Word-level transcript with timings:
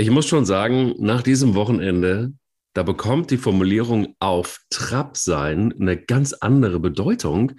Ich 0.00 0.10
muss 0.10 0.26
schon 0.26 0.46
sagen, 0.46 0.94
nach 0.96 1.20
diesem 1.20 1.54
Wochenende, 1.54 2.32
da 2.72 2.82
bekommt 2.82 3.30
die 3.30 3.36
Formulierung 3.36 4.16
auf 4.18 4.60
Trab 4.70 5.18
sein 5.18 5.74
eine 5.78 5.98
ganz 5.98 6.32
andere 6.32 6.80
Bedeutung. 6.80 7.52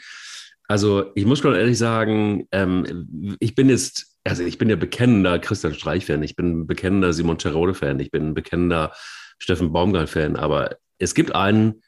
Also 0.67 1.11
ich 1.13 1.27
muss 1.27 1.37
schon 1.37 1.53
ehrlich 1.53 1.77
sagen, 1.77 2.47
ähm, 2.51 3.37
ich 3.39 3.53
bin 3.53 3.69
jetzt, 3.69 4.17
also 4.23 4.41
ich 4.41 4.57
bin 4.57 4.71
ja 4.71 4.75
bekennender 4.75 5.37
Christian 5.37 5.75
Streich-Fan, 5.75 6.23
ich 6.23 6.35
bin 6.35 6.65
bekennender 6.65 7.13
Simon 7.13 7.37
Terode-Fan, 7.37 7.99
ich 7.99 8.09
bin 8.09 8.33
bekennender 8.33 8.91
Steffen 9.37 9.71
Baumgart-Fan, 9.71 10.35
aber 10.35 10.77
es 10.97 11.13
gibt 11.13 11.35
einen, 11.35 11.83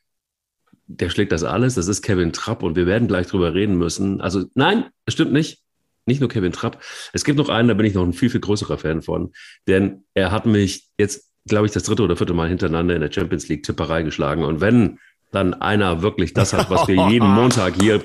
der 0.85 1.09
schlägt 1.09 1.31
das 1.31 1.43
alles, 1.43 1.73
das 1.73 1.87
ist 1.87 2.03
Kevin 2.03 2.31
Trapp 2.31 2.61
und 2.61 2.75
wir 2.75 2.85
werden 2.85 3.07
gleich 3.07 3.25
drüber 3.25 3.55
reden 3.55 3.79
müssen. 3.79 4.21
Also 4.21 4.45
nein, 4.53 4.85
es 5.07 5.15
stimmt 5.15 5.33
nicht. 5.33 5.62
Nicht 6.05 6.19
nur 6.19 6.29
Kevin 6.29 6.51
Trapp. 6.51 6.81
Es 7.13 7.23
gibt 7.23 7.37
noch 7.37 7.49
einen, 7.49 7.67
da 7.67 7.73
bin 7.73 7.85
ich 7.85 7.93
noch 7.93 8.03
ein 8.03 8.13
viel, 8.13 8.29
viel 8.29 8.41
größerer 8.41 8.77
Fan 8.77 9.01
von, 9.01 9.31
denn 9.67 10.03
er 10.13 10.31
hat 10.31 10.45
mich 10.45 10.87
jetzt, 10.97 11.29
glaube 11.47 11.65
ich, 11.65 11.71
das 11.71 11.83
dritte 11.83 12.03
oder 12.03 12.15
vierte 12.15 12.33
Mal 12.33 12.49
hintereinander 12.49 12.95
in 12.95 13.01
der 13.01 13.11
Champions 13.11 13.47
League 13.47 13.63
Tipperei 13.63 14.03
geschlagen. 14.03 14.43
Und 14.43 14.61
wenn 14.61 14.99
dann 15.33 15.53
einer 15.55 16.01
wirklich 16.01 16.33
das 16.33 16.53
hat, 16.53 16.69
was 16.69 16.87
wir 16.87 17.09
jeden 17.09 17.27
Montag 17.33 17.75
hier 17.81 18.01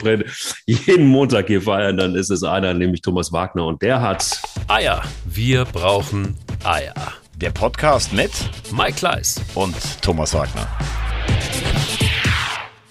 jeden 0.67 1.07
Montag 1.07 1.47
hier 1.47 1.63
feiern, 1.63 1.97
dann 1.97 2.15
ist 2.15 2.31
es 2.31 2.43
einer, 2.43 2.75
nämlich 2.75 3.03
Thomas 3.03 3.33
Wagner 3.33 3.67
und 3.67 3.83
der 3.83 4.01
hat 4.01 4.41
Eier. 4.67 5.03
Wir 5.27 5.65
brauchen 5.65 6.37
Eier. 6.65 6.95
Der 7.37 7.51
Podcast 7.51 8.13
mit 8.13 8.33
Mike 8.73 8.95
Kleiss 8.95 9.41
und 9.55 9.77
Thomas 10.03 10.35
Wagner. 10.35 10.67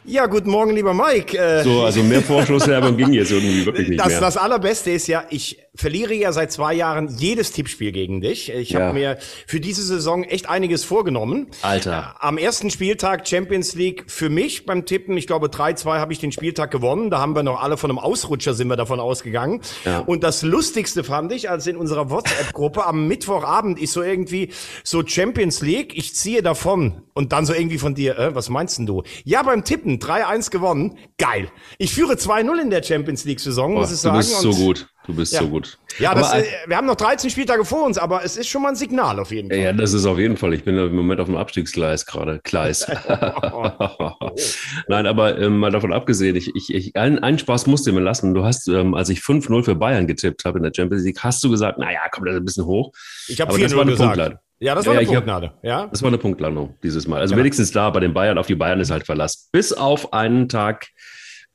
Ja, 0.10 0.26
guten 0.26 0.50
Morgen, 0.50 0.72
lieber 0.72 0.94
Mike. 0.94 1.38
Äh, 1.38 1.64
so, 1.64 1.84
also 1.84 2.02
mehr 2.02 2.22
Vorschlusswerbung 2.24 2.96
ging 2.96 3.12
jetzt 3.12 3.30
irgendwie 3.30 3.66
wirklich 3.66 3.90
nicht 3.90 4.00
das, 4.00 4.08
mehr. 4.08 4.22
Das 4.22 4.38
Allerbeste 4.38 4.92
ist 4.92 5.08
ja, 5.08 5.26
ich 5.30 5.60
verliere 5.78 6.14
ja 6.14 6.34
seit 6.34 6.52
zwei 6.52 6.74
Jahren 6.74 7.08
jedes 7.08 7.52
Tippspiel 7.52 7.92
gegen 7.92 8.20
dich. 8.20 8.50
Ich 8.50 8.72
ja. 8.72 8.82
habe 8.82 8.94
mir 8.94 9.18
für 9.46 9.60
diese 9.60 9.84
Saison 9.84 10.24
echt 10.24 10.50
einiges 10.50 10.84
vorgenommen. 10.84 11.48
Alter. 11.62 12.16
Am 12.20 12.38
ersten 12.38 12.70
Spieltag 12.70 13.28
Champions 13.28 13.76
League 13.76 14.06
für 14.08 14.30
mich 14.30 14.66
beim 14.66 14.86
Tippen, 14.86 15.16
ich 15.16 15.28
glaube 15.28 15.48
3-2 15.48 16.00
habe 16.00 16.12
ich 16.14 16.20
den 16.20 16.32
Spieltag 16.32 16.72
gewonnen. 16.72 17.10
Da 17.10 17.20
haben 17.20 17.36
wir 17.36 17.44
noch 17.44 17.62
alle 17.62 17.78
von 17.78 17.92
einem 17.92 18.00
Ausrutscher 18.00 18.54
sind 18.54 18.68
wir 18.68 18.76
davon 18.76 19.00
ausgegangen. 19.00 19.62
Ja. 19.86 20.00
Und 20.00 20.24
das 20.24 20.42
Lustigste 20.42 21.04
fand 21.04 21.32
ich, 21.32 21.50
als 21.50 21.68
in 21.68 21.78
unserer 21.78 22.10
WhatsApp-Gruppe 22.10 22.86
am 22.86 23.08
Mittwochabend 23.08 23.80
ist 23.80 23.94
so 23.94 24.02
irgendwie 24.02 24.52
so 24.84 25.06
Champions 25.06 25.62
League, 25.62 25.96
ich 25.96 26.16
ziehe 26.16 26.42
davon. 26.42 27.04
Und 27.14 27.32
dann 27.32 27.46
so 27.46 27.54
irgendwie 27.54 27.78
von 27.78 27.96
dir, 27.96 28.18
äh, 28.18 28.36
was 28.36 28.50
meinst 28.50 28.80
denn 28.80 28.86
du? 28.86 29.04
Ja, 29.24 29.44
beim 29.44 29.64
Tippen 29.64 30.00
3-1 30.00 30.50
gewonnen. 30.50 30.98
Geil. 31.18 31.50
Ich 31.78 31.94
führe 31.94 32.14
2-0 32.14 32.62
in 32.62 32.70
der 32.70 32.84
Champions 32.84 33.26
League-Saison, 33.26 33.74
muss 33.74 33.92
ich 33.92 33.98
sagen. 33.98 34.16
Du 34.16 34.20
bist 34.20 34.40
so 34.40 34.52
gut. 34.52 34.88
Du 35.08 35.16
bist 35.16 35.34
ja. 35.34 35.40
so 35.40 35.48
gut. 35.48 35.78
Ja, 36.00 36.14
das, 36.14 36.32
aber, 36.32 36.42
äh, 36.42 36.46
wir 36.68 36.76
haben 36.76 36.86
noch 36.86 36.96
13 36.96 37.30
Spieltage 37.30 37.64
vor 37.64 37.86
uns, 37.86 37.98
aber 37.98 38.26
es 38.26 38.36
ist 38.36 38.50
schon 38.50 38.62
mal 38.62 38.70
ein 38.70 38.76
Signal 38.76 39.20
auf 39.20 39.32
jeden 39.32 39.50
Fall. 39.50 39.58
Ja, 39.58 39.72
das 39.72 39.94
ist 39.94 40.06
auf 40.06 40.20
jeden 40.20 40.36
Fall. 40.36 40.54
Ich 40.54 40.66
bin 40.66 40.78
im 40.78 40.94
Moment 40.94 41.22
auf 41.22 41.28
dem 41.28 41.38
Abstiegsgleis 41.38 42.06
gerade. 42.06 42.42
Gleis. 42.44 42.86
Nein, 44.88 45.08
aber 45.08 45.40
ähm, 45.40 45.60
mal 45.60 45.72
davon 45.72 45.94
abgesehen, 45.94 46.36
ich, 46.36 46.54
ich, 46.56 46.74
ich, 46.74 46.96
einen, 46.98 47.20
einen 47.20 47.40
Spaß 47.40 47.68
musst 47.68 47.88
du 47.88 47.94
mir 47.94 48.02
lassen. 48.02 48.34
Du 48.34 48.44
hast, 48.44 48.68
ähm, 48.68 48.96
als 48.96 49.08
ich 49.08 49.20
5-0 49.20 49.64
für 49.64 49.76
Bayern 49.76 50.08
getippt 50.08 50.44
habe 50.44 50.60
in 50.60 50.64
der 50.64 50.74
Champions 50.76 51.06
League, 51.06 51.24
hast 51.24 51.42
du 51.42 51.50
gesagt, 51.50 51.80
naja, 51.80 52.02
komm, 52.12 52.26
das 52.26 52.36
ist 52.36 52.42
ein 52.42 52.46
bisschen 52.46 52.66
hoch. 52.66 52.92
Ich 53.30 53.40
habe 53.40 53.54
4-0 53.54 53.86
gesagt. 53.86 54.38
Ja, 54.60 54.76
das 54.76 54.86
war 54.88 54.96
ja, 54.96 55.02
eine 55.02 55.08
Punktladung. 55.08 55.52
Ja? 55.62 55.88
Das 55.88 56.02
war 56.02 56.08
eine 56.08 56.18
Punktlandung 56.18 56.76
dieses 56.84 57.08
Mal. 57.08 57.22
Also 57.22 57.34
genau. 57.34 57.44
wenigstens 57.44 57.72
da 57.72 57.90
bei 57.92 58.00
den 58.00 58.14
Bayern, 58.14 58.38
auf 58.38 58.48
die 58.48 58.56
Bayern 58.56 58.80
ist 58.80 58.92
halt 58.92 59.06
Verlass. 59.06 59.50
Bis 59.52 59.72
auf 59.72 60.14
einen 60.14 60.50
Tag 60.50 60.88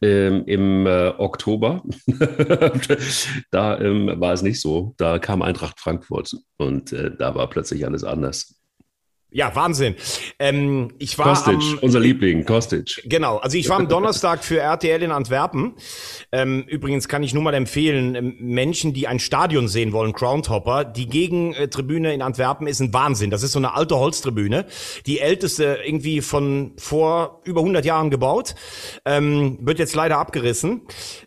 ähm, 0.02 0.44
im 0.46 0.86
äh, 0.86 1.08
Oktober. 1.16 1.82
da 3.50 3.80
ähm, 3.80 4.20
war 4.20 4.32
es 4.32 4.42
nicht 4.42 4.60
so. 4.60 4.94
Da 4.98 5.18
kam 5.18 5.42
Eintracht 5.42 5.80
Frankfurt 5.80 6.36
und 6.58 6.92
äh, 6.92 7.16
da 7.16 7.34
war 7.34 7.48
plötzlich 7.48 7.86
alles 7.86 8.04
anders. 8.04 8.61
Ja, 9.34 9.56
Wahnsinn. 9.56 9.94
Ähm, 10.38 10.92
ich 10.98 11.18
war 11.18 11.28
Kostic, 11.28 11.54
am, 11.54 11.78
unser 11.80 12.00
Liebling, 12.00 12.44
Kostic. 12.44 13.02
Genau, 13.06 13.38
also 13.38 13.56
ich 13.56 13.66
war 13.70 13.78
am 13.78 13.88
Donnerstag 13.88 14.44
für 14.44 14.58
RTL 14.58 15.02
in 15.02 15.10
Antwerpen. 15.10 15.72
Ähm, 16.32 16.64
übrigens 16.66 17.08
kann 17.08 17.22
ich 17.22 17.32
nur 17.32 17.42
mal 17.42 17.54
empfehlen, 17.54 18.14
ähm, 18.14 18.36
Menschen, 18.40 18.92
die 18.92 19.08
ein 19.08 19.18
Stadion 19.18 19.68
sehen 19.68 19.92
wollen, 19.92 20.12
Groundhopper, 20.12 20.84
die 20.84 21.06
Gegentribüne 21.06 22.12
in 22.12 22.20
Antwerpen 22.20 22.66
ist 22.66 22.80
ein 22.80 22.92
Wahnsinn. 22.92 23.30
Das 23.30 23.42
ist 23.42 23.52
so 23.52 23.58
eine 23.58 23.74
alte 23.74 23.98
Holztribüne, 23.98 24.66
die 25.06 25.20
älteste 25.20 25.78
irgendwie 25.82 26.20
von 26.20 26.72
vor 26.76 27.40
über 27.44 27.60
100 27.60 27.86
Jahren 27.86 28.10
gebaut, 28.10 28.54
ähm, 29.06 29.56
wird 29.62 29.78
jetzt 29.78 29.94
leider 29.94 30.18
abgerissen. 30.18 30.82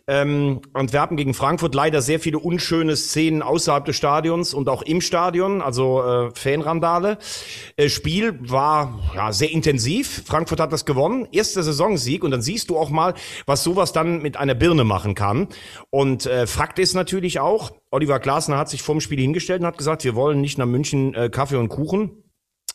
Ähm, 0.06 0.60
Antwerpen 0.74 1.16
gegen 1.16 1.34
Frankfurt, 1.34 1.74
leider 1.74 2.02
sehr 2.02 2.20
viele 2.20 2.38
unschöne 2.38 2.94
Szenen 2.94 3.42
außerhalb 3.42 3.84
des 3.84 3.96
Stadions 3.96 4.54
und 4.54 4.68
auch 4.68 4.82
im 4.82 5.00
Stadion, 5.00 5.60
also 5.60 6.04
äh, 6.04 6.30
Fanrandale. 6.32 7.18
Äh, 7.76 7.95
Spiel 7.96 8.38
war 8.40 9.00
ja 9.14 9.32
sehr 9.32 9.50
intensiv. 9.50 10.22
Frankfurt 10.26 10.60
hat 10.60 10.72
das 10.72 10.84
gewonnen, 10.84 11.26
erster 11.32 11.62
Saisonsieg 11.62 12.22
und 12.22 12.30
dann 12.30 12.42
siehst 12.42 12.70
du 12.70 12.76
auch 12.76 12.90
mal, 12.90 13.14
was 13.46 13.64
sowas 13.64 13.92
dann 13.92 14.22
mit 14.22 14.36
einer 14.36 14.54
Birne 14.54 14.84
machen 14.84 15.14
kann. 15.14 15.48
Und 15.90 16.26
äh, 16.26 16.46
Fakt 16.46 16.78
ist 16.78 16.94
natürlich 16.94 17.40
auch, 17.40 17.72
Oliver 17.90 18.20
Glasner 18.20 18.58
hat 18.58 18.68
sich 18.68 18.82
vorm 18.82 19.00
Spiel 19.00 19.18
hingestellt 19.20 19.60
und 19.60 19.66
hat 19.66 19.78
gesagt, 19.78 20.04
wir 20.04 20.14
wollen 20.14 20.40
nicht 20.40 20.58
nach 20.58 20.66
München 20.66 21.14
äh, 21.14 21.30
Kaffee 21.30 21.56
und 21.56 21.68
Kuchen 21.68 22.22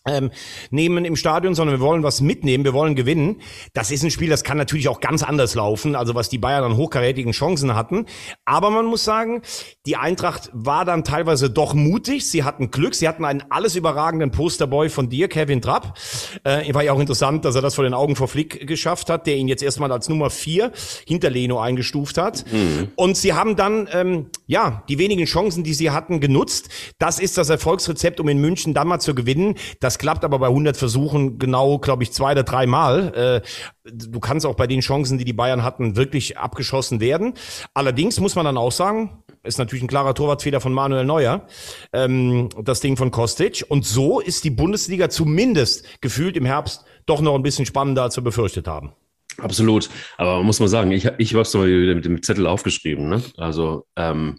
ähm, 0.07 0.31
nehmen 0.71 1.05
im 1.05 1.15
Stadion, 1.15 1.53
sondern 1.53 1.79
wir 1.79 1.85
wollen 1.85 2.03
was 2.03 2.21
mitnehmen, 2.21 2.63
wir 2.63 2.73
wollen 2.73 2.95
gewinnen. 2.95 3.41
Das 3.73 3.91
ist 3.91 4.03
ein 4.03 4.11
Spiel, 4.11 4.29
das 4.29 4.43
kann 4.43 4.57
natürlich 4.57 4.87
auch 4.87 4.99
ganz 4.99 5.23
anders 5.23 5.55
laufen, 5.55 5.95
also 5.95 6.15
was 6.15 6.29
die 6.29 6.37
Bayern 6.37 6.63
an 6.63 6.77
hochkarätigen 6.77 7.33
Chancen 7.33 7.75
hatten. 7.75 8.05
Aber 8.45 8.71
man 8.71 8.85
muss 8.85 9.03
sagen, 9.03 9.41
die 9.85 9.97
Eintracht 9.97 10.49
war 10.53 10.85
dann 10.85 11.03
teilweise 11.03 11.49
doch 11.49 11.73
mutig. 11.73 12.27
Sie 12.27 12.43
hatten 12.43 12.71
Glück, 12.71 12.95
sie 12.95 13.07
hatten 13.07 13.25
einen 13.25 13.43
alles 13.49 13.75
überragenden 13.75 14.31
Posterboy 14.31 14.89
von 14.89 15.09
dir, 15.09 15.27
Kevin 15.27 15.61
Trapp. 15.61 15.97
Äh, 16.43 16.73
war 16.73 16.83
ja 16.83 16.93
auch 16.93 16.99
interessant, 16.99 17.45
dass 17.45 17.55
er 17.55 17.61
das 17.61 17.75
vor 17.75 17.83
den 17.83 17.93
Augen 17.93 18.15
vor 18.15 18.27
Flick 18.27 18.67
geschafft 18.67 19.09
hat, 19.09 19.27
der 19.27 19.35
ihn 19.35 19.47
jetzt 19.47 19.63
erstmal 19.63 19.91
als 19.91 20.09
Nummer 20.09 20.29
vier 20.29 20.71
hinter 21.05 21.29
Leno 21.29 21.59
eingestuft 21.59 22.17
hat. 22.17 22.45
Mhm. 22.51 22.91
Und 22.95 23.17
sie 23.17 23.33
haben 23.33 23.55
dann, 23.55 23.87
ähm, 23.91 24.27
ja, 24.47 24.83
die 24.89 24.97
wenigen 24.97 25.25
Chancen, 25.25 25.63
die 25.63 25.73
sie 25.73 25.91
hatten, 25.91 26.19
genutzt. 26.19 26.69
Das 26.97 27.19
ist 27.19 27.37
das 27.37 27.49
Erfolgsrezept, 27.49 28.19
um 28.19 28.29
in 28.29 28.39
München 28.39 28.73
dann 28.73 28.87
mal 28.87 28.99
zu 28.99 29.13
gewinnen. 29.13 29.55
Das 29.79 29.90
das 29.91 29.99
klappt 29.99 30.23
aber 30.23 30.39
bei 30.39 30.47
100 30.47 30.77
Versuchen 30.77 31.37
genau, 31.37 31.77
glaube 31.77 32.03
ich, 32.03 32.13
zwei 32.13 32.31
oder 32.31 32.43
drei 32.43 32.65
Mal. 32.65 33.41
Äh, 33.43 33.91
du 33.91 34.21
kannst 34.21 34.45
auch 34.45 34.55
bei 34.55 34.65
den 34.65 34.79
Chancen, 34.79 35.17
die 35.17 35.25
die 35.25 35.33
Bayern 35.33 35.63
hatten, 35.63 35.97
wirklich 35.97 36.37
abgeschossen 36.37 37.01
werden. 37.01 37.33
Allerdings 37.73 38.21
muss 38.21 38.35
man 38.35 38.45
dann 38.45 38.55
auch 38.55 38.71
sagen, 38.71 39.21
ist 39.43 39.57
natürlich 39.57 39.83
ein 39.83 39.89
klarer 39.89 40.13
Torwartfehler 40.13 40.61
von 40.61 40.71
Manuel 40.71 41.03
Neuer, 41.03 41.45
ähm, 41.91 42.47
das 42.63 42.79
Ding 42.79 42.95
von 42.95 43.11
Kostic. 43.11 43.65
Und 43.67 43.85
so 43.85 44.21
ist 44.21 44.45
die 44.45 44.49
Bundesliga 44.49 45.09
zumindest 45.09 45.85
gefühlt 45.99 46.37
im 46.37 46.45
Herbst 46.45 46.85
doch 47.05 47.19
noch 47.19 47.35
ein 47.35 47.43
bisschen 47.43 47.65
spannender, 47.65 48.03
als 48.03 48.15
wir 48.15 48.23
befürchtet 48.23 48.69
haben. 48.69 48.93
Absolut. 49.39 49.89
Aber 50.17 50.37
man 50.37 50.45
muss 50.45 50.61
mal 50.61 50.69
sagen, 50.69 50.91
ich, 50.93 51.05
ich 51.17 51.33
habe 51.33 51.41
es 51.41 51.53
mal 51.53 51.67
wieder 51.67 51.95
mit 51.95 52.05
dem 52.05 52.23
Zettel 52.23 52.47
aufgeschrieben. 52.47 53.09
Ne? 53.09 53.21
Also 53.35 53.85
ähm, 53.97 54.37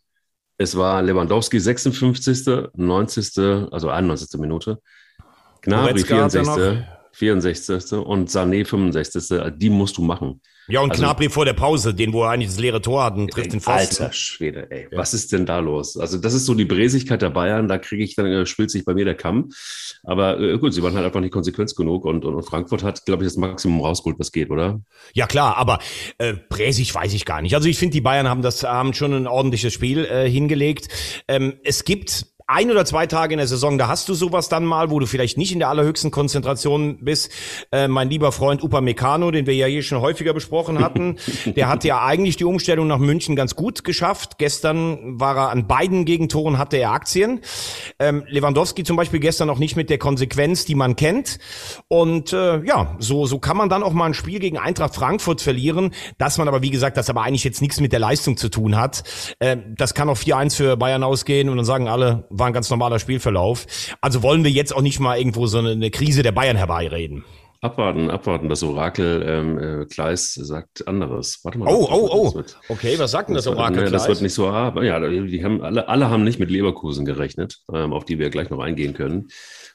es 0.56 0.78
war 0.78 1.02
Lewandowski 1.02 1.60
56., 1.60 2.70
90., 2.74 3.38
also 3.70 3.90
91. 3.90 4.40
Minute. 4.40 4.78
Gnabry 5.62 6.04
64. 6.04 6.84
64. 7.12 7.92
und 7.92 8.30
Sané 8.30 8.64
65. 8.64 9.52
Die 9.56 9.70
musst 9.70 9.96
du 9.98 10.02
machen. 10.02 10.40
Ja, 10.68 10.80
und 10.80 10.90
also, 10.90 11.02
Gnabry 11.02 11.28
vor 11.28 11.44
der 11.44 11.54
Pause, 11.54 11.92
den, 11.92 12.12
wo 12.12 12.22
er 12.22 12.30
eigentlich 12.30 12.48
das 12.48 12.58
leere 12.60 12.80
Tor 12.80 13.04
hat 13.04 13.16
und 13.16 13.30
trifft 13.30 13.52
den 13.52 13.60
Pfosten. 13.60 14.04
Alter 14.04 14.12
Schwede, 14.12 14.70
ey. 14.70 14.86
Ja. 14.90 14.98
Was 14.98 15.12
ist 15.12 15.32
denn 15.32 15.44
da 15.44 15.58
los? 15.58 15.96
Also, 15.96 16.18
das 16.18 16.34
ist 16.34 16.46
so 16.46 16.54
die 16.54 16.64
Bräsigkeit 16.64 17.20
der 17.20 17.30
Bayern. 17.30 17.66
Da 17.66 17.78
kriege 17.78 18.04
ich 18.04 18.14
dann, 18.14 18.26
äh, 18.26 18.46
schwillt 18.46 18.70
sich 18.70 18.84
bei 18.84 18.94
mir 18.94 19.04
der 19.04 19.16
Kamm. 19.16 19.50
Aber 20.04 20.38
äh, 20.38 20.58
gut, 20.58 20.72
sie 20.72 20.82
waren 20.82 20.94
halt 20.94 21.04
einfach 21.04 21.20
nicht 21.20 21.32
konsequent 21.32 21.74
genug 21.76 22.04
und, 22.04 22.24
und, 22.24 22.34
und 22.34 22.42
Frankfurt 22.44 22.82
hat, 22.82 23.04
glaube 23.04 23.24
ich, 23.24 23.28
das 23.28 23.36
Maximum 23.36 23.80
rausgeholt, 23.80 24.18
was 24.18 24.30
geht, 24.30 24.50
oder? 24.50 24.80
Ja, 25.14 25.26
klar, 25.26 25.56
aber 25.56 25.80
äh, 26.18 26.34
bräsig 26.48 26.94
weiß 26.94 27.12
ich 27.12 27.24
gar 27.24 27.42
nicht. 27.42 27.54
Also, 27.54 27.68
ich 27.68 27.78
finde, 27.78 27.94
die 27.94 28.00
Bayern 28.00 28.28
haben 28.28 28.42
das, 28.42 28.62
haben 28.62 28.94
schon 28.94 29.12
ein 29.12 29.26
ordentliches 29.26 29.72
Spiel 29.72 30.04
äh, 30.04 30.30
hingelegt. 30.30 30.88
Ähm, 31.26 31.54
es 31.64 31.84
gibt 31.84 32.31
ein 32.46 32.70
oder 32.70 32.84
zwei 32.84 33.06
Tage 33.06 33.34
in 33.34 33.38
der 33.38 33.46
Saison, 33.46 33.78
da 33.78 33.88
hast 33.88 34.08
du 34.08 34.14
sowas 34.14 34.48
dann 34.48 34.64
mal, 34.64 34.90
wo 34.90 34.98
du 34.98 35.06
vielleicht 35.06 35.38
nicht 35.38 35.52
in 35.52 35.58
der 35.58 35.68
allerhöchsten 35.68 36.10
Konzentration 36.10 36.98
bist. 37.04 37.30
Äh, 37.70 37.88
mein 37.88 38.10
lieber 38.10 38.32
Freund 38.32 38.62
Upamecano, 38.62 39.30
den 39.30 39.46
wir 39.46 39.54
ja 39.54 39.66
hier 39.66 39.82
schon 39.82 40.00
häufiger 40.00 40.34
besprochen 40.34 40.80
hatten, 40.80 41.16
der 41.56 41.68
hat 41.68 41.84
ja 41.84 42.04
eigentlich 42.04 42.36
die 42.36 42.44
Umstellung 42.44 42.86
nach 42.86 42.98
München 42.98 43.36
ganz 43.36 43.56
gut 43.56 43.84
geschafft. 43.84 44.38
Gestern 44.38 45.20
war 45.20 45.36
er 45.36 45.50
an 45.50 45.66
beiden 45.66 46.04
Gegentoren, 46.04 46.58
hatte 46.58 46.76
er 46.76 46.92
Aktien. 46.92 47.40
Ähm, 47.98 48.24
Lewandowski 48.28 48.84
zum 48.84 48.96
Beispiel 48.96 49.20
gestern 49.20 49.48
noch 49.48 49.58
nicht 49.58 49.76
mit 49.76 49.90
der 49.90 49.98
Konsequenz, 49.98 50.64
die 50.64 50.74
man 50.74 50.96
kennt. 50.96 51.38
Und 51.88 52.32
äh, 52.32 52.62
ja, 52.64 52.96
so, 52.98 53.26
so 53.26 53.38
kann 53.38 53.56
man 53.56 53.68
dann 53.68 53.82
auch 53.82 53.92
mal 53.92 54.06
ein 54.06 54.14
Spiel 54.14 54.38
gegen 54.38 54.58
Eintracht 54.58 54.94
Frankfurt 54.94 55.40
verlieren, 55.40 55.92
dass 56.18 56.38
man 56.38 56.48
aber, 56.48 56.62
wie 56.62 56.70
gesagt, 56.70 56.96
das 56.96 57.10
aber 57.10 57.22
eigentlich 57.22 57.44
jetzt 57.44 57.62
nichts 57.62 57.80
mit 57.80 57.92
der 57.92 58.00
Leistung 58.00 58.36
zu 58.36 58.48
tun 58.48 58.76
hat. 58.76 59.04
Äh, 59.38 59.56
das 59.76 59.94
kann 59.94 60.08
auch 60.08 60.16
4-1 60.16 60.56
für 60.56 60.76
Bayern 60.76 61.02
ausgehen 61.02 61.48
und 61.48 61.56
dann 61.56 61.64
sagen 61.64 61.88
alle, 61.88 62.26
war 62.42 62.48
ein 62.48 62.52
ganz 62.52 62.68
normaler 62.70 62.98
Spielverlauf. 62.98 63.66
Also 64.00 64.24
wollen 64.24 64.42
wir 64.42 64.50
jetzt 64.50 64.74
auch 64.74 64.82
nicht 64.82 64.98
mal 64.98 65.16
irgendwo 65.16 65.46
so 65.46 65.58
eine, 65.58 65.70
eine 65.70 65.90
Krise 65.92 66.24
der 66.24 66.32
Bayern 66.32 66.56
herbeireden. 66.56 67.24
abwarten, 67.60 68.10
abwarten. 68.10 68.48
Das 68.48 68.64
Orakel 68.64 69.22
ähm, 69.24 69.58
äh, 69.58 69.84
Kleis 69.86 70.34
sagt 70.34 70.88
anderes. 70.88 71.38
Warte 71.44 71.58
mal. 71.58 71.68
Oh, 71.72 71.88
oh, 71.88 72.08
oh. 72.10 72.34
Wird, 72.34 72.58
Okay, 72.68 72.98
was 72.98 73.12
sagt 73.12 73.28
denn 73.28 73.36
das 73.36 73.44
das, 73.44 73.54
Orakel? 73.54 73.84
nee, 73.84 73.90
das 73.90 74.06
Kleis? 74.06 74.08
wird 74.08 74.22
nicht 74.22 74.34
so 74.34 74.48
aber 74.48 74.82
Ja, 74.82 74.98
die 74.98 75.44
haben 75.44 75.62
alle, 75.62 75.86
alle 75.88 76.10
haben 76.10 76.24
nicht 76.24 76.40
mit 76.40 76.50
Leverkusen 76.50 77.04
gerechnet, 77.04 77.60
ähm, 77.72 77.92
auf 77.92 78.04
die 78.04 78.18
wir 78.18 78.28
gleich 78.30 78.50
noch 78.50 78.58
eingehen 78.58 78.92
können. 78.92 79.28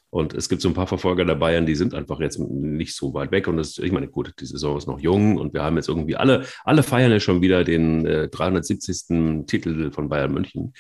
Und 0.09 0.33
es 0.33 0.49
gibt 0.49 0.61
so 0.61 0.67
ein 0.67 0.73
paar 0.73 0.87
Verfolger 0.87 1.23
der 1.23 1.35
Bayern, 1.35 1.65
die 1.65 1.75
sind 1.75 1.93
einfach 1.93 2.19
jetzt 2.19 2.39
nicht 2.39 2.95
so 2.97 3.13
weit 3.13 3.31
weg. 3.31 3.47
Und 3.47 3.55
das, 3.55 3.77
ich 3.77 3.93
meine, 3.93 4.09
gut, 4.09 4.33
die 4.41 4.45
Saison 4.45 4.77
ist 4.77 4.87
noch 4.87 4.99
jung 4.99 5.37
und 5.37 5.53
wir 5.53 5.63
haben 5.63 5.77
jetzt 5.77 5.87
irgendwie 5.87 6.17
alle, 6.17 6.43
alle 6.65 6.83
feiern 6.83 7.11
ja 7.11 7.21
schon 7.21 7.41
wieder 7.41 7.63
den 7.63 8.05
äh, 8.05 8.27
370. 8.27 9.45
Titel 9.47 9.91
von 9.91 10.09
Bayern 10.09 10.33
München. 10.33 10.73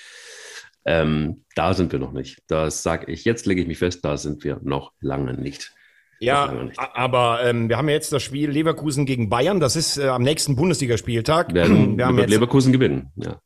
Ähm, 0.87 1.43
da 1.53 1.73
sind 1.73 1.91
wir 1.91 1.99
noch 1.99 2.13
nicht. 2.13 2.41
Das 2.47 2.81
sage 2.81 3.11
ich, 3.11 3.25
jetzt 3.25 3.45
lege 3.45 3.61
ich 3.61 3.67
mich 3.67 3.77
fest, 3.77 4.05
da 4.05 4.15
sind 4.15 4.45
wir 4.45 4.61
noch 4.63 4.93
lange 5.01 5.33
nicht. 5.33 5.73
Ja, 6.19 6.51
aber 6.77 7.41
ähm, 7.43 7.69
wir 7.69 7.77
haben 7.77 7.89
ja 7.89 7.95
jetzt 7.95 8.11
das 8.11 8.23
Spiel 8.23 8.49
Leverkusen 8.49 9.05
gegen 9.05 9.29
Bayern. 9.29 9.59
Das 9.59 9.75
ist 9.75 9.97
äh, 9.97 10.07
am 10.07 10.23
nächsten 10.23 10.55
Bundesligaspieltag. 10.55 11.53
Werden, 11.53 11.97
wir 11.97 12.07
haben 12.07 12.17
jetzt, 12.17 12.29
Leverkusen 12.29 12.71
gewinnen. 12.71 13.11
Ja. 13.17 13.39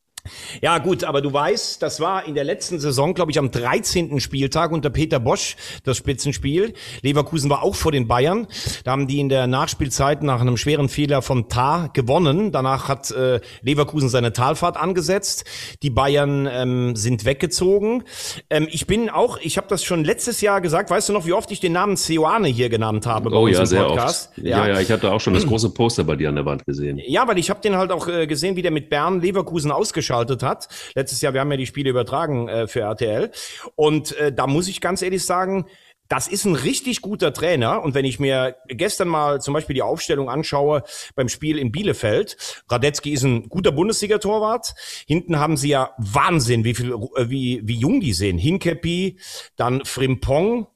Ja 0.60 0.78
gut, 0.78 1.02
aber 1.02 1.20
du 1.20 1.32
weißt, 1.32 1.82
das 1.82 1.98
war 1.98 2.26
in 2.26 2.36
der 2.36 2.44
letzten 2.44 2.78
Saison, 2.78 3.12
glaube 3.12 3.32
ich, 3.32 3.38
am 3.40 3.50
13. 3.50 4.20
Spieltag 4.20 4.70
unter 4.70 4.88
Peter 4.88 5.18
Bosch 5.18 5.56
das 5.82 5.96
Spitzenspiel. 5.96 6.74
Leverkusen 7.02 7.50
war 7.50 7.62
auch 7.64 7.74
vor 7.74 7.90
den 7.90 8.06
Bayern. 8.06 8.46
Da 8.84 8.92
haben 8.92 9.08
die 9.08 9.18
in 9.18 9.28
der 9.28 9.48
Nachspielzeit 9.48 10.22
nach 10.22 10.40
einem 10.40 10.56
schweren 10.56 10.88
Fehler 10.88 11.22
von 11.22 11.48
Tar 11.48 11.88
gewonnen. 11.92 12.52
Danach 12.52 12.86
hat 12.88 13.10
äh, 13.10 13.40
Leverkusen 13.62 14.08
seine 14.08 14.32
Talfahrt 14.32 14.76
angesetzt. 14.76 15.44
Die 15.82 15.90
Bayern 15.90 16.48
ähm, 16.50 16.94
sind 16.94 17.24
weggezogen. 17.24 18.04
Ähm, 18.48 18.68
ich 18.70 18.86
bin 18.86 19.10
auch, 19.10 19.38
ich 19.42 19.56
habe 19.56 19.66
das 19.66 19.82
schon 19.82 20.04
letztes 20.04 20.40
Jahr 20.40 20.60
gesagt. 20.60 20.88
Weißt 20.90 21.08
du 21.08 21.12
noch, 21.12 21.26
wie 21.26 21.32
oft 21.32 21.50
ich 21.50 21.58
den 21.58 21.72
Namen 21.72 21.96
Seoane 21.96 22.46
hier 22.46 22.68
genannt 22.68 23.06
habe 23.06 23.28
bei 23.30 23.36
Oh 23.36 23.48
ja, 23.48 23.66
sehr 23.66 23.82
Podcast? 23.82 24.30
oft. 24.36 24.46
Ja. 24.46 24.68
ja, 24.68 24.78
ich 24.78 24.92
hatte 24.92 25.10
auch 25.10 25.20
schon 25.20 25.34
das 25.34 25.46
große 25.46 25.70
Poster 25.70 26.04
bei 26.04 26.14
dir 26.14 26.28
an 26.28 26.36
der 26.36 26.46
Wand 26.46 26.64
gesehen. 26.64 27.00
Ja, 27.04 27.26
weil 27.26 27.38
ich 27.38 27.50
habe 27.50 27.60
den 27.60 27.76
halt 27.76 27.90
auch 27.90 28.06
äh, 28.06 28.28
gesehen, 28.28 28.54
wie 28.54 28.62
der 28.62 28.70
mit 28.70 28.88
Bern 28.88 29.20
Leverkusen 29.20 29.72
ausgeschaltet 29.72 30.11
hat. 30.12 30.68
Letztes 30.94 31.20
Jahr, 31.20 31.32
wir 31.32 31.40
haben 31.40 31.50
ja 31.50 31.56
die 31.56 31.66
Spiele 31.66 31.90
übertragen 31.90 32.48
äh, 32.48 32.66
für 32.66 32.80
RTL. 32.80 33.30
Und 33.74 34.16
äh, 34.16 34.32
da 34.32 34.46
muss 34.46 34.68
ich 34.68 34.80
ganz 34.80 35.02
ehrlich 35.02 35.24
sagen, 35.24 35.66
das 36.12 36.28
ist 36.28 36.44
ein 36.44 36.56
richtig 36.56 37.00
guter 37.00 37.32
Trainer. 37.32 37.82
Und 37.82 37.94
wenn 37.94 38.04
ich 38.04 38.20
mir 38.20 38.56
gestern 38.66 39.08
mal 39.08 39.40
zum 39.40 39.54
Beispiel 39.54 39.72
die 39.72 39.80
Aufstellung 39.80 40.28
anschaue 40.28 40.82
beim 41.14 41.30
Spiel 41.30 41.56
in 41.56 41.72
Bielefeld, 41.72 42.36
Radetzky 42.68 43.12
ist 43.12 43.22
ein 43.22 43.48
guter 43.48 43.72
Bundesliga-Torwart. 43.72 44.74
Hinten 45.06 45.38
haben 45.38 45.56
sie 45.56 45.70
ja 45.70 45.94
Wahnsinn, 45.96 46.64
wie 46.64 46.74
viel, 46.74 46.92
äh, 46.92 47.30
wie, 47.30 47.62
wie 47.64 47.78
jung 47.78 48.00
die 48.00 48.12
sind. 48.12 48.36
Hinkepi, 48.36 49.18
dann 49.56 49.86
Frimpong, 49.86 50.66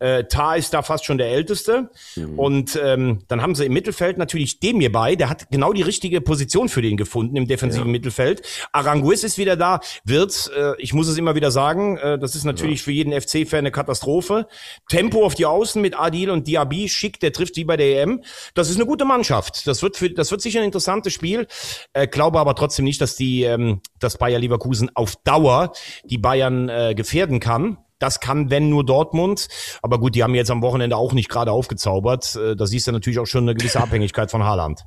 äh, 0.00 0.24
Tar 0.24 0.56
ist 0.56 0.74
da 0.74 0.82
fast 0.82 1.04
schon 1.04 1.18
der 1.18 1.28
Älteste. 1.28 1.90
Und 2.36 2.78
ähm, 2.82 3.20
dann 3.28 3.42
haben 3.42 3.54
sie 3.54 3.66
im 3.66 3.72
Mittelfeld 3.72 4.18
natürlich 4.18 4.60
Demir 4.60 4.92
bei. 4.92 5.16
Der 5.16 5.28
hat 5.28 5.50
genau 5.50 5.72
die 5.72 5.82
richtige 5.82 6.20
Position 6.20 6.68
für 6.68 6.82
den 6.82 6.96
gefunden 6.96 7.36
im 7.36 7.46
defensiven 7.46 7.90
Mittelfeld. 7.90 8.42
Aranguiz 8.72 9.24
ist 9.24 9.38
wieder 9.38 9.56
da. 9.56 9.80
Wird, 10.04 10.50
äh, 10.56 10.72
ich 10.78 10.94
muss 10.94 11.08
es 11.08 11.18
immer 11.18 11.34
wieder 11.34 11.50
sagen, 11.50 11.96
äh, 11.98 12.18
das 12.18 12.34
ist 12.34 12.44
natürlich 12.44 12.82
für 12.82 12.92
jeden 12.92 13.18
FC-Fan 13.18 13.60
eine 13.60 13.70
Katastrophe. 13.70 14.46
Tempo 14.88 15.24
auf 15.24 15.34
die 15.34 15.46
Außen 15.46 15.80
mit 15.80 15.98
Adil 15.98 16.30
und 16.30 16.46
Diaby. 16.46 16.88
Schick, 16.88 17.20
der 17.20 17.32
trifft 17.32 17.56
wie 17.56 17.64
bei 17.64 17.76
der 17.76 18.02
EM. 18.02 18.22
Das 18.54 18.70
ist 18.70 18.76
eine 18.76 18.86
gute 18.86 19.04
Mannschaft. 19.04 19.66
Das 19.66 19.82
wird, 19.82 19.96
für, 19.96 20.10
das 20.10 20.30
wird 20.30 20.40
sicher 20.40 20.60
ein 20.60 20.66
interessantes 20.66 21.12
Spiel. 21.12 21.46
Äh, 21.92 22.06
glaube 22.06 22.38
aber 22.38 22.54
trotzdem 22.54 22.84
nicht, 22.84 23.00
dass 23.00 23.16
die, 23.16 23.42
ähm, 23.42 23.80
dass 23.98 24.18
Bayer 24.18 24.38
Leverkusen 24.38 24.90
auf 24.94 25.16
Dauer 25.16 25.72
die 26.04 26.18
Bayern 26.18 26.68
äh, 26.68 26.94
gefährden 26.94 27.40
kann. 27.40 27.78
Das 27.98 28.20
kann, 28.20 28.50
wenn 28.50 28.68
nur 28.68 28.84
Dortmund. 28.84 29.48
Aber 29.82 29.98
gut, 29.98 30.14
die 30.14 30.22
haben 30.22 30.34
jetzt 30.34 30.50
am 30.50 30.62
Wochenende 30.62 30.96
auch 30.96 31.12
nicht 31.12 31.28
gerade 31.28 31.50
aufgezaubert. 31.52 32.36
Äh, 32.36 32.56
Da 32.56 32.66
siehst 32.66 32.86
du 32.86 32.92
natürlich 32.92 33.18
auch 33.18 33.26
schon 33.26 33.44
eine 33.44 33.54
gewisse 33.54 33.80
Abhängigkeit 33.80 34.30
von 34.30 34.44
Haaland. 34.44 34.82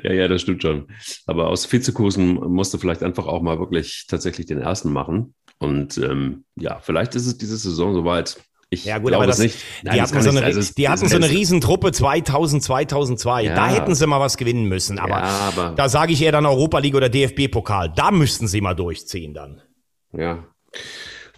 Ja, 0.04 0.14
ja, 0.14 0.28
das 0.28 0.42
stimmt 0.42 0.62
schon. 0.62 0.88
Aber 1.26 1.48
aus 1.48 1.72
Vizekusen 1.72 2.36
musste 2.36 2.78
vielleicht 2.80 3.04
einfach 3.04 3.26
auch 3.28 3.42
mal 3.42 3.60
wirklich 3.60 4.06
tatsächlich 4.10 4.46
den 4.46 4.60
ersten 4.60 4.92
machen. 4.92 5.34
Und 5.60 5.98
ähm, 5.98 6.46
ja, 6.56 6.80
vielleicht 6.82 7.16
ist 7.16 7.26
es 7.26 7.38
diese 7.38 7.58
Saison 7.58 7.94
soweit. 7.94 8.38
Ich 8.70 8.84
Ja 8.86 8.98
gut, 8.98 9.14
aber 9.14 9.26
das, 9.28 9.40
nicht. 9.40 9.58
die 9.82 9.86
Nein, 9.88 9.98
das 9.98 10.12
hatten, 10.14 10.22
so 10.24 10.30
eine, 10.32 10.44
also 10.44 10.74
die 10.78 10.90
hatten 10.90 11.08
so 11.08 11.16
eine 11.16 11.26
es- 11.26 11.32
Riesentruppe 11.32 11.92
2000, 11.94 12.62
2002. 12.64 13.44
Ja. 13.44 13.56
Da 13.56 13.68
hätten 13.70 13.96
sie 13.96 14.06
mal 14.08 14.20
was 14.20 14.36
gewinnen 14.36 14.66
müssen. 14.66 15.00
Aber, 15.00 15.10
Ja, 15.20 15.52
aber- 15.56 15.74
da 15.76 15.88
sage 15.88 16.12
ich 16.12 16.22
eher 16.22 16.34
dann 16.34 16.46
Europa 16.46 16.80
League 16.80 16.96
oder 16.96 17.08
DFB-Pokal. 17.10 17.94
Da 17.96 18.12
müssten 18.12 18.48
sie 18.48 18.60
mal 18.62 18.74
durchziehen 18.74 19.34
dann. 19.34 19.62
Ja. 20.12 20.44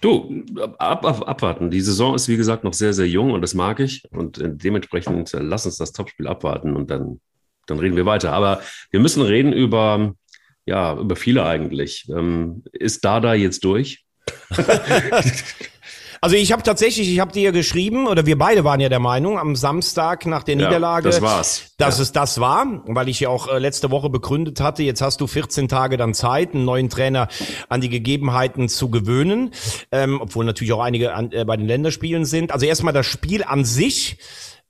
Du, 0.01 0.45
ab, 0.77 1.05
ab, 1.05 1.27
abwarten. 1.27 1.69
Die 1.69 1.81
Saison 1.81 2.15
ist, 2.15 2.27
wie 2.27 2.37
gesagt, 2.37 2.63
noch 2.63 2.73
sehr, 2.73 2.93
sehr 2.93 3.07
jung 3.07 3.31
und 3.31 3.41
das 3.41 3.53
mag 3.53 3.79
ich. 3.79 4.03
Und 4.11 4.37
äh, 4.37 4.49
dementsprechend 4.49 5.33
äh, 5.33 5.39
lass 5.39 5.65
uns 5.65 5.77
das 5.77 5.91
Topspiel 5.91 6.27
abwarten 6.27 6.75
und 6.75 6.89
dann, 6.89 7.19
dann 7.67 7.79
reden 7.79 7.95
wir 7.95 8.05
weiter. 8.05 8.33
Aber 8.33 8.61
wir 8.91 8.99
müssen 8.99 9.21
reden 9.21 9.51
über, 9.51 10.13
ja, 10.65 10.95
über 10.97 11.15
viele 11.15 11.45
eigentlich. 11.45 12.07
Ähm, 12.09 12.63
ist 12.71 13.03
Dada 13.03 13.33
jetzt 13.33 13.63
durch? 13.63 14.05
Also 16.21 16.35
ich 16.35 16.51
habe 16.51 16.63
tatsächlich, 16.63 17.09
ich 17.09 17.19
habe 17.19 17.31
dir 17.31 17.51
geschrieben, 17.51 18.07
oder 18.07 18.25
wir 18.25 18.37
beide 18.37 18.63
waren 18.65 18.79
ja 18.81 18.89
der 18.89 18.99
Meinung, 18.99 19.39
am 19.39 19.55
Samstag 19.55 20.25
nach 20.25 20.43
der 20.43 20.57
Ja, 20.57 20.67
Niederlage, 20.67 21.09
das 21.09 21.21
war's. 21.21 21.71
dass 21.77 21.97
Ja. 21.97 22.03
es 22.03 22.11
das 22.11 22.39
war, 22.41 22.65
weil 22.87 23.07
ich 23.07 23.21
ja 23.21 23.29
auch 23.29 23.47
äh, 23.47 23.57
letzte 23.59 23.89
Woche 23.89 24.09
begründet 24.09 24.59
hatte, 24.59 24.83
jetzt 24.83 25.01
hast 25.01 25.21
du 25.21 25.27
14 25.27 25.67
Tage 25.69 25.95
dann 25.95 26.13
Zeit, 26.13 26.53
einen 26.53 26.65
neuen 26.65 26.89
Trainer 26.89 27.29
an 27.69 27.79
die 27.79 27.89
Gegebenheiten 27.89 28.67
zu 28.67 28.89
gewöhnen, 28.89 29.51
ähm, 29.91 30.19
obwohl 30.21 30.43
natürlich 30.45 30.73
auch 30.73 30.81
einige 30.81 31.13
an, 31.13 31.31
äh, 31.31 31.45
bei 31.45 31.55
den 31.55 31.67
Länderspielen 31.67 32.25
sind. 32.25 32.51
Also 32.51 32.65
erstmal 32.65 32.93
das 32.93 33.05
Spiel 33.05 33.43
an 33.43 33.63
sich 33.63 34.17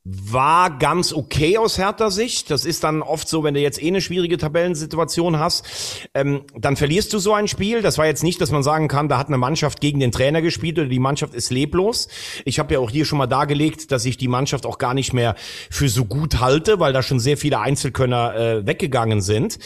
war 0.05 0.77
ganz 0.77 1.13
okay 1.13 1.57
aus 1.57 1.77
härter 1.77 2.09
Sicht. 2.09 2.49
Das 2.49 2.65
ist 2.65 2.83
dann 2.83 3.01
oft 3.01 3.27
so, 3.27 3.43
wenn 3.43 3.53
du 3.53 3.59
jetzt 3.59 3.81
eh 3.81 3.87
eine 3.87 4.01
schwierige 4.01 4.37
Tabellensituation 4.37 5.39
hast, 5.39 5.65
ähm, 6.13 6.43
dann 6.55 6.77
verlierst 6.77 7.13
du 7.13 7.19
so 7.19 7.33
ein 7.33 7.47
Spiel. 7.47 7.81
Das 7.81 7.97
war 7.97 8.05
jetzt 8.05 8.23
nicht, 8.23 8.39
dass 8.39 8.51
man 8.51 8.63
sagen 8.63 8.87
kann, 8.87 9.09
da 9.09 9.17
hat 9.17 9.27
eine 9.27 9.37
Mannschaft 9.37 9.81
gegen 9.81 9.99
den 9.99 10.11
Trainer 10.11 10.41
gespielt 10.41 10.79
oder 10.79 10.87
die 10.87 10.99
Mannschaft 10.99 11.35
ist 11.35 11.51
leblos. 11.51 12.07
Ich 12.45 12.59
habe 12.59 12.73
ja 12.73 12.79
auch 12.79 12.89
hier 12.89 13.05
schon 13.05 13.17
mal 13.17 13.27
dargelegt, 13.27 13.91
dass 13.91 14.05
ich 14.05 14.17
die 14.17 14.27
Mannschaft 14.27 14.65
auch 14.65 14.77
gar 14.77 14.93
nicht 14.93 15.13
mehr 15.13 15.35
für 15.69 15.89
so 15.89 16.05
gut 16.05 16.39
halte, 16.39 16.79
weil 16.79 16.93
da 16.93 17.03
schon 17.03 17.19
sehr 17.19 17.37
viele 17.37 17.59
Einzelkönner 17.59 18.35
äh, 18.35 18.67
weggegangen 18.67 19.21
sind. 19.21 19.59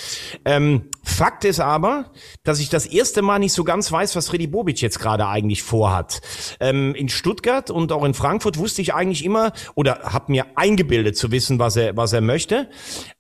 Ähm, 0.46 0.90
Fakt 1.04 1.46
ist 1.46 1.60
aber, 1.60 2.12
dass 2.44 2.60
ich 2.60 2.70
das 2.70 2.86
erste 2.86 3.22
Mal 3.22 3.40
nicht 3.40 3.54
so 3.54 3.64
ganz 3.64 3.92
weiß, 3.92 4.16
was 4.16 4.30
Freddy 4.30 4.48
Bobic 4.48 4.82
jetzt 4.82 5.00
gerade 5.00 5.28
eigentlich 5.28 5.62
vorhat. 5.62 6.22
Ähm, 6.60 6.96
in 6.96 7.08
Stuttgart 7.10 7.70
und 7.70 7.92
auch 7.92 8.04
in 8.04 8.14
Frankfurt 8.14 8.58
wusste 8.58 8.82
ich 8.82 8.94
eigentlich 8.94 9.24
immer 9.24 9.54
oder 9.76 10.00
habe 10.04 10.33
mir 10.34 10.46
eingebildet 10.56 11.16
zu 11.16 11.32
wissen, 11.32 11.60
was 11.60 11.76
er, 11.78 11.96
was 11.96 12.12
er 12.12 12.22
möchte. 12.22 12.70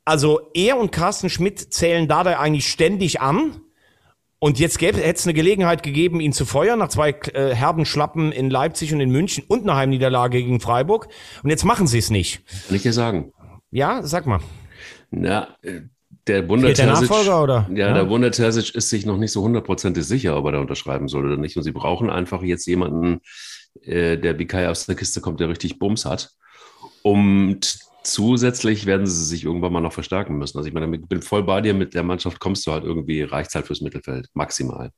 Also 0.03 0.41
er 0.53 0.77
und 0.77 0.91
Carsten 0.91 1.29
Schmidt 1.29 1.73
zählen 1.73 2.07
da 2.07 2.21
eigentlich 2.21 2.67
ständig 2.67 3.21
an. 3.21 3.61
Und 4.39 4.59
jetzt 4.59 4.81
hätte 4.81 5.01
es 5.01 5.25
eine 5.25 5.33
Gelegenheit 5.33 5.83
gegeben, 5.83 6.19
ihn 6.19 6.33
zu 6.33 6.45
feuern 6.45 6.79
nach 6.79 6.89
zwei 6.89 7.11
äh, 7.11 7.55
herben 7.55 7.85
Schlappen 7.85 8.33
in 8.33 8.49
Leipzig 8.49 8.93
und 8.93 8.99
in 8.99 9.09
München 9.09 9.45
und 9.47 9.63
einer 9.63 9.77
Heimniederlage 9.77 10.39
gegen 10.39 10.59
Freiburg. 10.59 11.07
Und 11.43 11.49
jetzt 11.49 11.63
machen 11.63 11.87
sie 11.87 11.99
es 11.99 12.09
nicht. 12.09 12.41
Kann 12.67 12.75
ich 12.75 12.81
dir 12.81 12.91
sagen. 12.91 13.31
Ja, 13.71 14.03
sag 14.03 14.25
mal. 14.25 14.41
Na, 15.11 15.47
äh, 15.61 15.81
der 16.27 16.43
Nachfolger, 16.43 17.43
oder? 17.43 17.69
Ja, 17.73 17.95
Ja. 17.95 18.03
der 18.03 18.31
Terzic 18.31 18.75
ist 18.75 18.89
sich 18.89 19.05
noch 19.05 19.17
nicht 19.17 19.31
so 19.31 19.43
hundertprozentig 19.43 20.05
sicher, 20.05 20.37
ob 20.37 20.45
er 20.45 20.53
da 20.53 20.59
unterschreiben 20.59 21.07
soll 21.07 21.25
oder 21.25 21.37
nicht. 21.37 21.55
Und 21.55 21.63
sie 21.63 21.71
brauchen 21.71 22.09
einfach 22.09 22.43
jetzt 22.43 22.65
jemanden, 22.65 23.21
äh, 23.81 24.17
der 24.17 24.37
wie 24.39 24.47
Kai 24.47 24.69
aus 24.69 24.85
der 24.85 24.95
Kiste 24.95 25.21
kommt, 25.21 25.39
der 25.39 25.49
richtig 25.49 25.79
Bums 25.79 26.05
hat. 26.05 26.31
Und 27.03 27.79
zusätzlich 28.03 28.85
werden 28.85 29.05
sie 29.05 29.25
sich 29.25 29.43
irgendwann 29.45 29.73
mal 29.73 29.81
noch 29.81 29.93
verstärken 29.93 30.37
müssen. 30.37 30.57
Also 30.57 30.67
ich 30.67 30.73
meine, 30.73 30.93
ich 30.95 31.07
bin 31.07 31.21
voll 31.21 31.43
bei 31.43 31.61
dir, 31.61 31.73
mit 31.73 31.93
der 31.93 32.03
Mannschaft 32.03 32.39
kommst 32.39 32.65
du 32.65 32.71
halt 32.71 32.83
irgendwie, 32.83 33.21
reicht 33.21 33.53
halt 33.53 33.67
fürs 33.67 33.81
Mittelfeld, 33.81 34.27
maximal. 34.33 34.91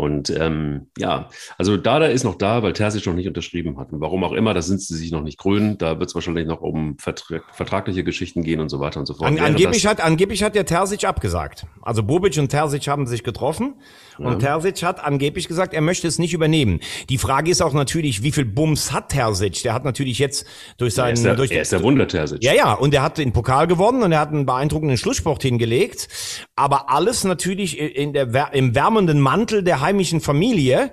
Und 0.00 0.30
ähm, 0.30 0.86
ja, 0.96 1.28
also 1.58 1.76
Dada 1.76 2.06
ist 2.06 2.24
noch 2.24 2.36
da, 2.36 2.62
weil 2.62 2.72
Terzic 2.72 3.04
noch 3.04 3.12
nicht 3.12 3.28
unterschrieben 3.28 3.78
hat. 3.78 3.92
Und 3.92 4.00
warum 4.00 4.24
auch 4.24 4.32
immer, 4.32 4.54
da 4.54 4.62
sind 4.62 4.80
sie 4.80 4.96
sich 4.96 5.12
noch 5.12 5.20
nicht 5.20 5.36
grün. 5.36 5.76
Da 5.76 5.98
wird 5.98 6.08
es 6.08 6.14
wahrscheinlich 6.14 6.46
noch 6.46 6.62
um 6.62 6.96
vertra 6.98 7.40
vertragliche 7.52 8.02
Geschichten 8.02 8.42
gehen 8.42 8.60
und 8.60 8.70
so 8.70 8.80
weiter 8.80 8.98
und 8.98 9.04
so 9.04 9.12
fort. 9.12 9.28
An, 9.28 9.38
angeblich, 9.38 9.86
hat, 9.86 10.00
angeblich 10.00 10.42
hat 10.42 10.54
der 10.54 10.64
Terzic 10.64 11.04
abgesagt. 11.04 11.66
Also 11.82 12.02
Bobic 12.02 12.38
und 12.38 12.48
Terzic 12.48 12.88
haben 12.88 13.06
sich 13.06 13.22
getroffen 13.22 13.74
und 14.16 14.38
Terzic 14.38 14.82
hat 14.82 15.04
angeblich 15.04 15.48
gesagt, 15.48 15.74
er 15.74 15.80
möchte 15.80 16.06
es 16.06 16.18
nicht 16.18 16.32
übernehmen. 16.32 16.80
Die 17.08 17.18
Frage 17.18 17.50
ist 17.50 17.60
auch 17.60 17.72
natürlich, 17.72 18.22
wie 18.22 18.32
viel 18.32 18.44
Bums 18.44 18.92
hat 18.92 19.10
Terzic? 19.10 19.62
Der 19.62 19.74
hat 19.74 19.84
natürlich 19.84 20.18
jetzt 20.18 20.46
durch 20.78 20.92
er 20.92 20.96
seinen... 20.96 21.14
ist 21.14 21.24
der, 21.24 21.36
durch 21.36 21.50
er 21.50 21.62
ist 21.62 21.72
der 21.72 21.82
Wunder 21.82 22.08
Terzic. 22.08 22.42
ja, 22.42 22.54
ja, 22.54 22.72
und 22.72 22.94
er 22.94 23.02
hat 23.02 23.18
den 23.18 23.32
Pokal 23.32 23.66
gewonnen 23.66 24.02
und 24.02 24.12
er 24.12 24.20
hat 24.20 24.30
einen 24.30 24.46
beeindruckenden 24.46 24.96
Schlusssport 24.96 25.42
hingelegt. 25.42 26.08
Aber 26.56 26.90
alles 26.90 27.24
natürlich 27.24 27.78
in 27.78 28.12
der, 28.12 28.52
im 28.52 28.74
wärmenden 28.74 29.20
Mantel 29.20 29.62
der 29.62 29.80
heimischen 29.90 30.20
Familie. 30.20 30.90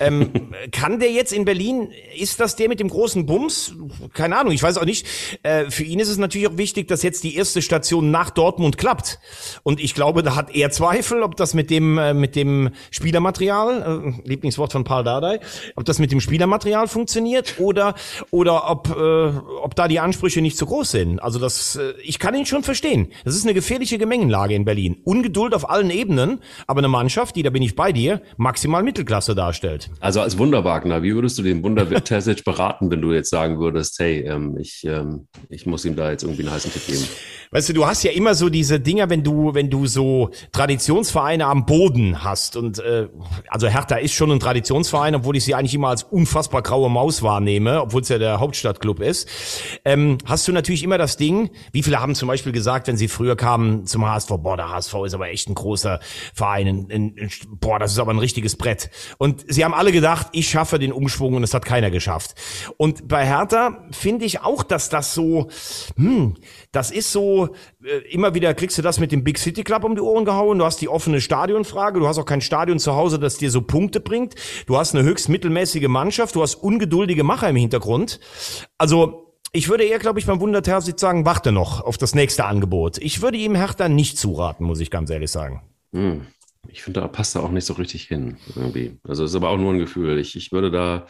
Ähm, 0.00 0.30
kann 0.72 0.98
der 0.98 1.12
jetzt 1.12 1.32
in 1.32 1.44
Berlin, 1.44 1.90
ist 2.16 2.40
das 2.40 2.56
der 2.56 2.68
mit 2.68 2.80
dem 2.80 2.88
großen 2.88 3.26
Bums? 3.26 3.74
Keine 4.14 4.36
Ahnung, 4.36 4.52
ich 4.52 4.62
weiß 4.62 4.78
auch 4.78 4.84
nicht. 4.84 5.06
Äh, 5.42 5.70
für 5.70 5.84
ihn 5.84 6.00
ist 6.00 6.08
es 6.08 6.18
natürlich 6.18 6.48
auch 6.48 6.56
wichtig, 6.56 6.88
dass 6.88 7.02
jetzt 7.02 7.24
die 7.24 7.36
erste 7.36 7.62
Station 7.62 8.10
nach 8.10 8.30
Dortmund 8.30 8.78
klappt. 8.78 9.18
Und 9.62 9.80
ich 9.80 9.94
glaube, 9.94 10.22
da 10.22 10.34
hat 10.34 10.54
er 10.54 10.70
Zweifel, 10.70 11.22
ob 11.22 11.36
das 11.36 11.54
mit 11.54 11.70
dem, 11.70 11.98
äh, 11.98 12.14
mit 12.14 12.36
dem 12.36 12.70
Spielermaterial, 12.90 14.14
äh, 14.24 14.28
Lieblingswort 14.28 14.72
von 14.72 14.84
Paul 14.84 15.04
Dardai, 15.04 15.40
ob 15.76 15.84
das 15.84 15.98
mit 15.98 16.10
dem 16.10 16.20
Spielermaterial 16.20 16.88
funktioniert 16.88 17.56
oder, 17.58 17.94
oder 18.30 18.70
ob, 18.70 18.88
äh, 18.96 19.36
ob 19.62 19.74
da 19.74 19.88
die 19.88 20.00
Ansprüche 20.00 20.40
nicht 20.40 20.56
so 20.56 20.66
groß 20.66 20.90
sind. 20.90 21.22
Also 21.22 21.38
das, 21.38 21.76
äh, 21.76 21.92
ich 22.02 22.18
kann 22.18 22.34
ihn 22.34 22.46
schon 22.46 22.62
verstehen. 22.62 23.08
Das 23.24 23.34
ist 23.34 23.44
eine 23.44 23.54
gefährliche 23.54 23.98
Gemengenlage 23.98 24.54
in 24.54 24.64
Berlin. 24.64 24.96
Ungeduld 25.04 25.54
auf 25.54 25.68
allen 25.68 25.90
Ebenen, 25.90 26.40
aber 26.66 26.78
eine 26.78 26.88
Mannschaft, 26.88 27.36
die, 27.36 27.42
da 27.42 27.50
bin 27.50 27.62
ich 27.62 27.76
bei 27.76 27.92
dir, 27.92 28.22
maximal 28.38 28.82
Mittelklasse 28.82 29.34
darstellt. 29.34 29.90
Also 30.00 30.20
als 30.20 30.38
Wunderwagner, 30.38 31.02
wie 31.02 31.14
würdest 31.14 31.38
du 31.38 31.42
den 31.42 31.62
Wunder 31.62 31.88
Terzic 32.04 32.44
beraten, 32.44 32.90
wenn 32.90 33.02
du 33.02 33.12
jetzt 33.12 33.30
sagen 33.30 33.58
würdest, 33.58 33.98
hey, 33.98 34.20
ähm, 34.20 34.56
ich, 34.58 34.84
ähm, 34.84 35.26
ich 35.50 35.66
muss 35.66 35.84
ihm 35.84 35.96
da 35.96 36.10
jetzt 36.10 36.22
irgendwie 36.22 36.42
einen 36.42 36.52
heißen 36.52 36.72
Tipp 36.72 36.86
geben? 36.86 37.04
Weißt 37.50 37.68
du, 37.68 37.72
du 37.72 37.86
hast 37.86 38.02
ja 38.02 38.12
immer 38.12 38.34
so 38.34 38.48
diese 38.48 38.78
Dinger, 38.78 39.10
wenn 39.10 39.24
du, 39.24 39.54
wenn 39.54 39.70
du 39.70 39.86
so 39.86 40.30
Traditionsvereine 40.52 41.46
am 41.46 41.66
Boden 41.66 42.22
hast 42.22 42.56
und 42.56 42.78
äh, 42.78 43.08
also 43.48 43.68
Hertha 43.68 43.96
ist 43.96 44.12
schon 44.12 44.30
ein 44.30 44.38
Traditionsverein, 44.38 45.14
obwohl 45.14 45.36
ich 45.36 45.44
sie 45.44 45.54
eigentlich 45.54 45.74
immer 45.74 45.88
als 45.88 46.02
unfassbar 46.02 46.62
graue 46.62 46.90
Maus 46.90 47.22
wahrnehme, 47.22 47.80
obwohl 47.82 48.02
es 48.02 48.08
ja 48.08 48.18
der 48.18 48.38
Hauptstadtclub 48.38 49.00
ist. 49.00 49.28
Ähm, 49.84 50.18
hast 50.26 50.46
du 50.46 50.52
natürlich 50.52 50.84
immer 50.84 50.98
das 50.98 51.16
Ding, 51.16 51.50
wie 51.72 51.82
viele 51.82 52.00
haben 52.00 52.14
zum 52.14 52.28
Beispiel 52.28 52.52
gesagt, 52.52 52.86
wenn 52.86 52.98
sie 52.98 53.08
früher 53.08 53.34
kamen 53.34 53.86
zum 53.86 54.06
HSV, 54.06 54.28
boah, 54.38 54.56
der 54.56 54.68
HSV 54.68 54.94
ist 55.06 55.14
aber 55.14 55.30
echt 55.30 55.48
ein 55.48 55.54
großer 55.54 56.00
Verein, 56.34 56.68
ein, 56.68 56.88
ein, 56.90 57.30
boah, 57.48 57.78
das 57.78 57.92
ist 57.92 57.98
aber 57.98 58.12
ein 58.12 58.17
richtiges 58.18 58.56
Brett. 58.56 58.90
Und 59.18 59.44
sie 59.48 59.64
haben 59.64 59.74
alle 59.74 59.92
gedacht, 59.92 60.28
ich 60.32 60.48
schaffe 60.48 60.78
den 60.78 60.92
Umschwung 60.92 61.34
und 61.34 61.42
es 61.42 61.54
hat 61.54 61.64
keiner 61.64 61.90
geschafft. 61.90 62.34
Und 62.76 63.08
bei 63.08 63.26
Hertha 63.26 63.86
finde 63.90 64.24
ich 64.24 64.40
auch, 64.40 64.62
dass 64.62 64.88
das 64.88 65.14
so, 65.14 65.48
hm, 65.96 66.36
das 66.72 66.90
ist 66.90 67.12
so, 67.12 67.54
äh, 67.84 67.98
immer 68.10 68.34
wieder 68.34 68.54
kriegst 68.54 68.78
du 68.78 68.82
das 68.82 69.00
mit 69.00 69.12
dem 69.12 69.24
Big 69.24 69.38
City 69.38 69.64
Club 69.64 69.84
um 69.84 69.94
die 69.94 70.00
Ohren 70.00 70.24
gehauen. 70.24 70.58
Du 70.58 70.64
hast 70.64 70.80
die 70.80 70.88
offene 70.88 71.20
Stadionfrage. 71.20 72.00
Du 72.00 72.08
hast 72.08 72.18
auch 72.18 72.26
kein 72.26 72.40
Stadion 72.40 72.78
zu 72.78 72.94
Hause, 72.94 73.18
das 73.18 73.38
dir 73.38 73.50
so 73.50 73.62
Punkte 73.62 74.00
bringt. 74.00 74.34
Du 74.66 74.76
hast 74.76 74.94
eine 74.94 75.04
höchst 75.04 75.28
mittelmäßige 75.28 75.88
Mannschaft. 75.88 76.34
Du 76.34 76.42
hast 76.42 76.56
ungeduldige 76.56 77.24
Macher 77.24 77.48
im 77.48 77.56
Hintergrund. 77.56 78.20
Also, 78.76 79.24
ich 79.52 79.68
würde 79.68 79.84
eher, 79.84 79.98
glaube 79.98 80.18
ich, 80.18 80.26
beim 80.26 80.40
Wunder 80.40 80.62
Terzic 80.62 81.00
sagen, 81.00 81.24
warte 81.24 81.52
noch 81.52 81.80
auf 81.80 81.96
das 81.96 82.14
nächste 82.14 82.44
Angebot. 82.44 82.98
Ich 82.98 83.22
würde 83.22 83.38
ihm 83.38 83.54
Hertha 83.54 83.88
nicht 83.88 84.18
zuraten, 84.18 84.66
muss 84.66 84.80
ich 84.80 84.90
ganz 84.90 85.10
ehrlich 85.10 85.30
sagen. 85.30 85.62
Hm. 85.92 86.26
Ich 86.66 86.82
finde, 86.82 87.00
da 87.00 87.08
passt 87.08 87.36
er 87.36 87.44
auch 87.44 87.50
nicht 87.50 87.64
so 87.64 87.74
richtig 87.74 88.04
hin, 88.04 88.36
irgendwie. 88.56 88.98
Also, 89.04 89.24
ist 89.24 89.34
aber 89.34 89.50
auch 89.50 89.56
nur 89.58 89.72
ein 89.72 89.78
Gefühl. 89.78 90.18
Ich, 90.18 90.36
ich 90.36 90.52
würde 90.52 90.70
da, 90.70 91.06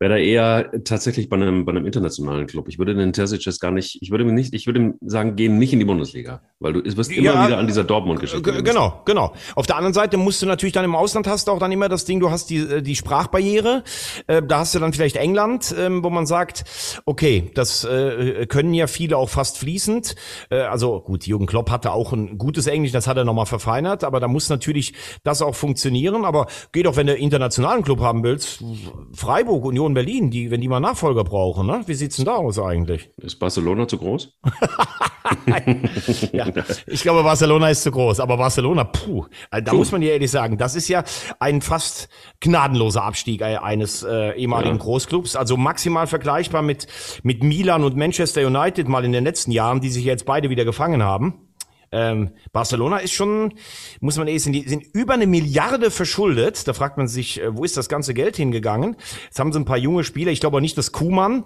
wäre 0.00 0.14
da 0.14 0.16
eher 0.16 0.70
tatsächlich 0.84 1.28
bei 1.28 1.36
einem, 1.36 1.66
bei 1.66 1.72
einem 1.72 1.84
internationalen 1.84 2.46
Club. 2.46 2.68
Ich 2.68 2.78
würde 2.78 2.94
den 2.94 3.12
Terzic 3.12 3.44
jetzt 3.44 3.60
gar 3.60 3.70
nicht, 3.70 3.98
ich 4.00 4.10
würde 4.10 4.24
mir 4.24 4.32
nicht, 4.32 4.54
ich 4.54 4.66
würde 4.66 4.80
ihm 4.80 4.94
sagen, 5.02 5.36
gehen 5.36 5.58
nicht 5.58 5.74
in 5.74 5.78
die 5.78 5.84
Bundesliga, 5.84 6.40
weil 6.58 6.72
du 6.72 6.96
wirst 6.96 7.12
immer 7.12 7.34
ja, 7.34 7.46
wieder 7.46 7.58
an 7.58 7.66
dieser 7.66 7.84
Dortmund-Geschichte. 7.84 8.62
Genau, 8.62 9.02
genau. 9.04 9.34
Auf 9.54 9.66
der 9.66 9.76
anderen 9.76 9.92
Seite 9.92 10.16
musst 10.16 10.40
du 10.40 10.46
natürlich 10.46 10.72
dann 10.72 10.86
im 10.86 10.94
Ausland 10.94 11.26
hast 11.26 11.48
du 11.48 11.52
auch 11.52 11.58
dann 11.58 11.70
immer 11.70 11.90
das 11.90 12.06
Ding, 12.06 12.18
du 12.18 12.30
hast 12.30 12.48
die, 12.48 12.56
äh, 12.56 12.82
die 12.82 12.96
Sprachbarriere, 12.96 13.84
äh, 14.26 14.42
da 14.42 14.60
hast 14.60 14.74
du 14.74 14.78
dann 14.78 14.94
vielleicht 14.94 15.16
England, 15.16 15.74
ähm, 15.78 16.02
wo 16.02 16.08
man 16.08 16.24
sagt, 16.24 16.64
okay, 17.04 17.50
das 17.54 17.84
äh, 17.84 18.46
können 18.46 18.72
ja 18.72 18.86
viele 18.86 19.18
auch 19.18 19.28
fast 19.28 19.58
fließend. 19.58 20.14
also 20.50 21.00
gut, 21.00 21.26
Jürgen 21.26 21.46
Klopp 21.46 21.70
hatte 21.70 21.92
auch 21.92 22.12
ein 22.12 22.38
gutes 22.38 22.66
Englisch, 22.66 22.92
das 22.92 23.06
hat 23.06 23.18
er 23.18 23.24
nochmal 23.24 23.46
verfeinert, 23.46 24.04
aber 24.04 24.18
da 24.18 24.28
muss 24.28 24.48
natürlich 24.48 24.94
das 25.24 25.42
auch 25.42 25.54
funktionieren, 25.54 26.24
aber 26.24 26.46
geht 26.72 26.86
auch, 26.86 26.96
wenn 26.96 27.06
du 27.06 27.14
internationalen 27.14 27.82
Club 27.82 28.00
haben 28.00 28.22
willst, 28.22 28.64
Freiburg, 29.12 29.64
Union 29.64 29.89
Union 29.90 29.94
Berlin, 29.94 30.30
die, 30.30 30.50
wenn 30.50 30.60
die 30.60 30.68
mal 30.68 30.80
Nachfolger 30.80 31.24
brauchen, 31.24 31.66
ne? 31.66 31.82
Wie 31.86 31.94
sieht's 31.94 32.16
denn 32.16 32.24
da 32.24 32.36
aus 32.36 32.58
eigentlich? 32.58 33.10
Ist 33.16 33.38
Barcelona 33.38 33.86
zu 33.88 33.98
groß? 33.98 34.38
ja, 36.32 36.46
ich 36.86 37.02
glaube, 37.02 37.22
Barcelona 37.22 37.70
ist 37.70 37.82
zu 37.82 37.90
groß, 37.90 38.20
aber 38.20 38.36
Barcelona, 38.36 38.84
puh, 38.84 39.26
also 39.50 39.64
da 39.64 39.72
puh. 39.72 39.78
muss 39.78 39.92
man 39.92 40.02
ja 40.02 40.10
ehrlich 40.10 40.30
sagen, 40.30 40.58
das 40.58 40.74
ist 40.74 40.88
ja 40.88 41.04
ein 41.38 41.60
fast 41.60 42.08
gnadenloser 42.40 43.04
Abstieg 43.04 43.42
eines 43.42 44.02
äh, 44.02 44.36
ehemaligen 44.36 44.76
ja. 44.76 44.82
Großclubs, 44.82 45.36
also 45.36 45.56
maximal 45.56 46.06
vergleichbar 46.06 46.62
mit, 46.62 46.86
mit 47.22 47.42
Milan 47.42 47.84
und 47.84 47.96
Manchester 47.96 48.46
United 48.46 48.88
mal 48.88 49.04
in 49.04 49.12
den 49.12 49.24
letzten 49.24 49.50
Jahren, 49.50 49.80
die 49.80 49.90
sich 49.90 50.04
jetzt 50.04 50.26
beide 50.26 50.50
wieder 50.50 50.64
gefangen 50.64 51.02
haben. 51.02 51.49
Ähm, 51.92 52.30
Barcelona 52.52 52.98
ist 52.98 53.12
schon, 53.12 53.54
muss 54.00 54.16
man 54.16 54.28
ehrlich 54.28 54.42
sagen, 54.42 54.52
die 54.52 54.68
sind 54.68 54.84
über 54.92 55.14
eine 55.14 55.26
Milliarde 55.26 55.90
verschuldet. 55.90 56.68
Da 56.68 56.72
fragt 56.72 56.96
man 56.96 57.08
sich, 57.08 57.40
äh, 57.40 57.56
wo 57.56 57.64
ist 57.64 57.76
das 57.76 57.88
ganze 57.88 58.14
Geld 58.14 58.36
hingegangen? 58.36 58.96
Jetzt 59.24 59.40
haben 59.40 59.52
sie 59.52 59.58
ein 59.58 59.64
paar 59.64 59.76
junge 59.76 60.04
Spieler. 60.04 60.30
Ich 60.30 60.40
glaube 60.40 60.58
auch 60.58 60.60
nicht, 60.60 60.78
dass 60.78 60.92
Kuhmann, 60.92 61.44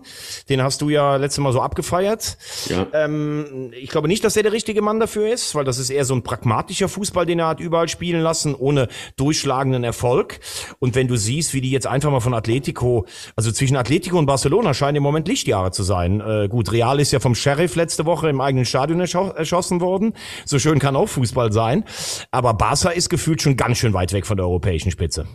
den 0.51 0.63
hast 0.63 0.83
du 0.83 0.91
ja 0.91 1.17
letztes 1.17 1.43
Mal 1.43 1.53
so 1.53 1.63
abgefeiert. 1.63 2.37
Ja. 2.69 2.87
Ähm, 2.93 3.73
ich 3.73 3.89
glaube 3.89 4.09
nicht, 4.09 4.23
dass 4.23 4.37
er 4.37 4.43
der 4.43 4.53
richtige 4.53 4.83
Mann 4.83 5.01
dafür 5.01 5.33
ist, 5.33 5.55
weil 5.55 5.65
das 5.65 5.79
ist 5.79 5.89
eher 5.89 6.05
so 6.05 6.15
ein 6.15 6.23
pragmatischer 6.23 6.89
Fußball, 6.89 7.25
den 7.25 7.39
er 7.39 7.49
hat 7.49 7.61
überall 7.61 7.89
spielen 7.89 8.21
lassen, 8.21 8.55
ohne 8.55 8.89
durchschlagenden 9.17 9.83
Erfolg. 9.83 10.41
Und 10.79 10.95
wenn 10.95 11.09
du 11.09 11.17
siehst, 11.17 11.55
wie 11.55 11.63
die 11.63 11.71
jetzt 11.71 11.87
einfach 11.87 12.11
mal 12.11 12.21
von 12.21 12.35
Atletico, 12.35 13.07
also 13.35 13.51
zwischen 13.51 13.77
Atletico 13.77 14.19
und 14.19 14.27
Barcelona 14.27 14.75
scheinen 14.75 14.97
im 14.97 15.03
Moment 15.03 15.27
Lichtjahre 15.27 15.71
zu 15.71 15.83
sein. 15.83 16.21
Äh, 16.21 16.49
gut, 16.49 16.71
Real 16.71 17.01
ist 17.01 17.13
ja 17.13 17.21
vom 17.21 17.35
Sheriff 17.35 17.77
letzte 17.77 18.05
Woche 18.05 18.29
im 18.29 18.43
eigenen 18.43 18.67
Stadion 18.67 19.01
erschossen 19.01 19.81
worden. 19.81 20.13
So 20.45 20.59
schön 20.59 20.79
kann 20.79 20.97
auch 20.97 21.09
Fußball 21.09 21.53
sein. 21.53 21.85
Aber 22.31 22.55
Barca 22.55 22.91
ist 22.91 23.09
gefühlt 23.09 23.43
schon 23.43 23.57
ganz 23.57 23.79
schön 23.79 23.93
weit 23.95 24.13
weg 24.13 24.27
von 24.27 24.37
der 24.37 24.47
europäischen 24.47 24.91
Spitze. 24.91 25.27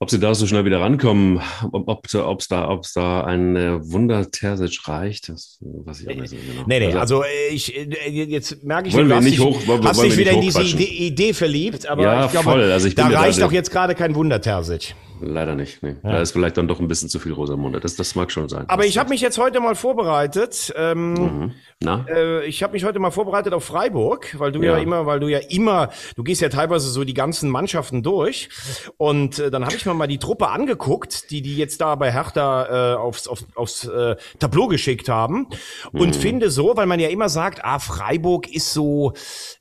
Ob 0.00 0.10
sie 0.10 0.20
da 0.20 0.32
so 0.32 0.46
schnell 0.46 0.64
wieder 0.64 0.80
rankommen, 0.80 1.40
ob, 1.72 1.88
ob, 1.88 2.06
ob 2.14 2.40
es 2.40 2.46
da, 2.46 2.68
ob's 2.68 2.92
da 2.92 3.24
ein 3.24 3.56
äh, 3.56 3.78
Wunder 3.82 4.30
Terzic 4.30 4.86
reicht, 4.86 5.28
das 5.28 5.58
weiß 5.60 6.02
ich 6.02 6.08
auch 6.08 6.14
nicht 6.14 6.30
so 6.30 6.36
genau. 6.36 6.62
Nee, 6.66 6.78
nee, 6.78 6.86
also, 6.94 7.22
also 7.22 7.24
ich, 7.50 7.76
äh, 7.76 8.08
jetzt 8.08 8.62
merke 8.62 8.88
ich, 8.88 8.94
wollen 8.94 9.08
du 9.08 9.16
hast, 9.16 9.24
dich, 9.24 9.40
hoch, 9.40 9.66
wollen, 9.66 9.84
hast 9.84 10.00
dich 10.00 10.16
wieder 10.16 10.30
in 10.30 10.40
diese 10.40 10.62
Idee, 10.62 11.32
verliebt, 11.32 11.88
aber 11.88 12.02
ja, 12.04 12.26
ich 12.26 12.30
glaube, 12.30 12.44
voll. 12.44 12.70
Also 12.70 12.86
ich 12.86 12.94
da 12.94 13.08
reicht 13.08 13.42
auch 13.42 13.50
jetzt 13.50 13.72
gerade 13.72 13.96
kein 13.96 14.14
Wunder 14.14 14.40
Terzic. 14.40 14.94
Leider 15.20 15.54
nicht. 15.54 15.82
Nee. 15.82 15.96
Ja. 16.02 16.12
Da 16.12 16.20
ist 16.20 16.32
vielleicht 16.32 16.56
dann 16.56 16.68
doch 16.68 16.80
ein 16.80 16.88
bisschen 16.88 17.08
zu 17.08 17.18
viel 17.18 17.32
Rosamunde. 17.32 17.80
Das, 17.80 17.96
das 17.96 18.14
mag 18.14 18.30
schon 18.30 18.48
sein. 18.48 18.64
Aber 18.68 18.86
ich 18.86 18.98
habe 18.98 19.10
mich 19.10 19.20
jetzt 19.20 19.38
heute 19.38 19.60
mal 19.60 19.74
vorbereitet. 19.74 20.72
Ähm, 20.76 21.14
mhm. 21.14 21.52
Na? 21.80 22.06
Äh, 22.08 22.46
ich 22.46 22.62
habe 22.62 22.72
mich 22.72 22.84
heute 22.84 22.98
mal 22.98 23.10
vorbereitet 23.10 23.52
auf 23.52 23.64
Freiburg, 23.64 24.36
weil 24.38 24.52
du 24.52 24.62
ja. 24.62 24.76
ja. 24.76 24.82
immer, 24.82 25.06
weil 25.06 25.20
du 25.20 25.28
ja 25.28 25.38
immer, 25.48 25.90
du 26.16 26.22
gehst 26.22 26.40
ja 26.40 26.48
teilweise 26.48 26.88
so 26.88 27.04
die 27.04 27.14
ganzen 27.14 27.50
Mannschaften 27.50 28.02
durch. 28.02 28.48
Und 28.96 29.38
äh, 29.38 29.50
dann 29.50 29.64
habe 29.64 29.74
ich 29.74 29.86
mir 29.88 29.94
mal 29.94 30.06
die 30.06 30.18
Truppe 30.18 30.48
angeguckt, 30.48 31.30
die 31.30 31.42
die 31.42 31.56
jetzt 31.56 31.80
da 31.80 31.94
bei 31.94 32.12
Hertha 32.12 32.94
äh, 32.94 32.96
aufs, 32.96 33.26
auf, 33.26 33.44
aufs 33.54 33.84
äh, 33.84 34.16
Tableau 34.38 34.68
geschickt 34.68 35.08
haben. 35.08 35.48
Und 35.92 36.16
mhm. 36.16 36.20
finde 36.20 36.50
so, 36.50 36.76
weil 36.76 36.86
man 36.86 37.00
ja 37.00 37.08
immer 37.08 37.28
sagt, 37.28 37.64
ah, 37.64 37.78
Freiburg 37.78 38.48
ist 38.48 38.72
so. 38.72 39.12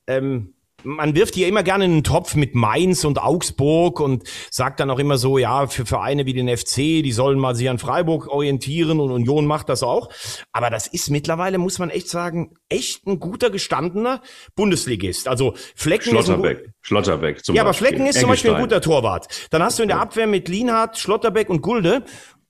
Ähm, 0.05 0.53
man 0.87 1.15
wirft 1.15 1.35
hier 1.35 1.47
immer 1.47 1.63
gerne 1.63 1.83
einen 1.83 2.03
Topf 2.03 2.35
mit 2.35 2.55
Mainz 2.55 3.03
und 3.03 3.21
Augsburg 3.21 3.99
und 3.99 4.23
sagt 4.49 4.79
dann 4.79 4.89
auch 4.89 4.99
immer 4.99 5.17
so, 5.17 5.37
ja, 5.37 5.67
für 5.67 5.85
Vereine 5.85 6.25
wie 6.25 6.33
den 6.33 6.47
FC, 6.47 6.75
die 7.03 7.11
sollen 7.11 7.39
mal 7.39 7.55
sich 7.55 7.69
an 7.69 7.77
Freiburg 7.77 8.27
orientieren 8.27 9.01
und 9.01 9.11
Union 9.11 9.45
macht 9.45 9.67
das 9.67 9.83
auch. 9.83 10.09
Aber 10.53 10.69
das 10.69 10.87
ist 10.87 11.09
mittlerweile, 11.09 11.57
muss 11.57 11.77
man 11.77 11.89
echt 11.89 12.07
sagen, 12.07 12.55
echt 12.69 13.05
ein 13.05 13.19
guter 13.19 13.49
gestandener 13.49 14.21
Bundesligist. 14.55 15.27
Also 15.27 15.55
Flecken 15.75 16.11
Schlotterbeck, 16.11 16.59
ist 16.61 16.73
Schlotterbeck 16.81 17.43
zum 17.43 17.55
Ja, 17.55 17.63
aber 17.63 17.73
Flecken 17.73 18.05
ist 18.05 18.19
zum 18.19 18.29
Beispiel 18.29 18.53
ein 18.53 18.61
guter 18.61 18.79
Torwart. 18.79 19.27
Dann 19.51 19.61
hast 19.61 19.79
du 19.79 19.83
in 19.83 19.89
der 19.89 19.99
Abwehr 19.99 20.27
mit 20.27 20.47
Lienhardt, 20.47 20.97
Schlotterbeck 20.97 21.49
und 21.49 21.61
Gulde 21.61 22.03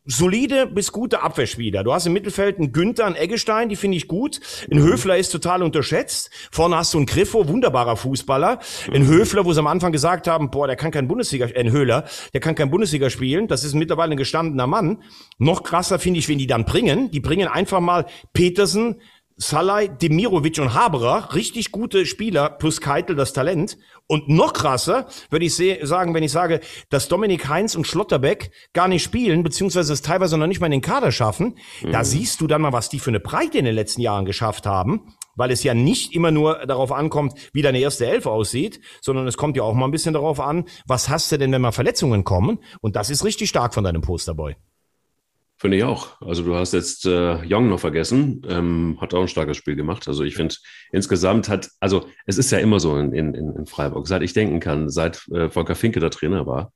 solide 0.08 0.66
bis 0.66 0.92
gute 0.92 1.22
Abwehrspieler. 1.22 1.84
Du 1.84 1.94
hast 1.94 2.08
im 2.08 2.14
Mittelfeld 2.14 2.58
einen 2.58 2.72
Günther, 2.72 3.06
einen 3.06 3.16
Eggestein, 3.16 3.70
die 3.70 3.76
finde 3.76 3.98
ich 3.98 4.08
gut. 4.08 4.40
Ein 4.72 4.80
Höfler 4.80 5.18
ist 5.18 5.30
total 5.30 5.62
unterschätzt. 5.62 6.32
Vorne 6.52 6.78
hast 6.78 6.94
du 6.94 6.98
einen 6.98 7.06
Griffo, 7.06 7.48
wunderbarer 7.48 7.98
Fußballer. 7.98 8.60
Ein 8.92 9.04
mhm. 9.04 9.08
Höfler, 9.08 9.46
wo 9.46 9.54
sie 9.54 9.60
am 9.60 9.68
Anfang 9.68 9.92
gesagt 9.92 10.28
haben, 10.28 10.50
boah, 10.50 10.66
der 10.66 10.78
kann 10.78 10.92
kein 10.92 11.08
Bundesliga, 11.08 11.48
äh, 11.48 11.60
ein 11.60 11.72
Höhler, 11.72 12.06
der 12.34 12.40
kann 12.40 12.56
kein 12.56 12.72
Bundesliga 12.72 13.10
spielen. 13.10 13.48
Das 13.48 13.64
ist 13.64 13.74
mittlerweile 13.74 14.12
ein 14.12 14.18
gestandener 14.18 14.68
Mann. 14.68 15.04
Noch 15.38 15.64
krasser 15.64 16.00
finde 16.00 16.20
ich, 16.20 16.30
wenn 16.30 16.38
die 16.38 16.48
dann 16.48 16.66
bringen. 16.66 17.12
Die 17.12 17.20
bringen 17.20 17.50
einfach 17.50 17.82
mal 17.82 18.06
Petersen, 18.34 19.02
Salai, 19.40 19.88
Demirovic 19.88 20.58
und 20.58 20.74
Haberer, 20.74 21.36
richtig 21.36 21.72
gute 21.72 22.08
Spieler, 22.08 22.50
plus 22.50 22.82
Keitel 22.82 23.16
das 23.16 23.34
Talent. 23.34 23.78
Und 24.08 24.28
noch 24.30 24.52
krasser 24.52 25.06
würde 25.30 25.46
ich 25.46 25.56
sagen, 25.84 26.16
wenn 26.16 26.24
ich 26.24 26.32
sage, 26.32 26.60
dass 26.90 27.08
Dominik 27.08 27.48
Heinz 27.48 27.76
und 27.76 27.86
Schlotterbeck 27.86 28.50
gar 28.74 28.88
nicht 28.88 29.04
spielen, 29.04 29.44
beziehungsweise 29.44 29.94
es 29.94 30.02
teilweise 30.02 30.40
noch 30.40 30.48
nicht 30.48 30.60
mal 30.60 30.66
in 30.66 30.72
den 30.72 30.82
Kader 30.82 31.12
schaffen. 31.12 31.56
Mhm. 31.84 31.92
Da 31.92 32.04
siehst 32.04 32.42
du 32.42 32.48
dann 32.48 32.64
mal, 32.64 32.74
was 32.74 32.90
die 32.90 32.98
für 32.98 33.12
eine 33.12 33.20
Breite 33.20 33.60
in 33.60 33.66
den 33.66 33.76
letzten 33.76 34.02
Jahren 34.02 34.26
geschafft 34.26 34.66
haben. 34.66 35.14
Weil 35.36 35.52
es 35.52 35.64
ja 35.64 35.76
nicht 35.76 36.16
immer 36.16 36.32
nur 36.32 36.66
darauf 36.66 36.92
ankommt, 36.92 37.34
wie 37.54 37.62
deine 37.62 37.78
erste 37.78 38.08
Elf 38.08 38.26
aussieht, 38.26 38.82
sondern 39.02 39.28
es 39.28 39.38
kommt 39.38 39.56
ja 39.56 39.62
auch 39.62 39.76
mal 39.76 39.86
ein 39.86 39.92
bisschen 39.92 40.14
darauf 40.16 40.40
an, 40.40 40.66
was 40.88 41.10
hast 41.10 41.32
du 41.32 41.38
denn, 41.38 41.52
wenn 41.52 41.62
mal 41.62 41.72
Verletzungen 41.72 42.24
kommen? 42.24 42.58
Und 42.82 42.96
das 42.96 43.12
ist 43.12 43.24
richtig 43.24 43.50
stark 43.50 43.76
von 43.76 43.84
deinem 43.84 44.02
Posterboy. 44.02 44.56
Finde 45.60 45.78
ich 45.78 45.84
auch. 45.84 46.22
Also 46.22 46.44
du 46.44 46.54
hast 46.54 46.74
jetzt 46.74 47.06
äh, 47.08 47.40
Young 47.44 47.68
noch 47.68 47.80
vergessen, 47.80 48.44
ähm, 48.48 48.98
hat 49.02 49.16
auch 49.16 49.22
ein 49.22 49.28
starkes 49.28 49.58
Spiel 49.58 49.76
gemacht. 49.76 50.08
Also 50.08 50.24
ich 50.24 50.36
finde 50.36 50.54
insgesamt 50.92 51.50
hat, 51.50 51.70
also 51.80 52.08
es 52.28 52.38
ist 52.38 52.52
ja 52.52 52.60
immer 52.60 52.80
so 52.80 52.96
in, 52.98 53.12
in, 53.12 53.34
in 53.34 53.66
Freiburg, 53.66 54.08
seit 54.08 54.22
ich 54.22 54.34
denken 54.34 54.60
kann, 54.60 54.90
seit 54.90 55.28
äh, 55.30 55.50
Volker 55.50 55.74
Finke 55.74 56.00
der 56.00 56.12
Trainer 56.12 56.46
war, 56.46 56.74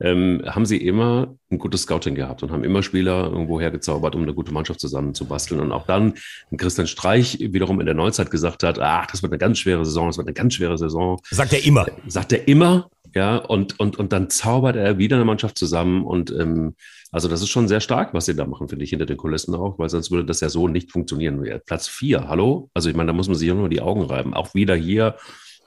ähm, 0.00 0.42
haben 0.46 0.66
sie 0.66 0.78
immer 0.78 1.34
ein 1.50 1.58
gutes 1.58 1.82
Scouting 1.82 2.14
gehabt 2.14 2.42
und 2.42 2.50
haben 2.50 2.64
immer 2.64 2.82
Spieler 2.82 3.24
irgendwo 3.24 3.60
hergezaubert, 3.60 4.14
um 4.14 4.22
eine 4.22 4.34
gute 4.34 4.52
Mannschaft 4.52 4.80
zusammenzubasteln. 4.80 5.60
Und 5.60 5.72
auch 5.72 5.86
dann 5.86 6.14
Christian 6.56 6.86
Streich 6.86 7.38
wiederum 7.40 7.80
in 7.80 7.86
der 7.86 7.94
Neuzeit 7.94 8.30
gesagt 8.30 8.62
hat, 8.62 8.78
ach, 8.80 9.06
das 9.06 9.22
wird 9.22 9.32
eine 9.32 9.38
ganz 9.38 9.58
schwere 9.58 9.84
Saison, 9.84 10.08
das 10.08 10.18
wird 10.18 10.26
eine 10.26 10.34
ganz 10.34 10.54
schwere 10.54 10.76
Saison. 10.78 11.20
Sagt 11.30 11.52
er 11.52 11.64
immer. 11.64 11.86
Sagt 12.06 12.32
er 12.32 12.48
immer, 12.48 12.90
ja, 13.14 13.36
und, 13.36 13.78
und, 13.78 13.96
und 13.98 14.12
dann 14.12 14.30
zaubert 14.30 14.76
er 14.76 14.98
wieder 14.98 15.16
eine 15.16 15.24
Mannschaft 15.24 15.56
zusammen 15.56 16.04
und 16.04 16.32
ähm, 16.32 16.74
also 17.12 17.28
das 17.28 17.42
ist 17.42 17.50
schon 17.50 17.68
sehr 17.68 17.80
stark, 17.80 18.12
was 18.12 18.24
sie 18.24 18.34
da 18.34 18.44
machen, 18.44 18.68
finde 18.68 18.82
ich, 18.84 18.90
hinter 18.90 19.06
den 19.06 19.16
Kulissen 19.16 19.54
auch, 19.54 19.78
weil 19.78 19.88
sonst 19.88 20.10
würde 20.10 20.24
das 20.24 20.40
ja 20.40 20.48
so 20.48 20.66
nicht 20.66 20.90
funktionieren. 20.90 21.40
Platz 21.64 21.86
vier, 21.86 22.26
hallo? 22.26 22.70
Also 22.74 22.90
ich 22.90 22.96
meine, 22.96 23.06
da 23.06 23.12
muss 23.12 23.28
man 23.28 23.36
sich 23.36 23.46
ja 23.46 23.54
nur 23.54 23.68
die 23.68 23.80
Augen 23.80 24.02
reiben. 24.02 24.34
Auch 24.34 24.52
wieder 24.54 24.74
hier 24.74 25.14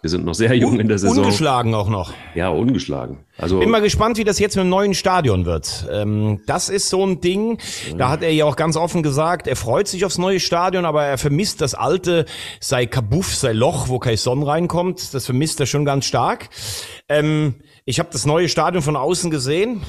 wir 0.01 0.09
sind 0.09 0.25
noch 0.25 0.35
sehr 0.35 0.53
jung 0.55 0.73
Un 0.73 0.79
in 0.79 0.87
der 0.87 0.99
Saison. 0.99 1.23
Ungeschlagen 1.23 1.73
auch 1.73 1.89
noch. 1.89 2.13
Ja, 2.35 2.49
ungeschlagen. 2.49 3.25
Also 3.37 3.59
bin 3.59 3.69
mal 3.69 3.81
gespannt, 3.81 4.17
wie 4.17 4.23
das 4.23 4.37
jetzt 4.37 4.55
mit 4.55 4.63
dem 4.63 4.69
neuen 4.69 4.93
Stadion 4.93 5.45
wird. 5.45 5.87
Ähm, 5.91 6.41
das 6.45 6.69
ist 6.69 6.89
so 6.89 7.03
ein 7.05 7.19
Ding. 7.19 7.57
Da 7.97 8.09
hat 8.09 8.21
er 8.21 8.31
ja 8.31 8.45
auch 8.45 8.55
ganz 8.55 8.77
offen 8.77 9.01
gesagt, 9.01 9.47
er 9.47 9.55
freut 9.55 9.87
sich 9.87 10.05
aufs 10.05 10.17
neue 10.17 10.39
Stadion, 10.39 10.85
aber 10.85 11.03
er 11.03 11.17
vermisst 11.17 11.61
das 11.61 11.73
alte, 11.73 12.25
sei 12.59 12.85
Kabuff, 12.85 13.35
sei 13.35 13.53
Loch, 13.53 13.89
wo 13.89 13.97
kein 13.99 14.17
Sonn 14.17 14.43
reinkommt. 14.43 15.13
Das 15.13 15.25
vermisst 15.25 15.59
er 15.59 15.65
schon 15.65 15.83
ganz 15.83 16.05
stark. 16.05 16.49
Ähm, 17.09 17.55
ich 17.85 17.99
habe 17.99 18.09
das 18.11 18.25
neue 18.25 18.49
Stadion 18.49 18.83
von 18.83 18.95
außen 18.95 19.31
gesehen. 19.31 19.81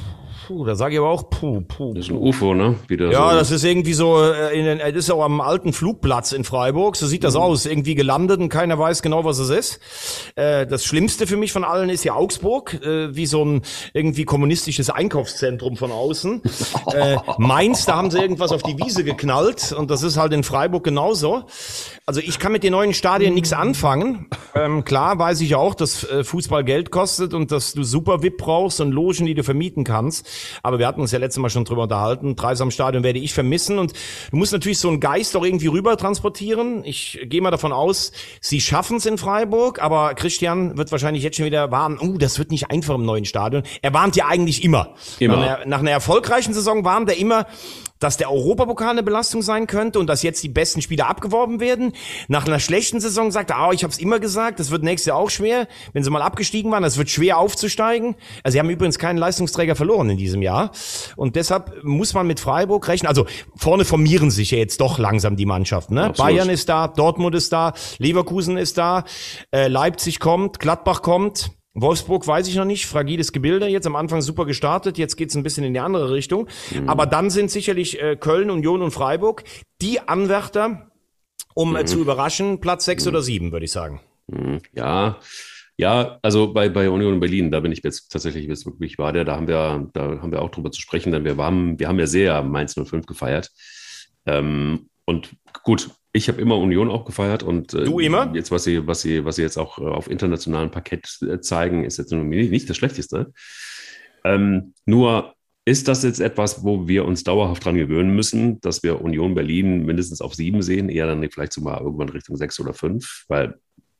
Puh, 0.48 0.64
da 0.64 0.74
sage 0.76 0.94
ich 0.94 0.98
aber 0.98 1.10
auch, 1.10 1.28
puh, 1.28 1.60
puh. 1.60 1.92
Das 1.92 2.06
ist 2.06 2.10
ein 2.10 2.16
UFO, 2.16 2.54
ne? 2.54 2.76
Wieder 2.88 3.10
ja, 3.10 3.32
so. 3.32 3.36
das 3.36 3.50
ist 3.50 3.64
irgendwie 3.64 3.92
so, 3.92 4.18
äh, 4.18 4.58
in 4.58 4.64
den, 4.64 4.78
das 4.78 4.94
ist 4.94 5.10
auch 5.10 5.22
am 5.22 5.42
alten 5.42 5.74
Flugplatz 5.74 6.32
in 6.32 6.42
Freiburg. 6.42 6.96
So 6.96 7.06
sieht 7.06 7.22
das 7.22 7.34
mhm. 7.34 7.40
aus. 7.40 7.66
Irgendwie 7.66 7.94
gelandet 7.94 8.40
und 8.40 8.48
keiner 8.48 8.78
weiß 8.78 9.02
genau, 9.02 9.26
was 9.26 9.38
es 9.40 9.50
ist. 9.50 9.80
Äh, 10.36 10.66
das 10.66 10.86
Schlimmste 10.86 11.26
für 11.26 11.36
mich 11.36 11.52
von 11.52 11.64
allen 11.64 11.90
ist 11.90 12.02
ja 12.02 12.14
Augsburg, 12.14 12.80
äh, 12.82 13.14
wie 13.14 13.26
so 13.26 13.44
ein 13.44 13.60
irgendwie 13.92 14.24
kommunistisches 14.24 14.88
Einkaufszentrum 14.88 15.76
von 15.76 15.92
außen. 15.92 16.40
Mainz, 17.36 17.84
da 17.84 17.96
haben 17.96 18.10
sie 18.10 18.18
irgendwas 18.18 18.50
auf 18.50 18.62
die 18.62 18.78
Wiese 18.78 19.04
geknallt 19.04 19.72
und 19.72 19.90
das 19.90 20.02
ist 20.02 20.16
halt 20.16 20.32
in 20.32 20.44
Freiburg 20.44 20.82
genauso. 20.82 21.44
Also 22.06 22.22
ich 22.22 22.38
kann 22.38 22.52
mit 22.52 22.62
den 22.62 22.72
neuen 22.72 22.94
Stadien 22.94 23.34
nichts 23.34 23.52
anfangen. 23.52 24.28
Ähm, 24.54 24.82
klar 24.86 25.18
weiß 25.18 25.42
ich 25.42 25.54
auch, 25.56 25.74
dass 25.74 26.06
Fußball 26.22 26.64
Geld 26.64 26.90
kostet 26.90 27.34
und 27.34 27.52
dass 27.52 27.74
du 27.74 27.82
super 27.82 28.22
VIP 28.22 28.38
brauchst 28.38 28.80
und 28.80 28.92
Logen, 28.92 29.26
die 29.26 29.34
du 29.34 29.44
vermieten 29.44 29.84
kannst. 29.84 30.26
Aber 30.62 30.78
wir 30.78 30.86
hatten 30.86 31.00
uns 31.00 31.12
ja 31.12 31.18
letztes 31.18 31.40
Mal 31.40 31.50
schon 31.50 31.64
drüber 31.64 31.82
unterhalten. 31.84 32.36
Dreisamstadion 32.36 33.02
werde 33.02 33.18
ich 33.18 33.34
vermissen 33.34 33.78
und 33.78 33.92
du 34.30 34.36
musst 34.36 34.52
natürlich 34.52 34.78
so 34.78 34.88
einen 34.88 35.00
Geist 35.00 35.36
auch 35.36 35.44
irgendwie 35.44 35.68
rüber 35.68 35.96
transportieren. 35.96 36.84
Ich 36.84 37.18
gehe 37.24 37.40
mal 37.40 37.50
davon 37.50 37.72
aus, 37.72 38.12
sie 38.40 38.60
schaffen 38.60 38.98
es 38.98 39.06
in 39.06 39.18
Freiburg, 39.18 39.82
aber 39.82 40.14
Christian 40.14 40.76
wird 40.76 40.92
wahrscheinlich 40.92 41.22
jetzt 41.22 41.36
schon 41.36 41.46
wieder 41.46 41.70
warnen, 41.70 41.98
uh, 42.00 42.18
das 42.18 42.38
wird 42.38 42.50
nicht 42.50 42.70
einfach 42.70 42.94
im 42.94 43.04
neuen 43.04 43.24
Stadion. 43.24 43.62
Er 43.82 43.92
warnt 43.92 44.16
ja 44.16 44.26
eigentlich 44.26 44.64
immer. 44.64 44.94
Immer. 45.18 45.36
Nach 45.36 45.42
einer, 45.42 45.66
nach 45.66 45.78
einer 45.80 45.90
erfolgreichen 45.90 46.54
Saison 46.54 46.84
warnt 46.84 47.08
er 47.10 47.16
immer, 47.16 47.46
dass 47.98 48.16
der 48.16 48.30
Europapokal 48.30 48.90
eine 48.90 49.02
Belastung 49.02 49.42
sein 49.42 49.66
könnte 49.66 49.98
und 49.98 50.06
dass 50.06 50.22
jetzt 50.22 50.42
die 50.42 50.48
besten 50.48 50.82
Spieler 50.82 51.08
abgeworben 51.08 51.60
werden. 51.60 51.92
Nach 52.28 52.46
einer 52.46 52.60
schlechten 52.60 53.00
Saison 53.00 53.30
sagt 53.30 53.50
er, 53.50 53.68
oh, 53.68 53.72
ich 53.72 53.82
habe 53.82 53.92
es 53.92 53.98
immer 53.98 54.20
gesagt, 54.20 54.60
das 54.60 54.70
wird 54.70 54.82
nächstes 54.82 55.06
Jahr 55.06 55.16
auch 55.16 55.30
schwer, 55.30 55.68
wenn 55.92 56.04
sie 56.04 56.10
mal 56.10 56.22
abgestiegen 56.22 56.70
waren, 56.70 56.82
das 56.82 56.98
wird 56.98 57.10
schwer 57.10 57.38
aufzusteigen. 57.38 58.16
Also 58.42 58.54
sie 58.54 58.60
haben 58.60 58.70
übrigens 58.70 58.98
keinen 58.98 59.18
Leistungsträger 59.18 59.76
verloren 59.76 60.10
in 60.10 60.16
diesem 60.16 60.42
Jahr 60.42 60.70
und 61.16 61.36
deshalb 61.36 61.82
muss 61.84 62.14
man 62.14 62.26
mit 62.26 62.40
Freiburg 62.40 62.86
rechnen. 62.88 63.08
Also 63.08 63.26
vorne 63.56 63.84
formieren 63.84 64.30
sich 64.30 64.50
ja 64.50 64.58
jetzt 64.58 64.80
doch 64.80 64.98
langsam 64.98 65.36
die 65.36 65.46
Mannschaften. 65.46 65.94
Ne? 65.94 66.12
Bayern 66.16 66.50
ist 66.50 66.68
da, 66.68 66.88
Dortmund 66.88 67.34
ist 67.34 67.52
da, 67.52 67.72
Leverkusen 67.98 68.56
ist 68.56 68.78
da, 68.78 69.04
äh, 69.52 69.68
Leipzig 69.68 70.20
kommt, 70.20 70.58
Gladbach 70.58 71.02
kommt. 71.02 71.50
Wolfsburg 71.80 72.26
weiß 72.26 72.48
ich 72.48 72.56
noch 72.56 72.64
nicht, 72.64 72.86
fragiles 72.86 73.32
Gebilde, 73.32 73.66
jetzt 73.66 73.86
am 73.86 73.96
Anfang 73.96 74.22
super 74.22 74.46
gestartet, 74.46 74.98
jetzt 74.98 75.16
geht's 75.16 75.36
ein 75.36 75.42
bisschen 75.42 75.64
in 75.64 75.74
die 75.74 75.80
andere 75.80 76.12
Richtung. 76.12 76.48
Mhm. 76.70 76.88
Aber 76.88 77.06
dann 77.06 77.30
sind 77.30 77.50
sicherlich 77.50 78.00
äh, 78.00 78.16
Köln, 78.16 78.50
Union 78.50 78.82
und 78.82 78.90
Freiburg 78.90 79.44
die 79.80 80.00
Anwärter, 80.00 80.90
um 81.54 81.76
äh, 81.76 81.82
mhm. 81.82 81.86
zu 81.86 82.00
überraschen, 82.00 82.60
Platz 82.60 82.84
sechs 82.84 83.04
mhm. 83.04 83.08
oder 83.10 83.22
sieben, 83.22 83.52
würde 83.52 83.64
ich 83.64 83.72
sagen. 83.72 84.00
Mhm. 84.28 84.60
Ja, 84.74 85.18
ja, 85.80 86.18
also 86.22 86.52
bei, 86.52 86.68
bei 86.68 86.90
Union 86.90 87.20
Berlin, 87.20 87.52
da 87.52 87.60
bin 87.60 87.70
ich 87.70 87.84
jetzt 87.84 88.10
tatsächlich 88.10 88.46
jetzt 88.46 88.66
wirklich 88.66 88.98
war 88.98 89.12
der, 89.12 89.24
da 89.24 89.36
haben 89.36 89.46
wir, 89.46 89.88
da 89.92 90.20
haben 90.20 90.32
wir 90.32 90.42
auch 90.42 90.50
drüber 90.50 90.72
zu 90.72 90.80
sprechen, 90.80 91.12
denn 91.12 91.24
wir 91.24 91.36
waren, 91.36 91.78
wir 91.78 91.86
haben 91.86 92.00
ja 92.00 92.06
sehr 92.08 92.42
Mainz 92.42 92.74
05 92.74 93.06
gefeiert. 93.06 93.52
Ähm, 94.26 94.90
und 95.04 95.36
gut, 95.62 95.90
ich 96.18 96.28
habe 96.28 96.40
immer 96.40 96.58
Union 96.58 96.90
auch 96.90 97.04
gefeiert 97.04 97.42
und 97.42 97.72
äh, 97.72 97.84
du 97.84 98.00
immer? 98.00 98.30
Jetzt, 98.34 98.50
was 98.50 98.64
sie, 98.64 98.86
was 98.86 99.00
sie, 99.00 99.24
was 99.24 99.36
sie 99.36 99.42
jetzt 99.42 99.56
auch 99.56 99.78
äh, 99.78 99.82
auf 99.82 100.10
internationalem 100.10 100.70
Parkett 100.70 101.18
äh, 101.22 101.40
zeigen, 101.40 101.84
ist 101.84 101.96
jetzt 101.96 102.12
nicht 102.12 102.68
das 102.68 102.76
Schlechteste. 102.76 103.32
Ähm, 104.24 104.74
nur 104.84 105.34
ist 105.64 105.86
das 105.86 106.02
jetzt 106.02 106.20
etwas, 106.20 106.64
wo 106.64 106.88
wir 106.88 107.04
uns 107.04 107.24
dauerhaft 107.24 107.64
dran 107.64 107.76
gewöhnen 107.76 108.14
müssen, 108.14 108.60
dass 108.60 108.82
wir 108.82 109.00
Union 109.00 109.34
Berlin 109.34 109.84
mindestens 109.84 110.20
auf 110.20 110.34
sieben 110.34 110.62
sehen, 110.62 110.88
eher 110.88 111.06
dann 111.06 111.26
vielleicht 111.30 111.52
so 111.52 111.60
mal 111.60 111.80
irgendwann 111.80 112.08
Richtung 112.08 112.36
sechs 112.36 112.58
oder 112.58 112.74
fünf, 112.74 113.24
weil 113.28 113.54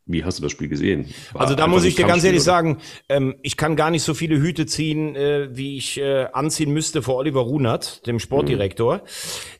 wie 0.08 0.24
hast 0.24 0.38
du 0.38 0.42
das 0.42 0.52
Spiel 0.52 0.68
gesehen? 0.68 1.06
War 1.32 1.42
also 1.42 1.54
da 1.54 1.66
muss 1.66 1.84
ich 1.84 1.94
dir 1.94 2.06
ganz 2.06 2.24
ehrlich 2.24 2.40
oder? 2.40 2.44
sagen, 2.44 2.78
ähm, 3.08 3.36
ich 3.42 3.56
kann 3.56 3.76
gar 3.76 3.90
nicht 3.90 4.02
so 4.02 4.14
viele 4.14 4.38
Hüte 4.38 4.66
ziehen, 4.66 5.14
äh, 5.14 5.48
wie 5.52 5.76
ich 5.76 6.00
äh, 6.00 6.26
anziehen 6.32 6.72
müsste 6.72 7.02
vor 7.02 7.16
Oliver 7.16 7.42
Runert, 7.42 8.06
dem 8.06 8.18
Sportdirektor, 8.18 8.96
mhm. 8.96 9.00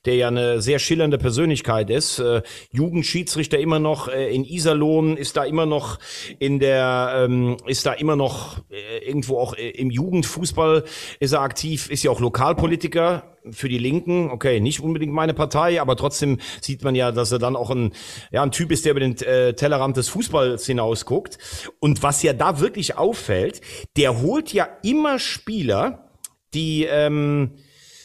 der 0.06 0.16
ja 0.16 0.28
eine 0.28 0.62
sehr 0.62 0.78
schillernde 0.78 1.18
Persönlichkeit 1.18 1.90
ist. 1.90 2.18
Äh, 2.18 2.42
Jugendschiedsrichter 2.72 3.58
immer 3.58 3.78
noch 3.78 4.08
äh, 4.08 4.34
in 4.34 4.44
Iserlohn, 4.44 5.16
ist 5.18 5.37
da 5.37 5.44
immer 5.44 5.66
noch 5.66 5.98
in 6.38 6.58
der, 6.58 7.26
ähm, 7.28 7.58
ist 7.66 7.84
da 7.84 7.92
immer 7.92 8.16
noch 8.16 8.58
äh, 8.70 9.06
irgendwo 9.06 9.38
auch 9.38 9.54
äh, 9.54 9.68
im 9.68 9.90
Jugendfußball 9.90 10.84
ist 11.20 11.32
er 11.32 11.42
aktiv, 11.42 11.90
ist 11.90 12.02
ja 12.02 12.11
auch 12.11 12.20
Lokalpolitiker 12.20 13.38
für 13.52 13.68
die 13.68 13.78
Linken, 13.78 14.30
okay, 14.30 14.61
nicht 14.61 14.80
unbedingt 14.80 15.12
meine 15.12 15.34
Partei, 15.34 15.80
aber 15.80 15.96
trotzdem 15.96 16.38
sieht 16.61 16.82
man 16.82 16.94
ja, 16.94 17.12
dass 17.12 17.32
er 17.32 17.38
dann 17.38 17.56
auch 17.56 17.70
ein, 17.70 17.92
ja, 18.30 18.42
ein 18.42 18.50
Typ 18.50 18.72
ist, 18.72 18.84
der 18.84 18.92
über 18.92 19.00
den 19.00 19.16
äh, 19.18 19.54
Tellerrand 19.54 19.96
des 19.96 20.08
Fußballs 20.08 20.66
hinausguckt. 20.66 21.38
Und 21.80 22.02
was 22.02 22.22
ja 22.22 22.32
da 22.32 22.61
wirklich 22.61 22.96
auffällt, 22.96 23.61
der 23.96 24.20
holt 24.20 24.52
ja 24.52 24.68
immer 24.82 25.18
Spieler, 25.18 26.11
die, 26.54 26.84
ähm, 26.84 27.56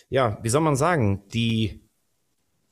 ja, 0.10 0.40
wie 0.42 0.50
soll 0.50 0.62
man 0.62 0.76
sagen, 0.76 1.24
die 1.34 1.82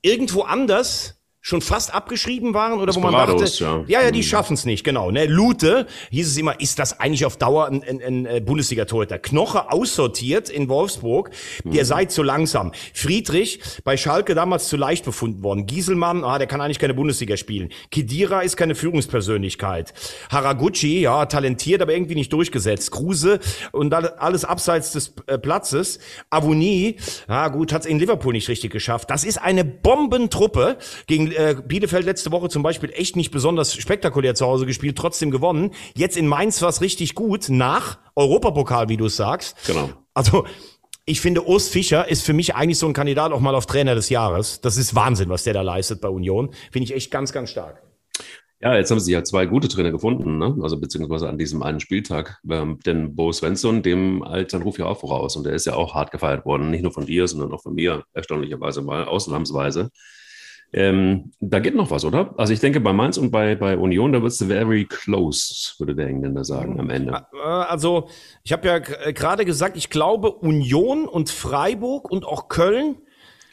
irgendwo 0.01 0.41
anders 0.41 1.20
schon 1.43 1.61
fast 1.61 1.93
abgeschrieben 1.93 2.53
waren 2.53 2.79
oder 2.79 2.93
wo 2.93 2.99
man 2.99 3.13
dachte, 3.13 3.43
ja, 3.45 3.83
ja, 3.87 4.01
ja 4.03 4.11
die 4.11 4.19
mhm. 4.19 4.23
schaffen 4.23 4.53
es 4.53 4.65
nicht, 4.65 4.83
genau. 4.83 5.09
Ne? 5.09 5.25
Lute 5.25 5.87
hieß 6.11 6.27
es 6.27 6.37
immer, 6.37 6.59
ist 6.61 6.77
das 6.77 6.99
eigentlich 6.99 7.25
auf 7.25 7.37
Dauer 7.37 7.65
ein, 7.65 7.83
ein, 7.83 8.01
ein 8.01 8.25
äh, 8.27 8.41
Bundesliga-Torhüter? 8.41 9.17
Knoche 9.17 9.71
aussortiert 9.71 10.49
in 10.51 10.69
Wolfsburg, 10.69 11.31
der 11.63 11.81
mhm. 11.81 11.87
sei 11.87 12.05
zu 12.05 12.21
langsam. 12.21 12.71
Friedrich 12.93 13.59
bei 13.83 13.97
Schalke 13.97 14.35
damals 14.35 14.67
zu 14.67 14.77
leicht 14.77 15.03
befunden 15.03 15.41
worden. 15.41 15.65
Gieselmann, 15.65 16.23
ah, 16.23 16.37
der 16.37 16.45
kann 16.45 16.61
eigentlich 16.61 16.77
keine 16.77 16.93
Bundesliga 16.93 17.35
spielen. 17.37 17.69
Kedira 17.89 18.41
ist 18.41 18.55
keine 18.55 18.75
Führungspersönlichkeit. 18.75 19.93
Haraguchi, 20.29 21.01
ja, 21.01 21.25
talentiert, 21.25 21.81
aber 21.81 21.93
irgendwie 21.93 22.15
nicht 22.15 22.31
durchgesetzt. 22.31 22.91
Kruse 22.91 23.39
und 23.71 23.91
alles 23.93 24.45
abseits 24.45 24.91
des 24.91 25.15
äh, 25.25 25.39
Platzes. 25.39 25.97
Avoni, 26.29 26.97
ja 27.27 27.47
gut, 27.47 27.73
hat 27.73 27.81
es 27.81 27.87
in 27.87 27.97
Liverpool 27.97 28.33
nicht 28.33 28.47
richtig 28.47 28.71
geschafft. 28.71 29.09
Das 29.09 29.23
ist 29.23 29.41
eine 29.41 29.65
Bombentruppe 29.65 30.77
gegen 31.07 31.30
äh, 31.35 31.55
Bielefeld 31.65 32.05
letzte 32.05 32.31
Woche 32.31 32.49
zum 32.49 32.63
Beispiel 32.63 32.91
echt 32.93 33.15
nicht 33.15 33.31
besonders 33.31 33.73
spektakulär 33.73 34.35
zu 34.35 34.45
Hause 34.45 34.65
gespielt, 34.65 34.97
trotzdem 34.97 35.31
gewonnen. 35.31 35.71
Jetzt 35.95 36.17
in 36.17 36.27
Mainz 36.27 36.61
war 36.61 36.69
es 36.69 36.81
richtig 36.81 37.15
gut, 37.15 37.49
nach 37.49 37.99
Europapokal, 38.15 38.89
wie 38.89 38.97
du 38.97 39.07
sagst. 39.07 39.55
Genau. 39.65 39.89
Also 40.13 40.45
ich 41.05 41.21
finde, 41.21 41.47
Urs 41.47 41.67
Fischer 41.67 42.07
ist 42.07 42.23
für 42.23 42.33
mich 42.33 42.55
eigentlich 42.55 42.77
so 42.77 42.87
ein 42.87 42.93
Kandidat 42.93 43.31
auch 43.31 43.39
mal 43.39 43.55
auf 43.55 43.65
Trainer 43.65 43.95
des 43.95 44.09
Jahres. 44.09 44.61
Das 44.61 44.77
ist 44.77 44.95
Wahnsinn, 44.95 45.29
was 45.29 45.43
der 45.43 45.53
da 45.53 45.61
leistet 45.61 45.99
bei 46.01 46.09
Union. 46.09 46.51
Finde 46.71 46.85
ich 46.85 46.93
echt 46.93 47.11
ganz, 47.11 47.33
ganz 47.33 47.49
stark. 47.49 47.81
Ja, 48.61 48.75
jetzt 48.75 48.91
haben 48.91 48.99
sie 48.99 49.11
ja 49.11 49.23
zwei 49.23 49.47
gute 49.47 49.67
Trainer 49.67 49.91
gefunden, 49.91 50.37
ne? 50.37 50.55
also 50.61 50.79
beziehungsweise 50.79 51.27
an 51.27 51.39
diesem 51.39 51.63
einen 51.63 51.79
Spieltag. 51.79 52.39
Ähm, 52.47 52.77
denn 52.85 53.15
Bo 53.15 53.31
Svensson, 53.31 53.81
dem 53.81 54.21
eilt 54.23 54.51
sein 54.51 54.61
Ruf 54.61 54.77
ja 54.77 54.85
auch 54.85 54.99
voraus 54.99 55.35
und 55.35 55.45
der 55.45 55.53
ist 55.53 55.65
ja 55.65 55.73
auch 55.73 55.95
hart 55.95 56.11
gefeiert 56.11 56.45
worden, 56.45 56.69
nicht 56.69 56.83
nur 56.83 56.91
von 56.91 57.07
dir, 57.07 57.27
sondern 57.27 57.51
auch 57.53 57.63
von 57.63 57.73
mir, 57.73 58.03
erstaunlicherweise 58.13 58.83
mal, 58.83 59.05
ausnahmsweise. 59.05 59.89
Ähm, 60.73 61.31
da 61.41 61.59
geht 61.59 61.75
noch 61.75 61.91
was, 61.91 62.05
oder? 62.05 62.33
Also 62.37 62.53
ich 62.53 62.61
denke, 62.61 62.79
bei 62.79 62.93
Mainz 62.93 63.17
und 63.17 63.29
bei, 63.29 63.55
bei 63.55 63.77
Union, 63.77 64.13
da 64.13 64.21
wird 64.21 64.31
es 64.31 64.43
very 64.43 64.85
close, 64.85 65.73
würde 65.79 65.95
der 65.95 66.07
Engländer 66.07 66.45
sagen 66.45 66.79
am 66.79 66.89
Ende. 66.89 67.25
Äh, 67.33 67.47
also 67.47 68.07
ich 68.43 68.53
habe 68.53 68.67
ja 68.67 68.79
gerade 68.79 69.43
gesagt, 69.43 69.75
ich 69.75 69.89
glaube, 69.89 70.31
Union 70.31 71.07
und 71.07 71.29
Freiburg 71.29 72.09
und 72.09 72.25
auch 72.25 72.47
Köln 72.47 72.97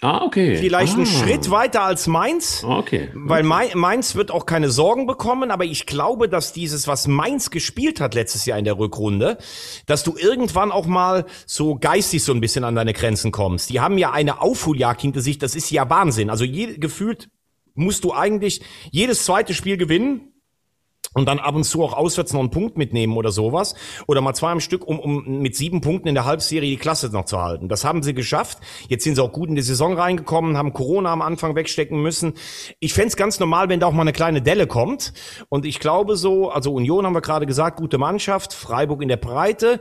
Ah, 0.00 0.22
okay. 0.24 0.56
Vielleicht 0.56 0.92
ah. 0.92 0.96
einen 0.98 1.06
Schritt 1.06 1.50
weiter 1.50 1.82
als 1.82 2.06
Mainz. 2.06 2.62
Ah, 2.64 2.78
okay. 2.78 3.10
Weil 3.14 3.42
Mai- 3.42 3.72
Mainz 3.74 4.14
wird 4.14 4.30
auch 4.30 4.46
keine 4.46 4.70
Sorgen 4.70 5.06
bekommen, 5.06 5.50
aber 5.50 5.64
ich 5.64 5.86
glaube, 5.86 6.28
dass 6.28 6.52
dieses, 6.52 6.86
was 6.86 7.08
Mainz 7.08 7.50
gespielt 7.50 8.00
hat 8.00 8.14
letztes 8.14 8.46
Jahr 8.46 8.58
in 8.58 8.64
der 8.64 8.78
Rückrunde, 8.78 9.38
dass 9.86 10.04
du 10.04 10.16
irgendwann 10.16 10.70
auch 10.70 10.86
mal 10.86 11.26
so 11.46 11.76
geistig 11.76 12.22
so 12.22 12.32
ein 12.32 12.40
bisschen 12.40 12.62
an 12.62 12.76
deine 12.76 12.92
Grenzen 12.92 13.32
kommst. 13.32 13.70
Die 13.70 13.80
haben 13.80 13.98
ja 13.98 14.12
eine 14.12 14.40
Aufholjagd 14.40 15.00
hinter 15.00 15.20
sich, 15.20 15.38
das 15.38 15.56
ist 15.56 15.70
ja 15.70 15.90
Wahnsinn. 15.90 16.30
Also 16.30 16.44
je, 16.44 16.78
gefühlt 16.78 17.28
musst 17.74 18.04
du 18.04 18.12
eigentlich 18.12 18.60
jedes 18.90 19.24
zweite 19.24 19.52
Spiel 19.54 19.76
gewinnen. 19.76 20.32
Und 21.18 21.26
dann 21.26 21.40
ab 21.40 21.54
und 21.56 21.64
zu 21.64 21.82
auch 21.82 21.92
auswärts 21.92 22.32
noch 22.32 22.40
einen 22.40 22.50
Punkt 22.50 22.78
mitnehmen 22.78 23.16
oder 23.16 23.32
sowas. 23.32 23.74
Oder 24.06 24.20
mal 24.20 24.34
zwei 24.34 24.52
am 24.52 24.60
Stück, 24.60 24.86
um, 24.86 25.00
um 25.00 25.40
mit 25.40 25.56
sieben 25.56 25.80
Punkten 25.80 26.06
in 26.06 26.14
der 26.14 26.24
Halbserie 26.24 26.70
die 26.70 26.76
Klasse 26.76 27.08
noch 27.08 27.24
zu 27.24 27.42
halten. 27.42 27.68
Das 27.68 27.84
haben 27.84 28.04
sie 28.04 28.14
geschafft. 28.14 28.58
Jetzt 28.88 29.02
sind 29.02 29.16
sie 29.16 29.22
auch 29.22 29.32
gut 29.32 29.48
in 29.48 29.56
die 29.56 29.62
Saison 29.62 29.94
reingekommen, 29.94 30.56
haben 30.56 30.72
Corona 30.72 31.12
am 31.12 31.20
Anfang 31.20 31.56
wegstecken 31.56 32.00
müssen. 32.00 32.34
Ich 32.78 32.94
fänd's 32.94 33.16
ganz 33.16 33.40
normal, 33.40 33.68
wenn 33.68 33.80
da 33.80 33.86
auch 33.86 33.92
mal 33.92 34.02
eine 34.02 34.12
kleine 34.12 34.42
Delle 34.42 34.68
kommt. 34.68 35.12
Und 35.48 35.66
ich 35.66 35.80
glaube 35.80 36.16
so, 36.16 36.50
also 36.50 36.72
Union 36.72 37.04
haben 37.04 37.14
wir 37.14 37.20
gerade 37.20 37.46
gesagt, 37.46 37.78
gute 37.78 37.98
Mannschaft, 37.98 38.52
Freiburg 38.52 39.02
in 39.02 39.08
der 39.08 39.16
Breite. 39.16 39.80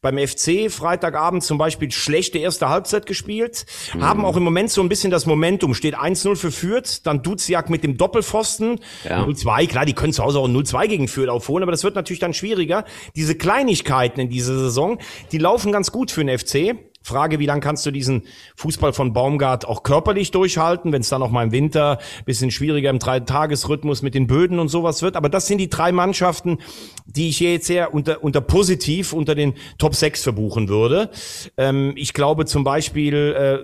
Beim 0.00 0.16
FC 0.16 0.70
Freitagabend 0.70 1.44
zum 1.44 1.58
Beispiel 1.58 1.90
schlechte 1.90 2.38
erste 2.38 2.70
Halbzeit 2.70 3.04
gespielt. 3.04 3.66
Haben 4.00 4.24
auch 4.24 4.36
im 4.36 4.42
Moment 4.42 4.70
so 4.70 4.80
ein 4.80 4.88
bisschen 4.88 5.10
das 5.10 5.26
Momentum. 5.26 5.74
Steht 5.74 5.98
1-0 5.98 6.36
für 6.36 6.50
Fürth, 6.50 7.02
dann 7.04 7.22
Duziak 7.22 7.68
mit 7.68 7.84
dem 7.84 7.98
Doppelpfosten. 7.98 8.80
Ja. 9.04 9.24
0-2, 9.24 9.66
klar, 9.66 9.84
die 9.84 9.92
können 9.92 10.12
zu 10.12 10.22
Hause 10.22 10.38
auch 10.38 10.48
0-2 10.48 10.77
gegen 10.86 11.08
Fürth 11.08 11.28
aufholen, 11.28 11.62
aber 11.62 11.72
das 11.72 11.84
wird 11.84 11.94
natürlich 11.94 12.20
dann 12.20 12.34
schwieriger. 12.34 12.84
Diese 13.16 13.34
Kleinigkeiten 13.34 14.20
in 14.20 14.28
dieser 14.28 14.58
Saison, 14.58 14.98
die 15.32 15.38
laufen 15.38 15.72
ganz 15.72 15.90
gut 15.90 16.10
für 16.10 16.24
den 16.24 16.38
FC. 16.38 16.76
Frage, 17.02 17.38
wie 17.38 17.46
lange 17.46 17.60
kannst 17.60 17.86
du 17.86 17.90
diesen 17.90 18.24
Fußball 18.56 18.92
von 18.92 19.12
Baumgart 19.12 19.66
auch 19.66 19.82
körperlich 19.82 20.30
durchhalten, 20.30 20.92
wenn 20.92 21.00
es 21.00 21.08
dann 21.08 21.22
auch 21.22 21.30
mal 21.30 21.44
im 21.44 21.52
Winter 21.52 21.98
bisschen 22.26 22.50
schwieriger 22.50 22.90
im 22.90 22.98
Dreitagesrhythmus 22.98 24.02
mit 24.02 24.14
den 24.14 24.26
Böden 24.26 24.58
und 24.58 24.68
sowas 24.68 25.02
wird. 25.02 25.16
Aber 25.16 25.28
das 25.28 25.46
sind 25.46 25.58
die 25.58 25.70
drei 25.70 25.90
Mannschaften, 25.90 26.58
die 27.08 27.30
ich 27.30 27.40
jetzt 27.40 27.66
sehr 27.66 27.94
unter, 27.94 28.22
unter 28.22 28.40
positiv 28.40 29.12
unter 29.12 29.34
den 29.34 29.54
Top 29.78 29.94
6 29.94 30.22
verbuchen 30.22 30.68
würde. 30.68 31.10
Ähm, 31.56 31.94
ich 31.96 32.12
glaube 32.12 32.44
zum 32.44 32.64
Beispiel, 32.64 33.14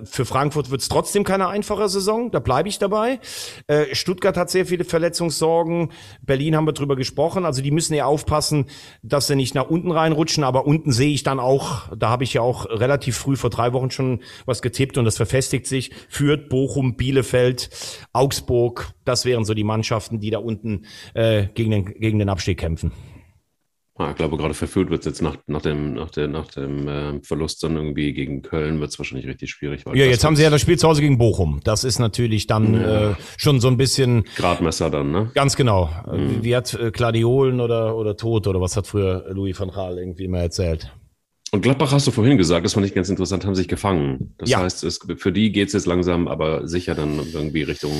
äh, 0.02 0.06
für 0.06 0.24
Frankfurt 0.24 0.70
wird 0.70 0.80
es 0.80 0.88
trotzdem 0.88 1.24
keine 1.24 1.48
einfache 1.48 1.88
Saison, 1.88 2.30
da 2.30 2.40
bleibe 2.40 2.68
ich 2.68 2.78
dabei. 2.78 3.20
Äh, 3.66 3.94
Stuttgart 3.94 4.36
hat 4.36 4.50
sehr 4.50 4.66
viele 4.66 4.84
Verletzungssorgen, 4.84 5.90
Berlin 6.22 6.56
haben 6.56 6.66
wir 6.66 6.72
drüber 6.72 6.96
gesprochen, 6.96 7.44
also 7.44 7.62
die 7.62 7.70
müssen 7.70 7.94
ja 7.94 8.06
aufpassen, 8.06 8.66
dass 9.02 9.26
sie 9.26 9.36
nicht 9.36 9.54
nach 9.54 9.68
unten 9.68 9.90
reinrutschen, 9.90 10.42
aber 10.42 10.66
unten 10.66 10.92
sehe 10.92 11.12
ich 11.12 11.22
dann 11.22 11.38
auch, 11.38 11.94
da 11.94 12.08
habe 12.08 12.24
ich 12.24 12.34
ja 12.34 12.40
auch 12.40 12.66
relativ 12.66 13.16
früh 13.16 13.36
vor 13.36 13.50
drei 13.50 13.72
Wochen 13.72 13.90
schon 13.90 14.20
was 14.46 14.62
getippt 14.62 14.96
und 14.96 15.04
das 15.04 15.16
verfestigt 15.16 15.66
sich. 15.66 15.90
Fürth, 16.08 16.48
Bochum, 16.48 16.96
Bielefeld, 16.96 17.70
Augsburg, 18.12 18.94
das 19.04 19.24
wären 19.24 19.44
so 19.44 19.52
die 19.52 19.64
Mannschaften, 19.64 20.20
die 20.20 20.30
da 20.30 20.38
unten 20.38 20.86
äh, 21.12 21.48
gegen, 21.54 21.70
den, 21.70 21.84
gegen 21.84 22.18
den 22.18 22.28
Abstieg 22.28 22.58
kämpfen. 22.58 22.92
Ah, 23.96 24.10
ich 24.10 24.16
glaube, 24.16 24.36
gerade 24.36 24.54
verführt 24.54 24.90
wird 24.90 25.00
es 25.00 25.06
jetzt 25.06 25.22
nach, 25.22 25.36
nach 25.46 25.62
dem, 25.62 25.94
nach 25.94 26.10
der, 26.10 26.26
nach 26.26 26.48
dem 26.48 26.88
äh, 26.88 27.22
Verlust 27.22 27.62
dann 27.62 27.76
irgendwie 27.76 28.12
gegen 28.12 28.42
Köln 28.42 28.80
wird 28.80 28.90
es 28.90 28.98
wahrscheinlich 28.98 29.28
richtig 29.28 29.50
schwierig. 29.50 29.84
Ja, 29.86 30.04
jetzt 30.04 30.24
haben 30.24 30.32
wird 30.32 30.38
sie 30.38 30.42
ja 30.42 30.50
das 30.50 30.60
Spiel 30.62 30.76
zu 30.76 30.88
Hause 30.88 31.00
gegen 31.00 31.16
Bochum. 31.16 31.60
Das 31.62 31.84
ist 31.84 32.00
natürlich 32.00 32.48
dann 32.48 32.74
äh, 32.74 33.14
schon 33.36 33.60
so 33.60 33.68
ein 33.68 33.76
bisschen 33.76 34.24
Gradmesser 34.34 34.90
dann, 34.90 35.12
ne? 35.12 35.30
Ganz 35.34 35.54
genau. 35.54 35.90
Wie, 36.10 36.42
wie 36.42 36.56
hat 36.56 36.74
äh, 36.74 36.90
Gladiolen 36.90 37.60
oder, 37.60 37.94
oder 37.96 38.16
Tod 38.16 38.48
oder 38.48 38.60
was 38.60 38.76
hat 38.76 38.88
früher 38.88 39.26
Louis 39.30 39.58
van 39.60 39.70
Gaal 39.70 39.96
irgendwie 39.98 40.26
mal 40.26 40.40
erzählt? 40.40 40.90
Und 41.52 41.60
Gladbach 41.60 41.92
hast 41.92 42.08
du 42.08 42.10
vorhin 42.10 42.36
gesagt, 42.36 42.66
das 42.66 42.72
fand 42.74 42.84
ich 42.84 42.94
ganz 42.94 43.08
interessant, 43.08 43.46
haben 43.46 43.54
sich 43.54 43.68
gefangen. 43.68 44.34
Das 44.38 44.50
Ja. 44.50 44.58
heißt, 44.58 44.82
es, 44.82 44.98
für 45.18 45.30
die 45.30 45.52
geht 45.52 45.68
es 45.68 45.72
jetzt 45.72 45.86
langsam, 45.86 46.26
aber 46.26 46.66
sicher 46.66 46.96
dann 46.96 47.20
irgendwie 47.32 47.62
Richtung, 47.62 47.92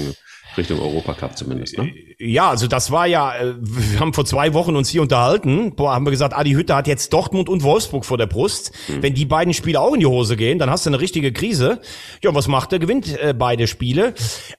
Richtung 0.56 0.80
Europacup 0.80 1.36
zumindest, 1.36 1.78
ne? 1.78 1.92
Ja, 2.18 2.50
also 2.50 2.66
das 2.66 2.90
war 2.90 3.06
ja, 3.06 3.34
äh, 3.34 3.54
wir 3.58 4.00
haben 4.00 4.12
vor 4.12 4.24
zwei 4.24 4.54
Wochen 4.54 4.76
uns 4.76 4.88
hier 4.88 5.02
unterhalten, 5.02 5.74
boah, 5.74 5.94
haben 5.94 6.06
wir 6.06 6.10
gesagt, 6.10 6.34
Adi 6.34 6.52
Hütte 6.52 6.74
hat 6.74 6.86
jetzt 6.86 7.12
Dortmund 7.12 7.48
und 7.48 7.62
Wolfsburg 7.62 8.04
vor 8.04 8.18
der 8.18 8.26
Brust. 8.26 8.72
Wenn 9.00 9.14
die 9.14 9.24
beiden 9.24 9.54
Spiele 9.54 9.80
auch 9.80 9.94
in 9.94 10.00
die 10.00 10.06
Hose 10.06 10.36
gehen, 10.36 10.58
dann 10.58 10.70
hast 10.70 10.86
du 10.86 10.90
eine 10.90 11.00
richtige 11.00 11.32
Krise. 11.32 11.80
Ja, 12.22 12.34
was 12.34 12.48
macht 12.48 12.72
er? 12.72 12.78
Gewinnt 12.78 13.18
äh, 13.18 13.34
beide 13.36 13.66
Spiele. 13.66 14.14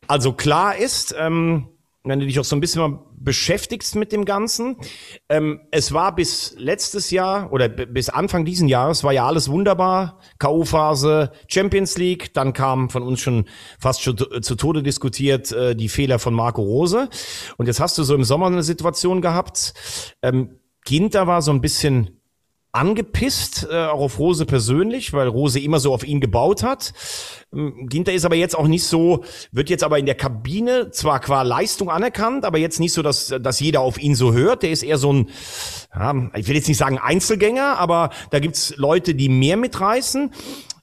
Also 0.07 0.33
klar 0.33 0.75
ist, 0.77 1.15
ähm, 1.17 1.67
wenn 2.05 2.19
du 2.19 2.25
dich 2.25 2.39
auch 2.39 2.45
so 2.45 2.55
ein 2.55 2.59
bisschen 2.59 2.81
mal 2.81 2.99
beschäftigst 3.17 3.95
mit 3.95 4.11
dem 4.11 4.25
Ganzen. 4.25 4.77
Ähm, 5.29 5.61
es 5.71 5.93
war 5.93 6.15
bis 6.15 6.55
letztes 6.57 7.11
Jahr 7.11 7.51
oder 7.51 7.67
bis 7.67 8.09
Anfang 8.09 8.45
diesen 8.45 8.67
Jahres 8.67 9.03
war 9.03 9.13
ja 9.13 9.25
alles 9.27 9.49
wunderbar. 9.49 10.19
K.O.-Phase, 10.39 11.31
Champions 11.47 11.97
League, 11.97 12.33
dann 12.33 12.53
kam 12.53 12.89
von 12.89 13.03
uns 13.03 13.19
schon 13.19 13.45
fast 13.79 14.01
schon 14.01 14.17
zu 14.17 14.55
zu 14.55 14.55
Tode 14.55 14.83
diskutiert 14.83 15.51
äh, 15.51 15.75
die 15.75 15.89
Fehler 15.89 16.19
von 16.19 16.33
Marco 16.33 16.61
Rose. 16.61 17.09
Und 17.57 17.67
jetzt 17.67 17.79
hast 17.79 17.97
du 17.97 18.03
so 18.03 18.15
im 18.15 18.23
Sommer 18.23 18.47
eine 18.47 18.63
Situation 18.63 19.21
gehabt. 19.21 19.73
Ähm, 20.21 20.59
Ginter 20.85 21.27
war 21.27 21.41
so 21.41 21.51
ein 21.51 21.61
bisschen 21.61 22.21
angepisst, 22.75 23.67
äh, 23.71 23.85
auch 23.85 24.01
auf 24.01 24.19
Rose 24.19 24.45
persönlich, 24.45 25.13
weil 25.13 25.27
Rose 25.27 25.59
immer 25.59 25.79
so 25.79 25.93
auf 25.93 26.05
ihn 26.05 26.19
gebaut 26.19 26.63
hat. 26.63 26.93
Ähm, 27.53 27.87
Ginter 27.87 28.13
ist 28.13 28.25
aber 28.25 28.35
jetzt 28.35 28.55
auch 28.57 28.67
nicht 28.67 28.83
so, 28.83 29.23
wird 29.51 29.69
jetzt 29.69 29.83
aber 29.83 29.97
in 29.97 30.05
der 30.05 30.15
Kabine 30.15 30.91
zwar 30.91 31.19
qua 31.19 31.41
Leistung 31.41 31.89
anerkannt, 31.89 32.45
aber 32.45 32.57
jetzt 32.57 32.79
nicht 32.79 32.93
so, 32.93 33.01
dass, 33.01 33.33
dass 33.41 33.59
jeder 33.59 33.81
auf 33.81 33.97
ihn 33.97 34.15
so 34.15 34.33
hört. 34.33 34.63
Der 34.63 34.71
ist 34.71 34.83
eher 34.83 34.97
so 34.97 35.13
ein, 35.13 35.29
ja, 35.93 36.13
ich 36.35 36.47
will 36.47 36.55
jetzt 36.55 36.67
nicht 36.67 36.77
sagen 36.77 36.97
Einzelgänger, 36.97 37.79
aber 37.79 38.09
da 38.29 38.39
gibt's 38.39 38.75
Leute, 38.77 39.15
die 39.15 39.29
mehr 39.29 39.57
mitreißen. 39.57 40.31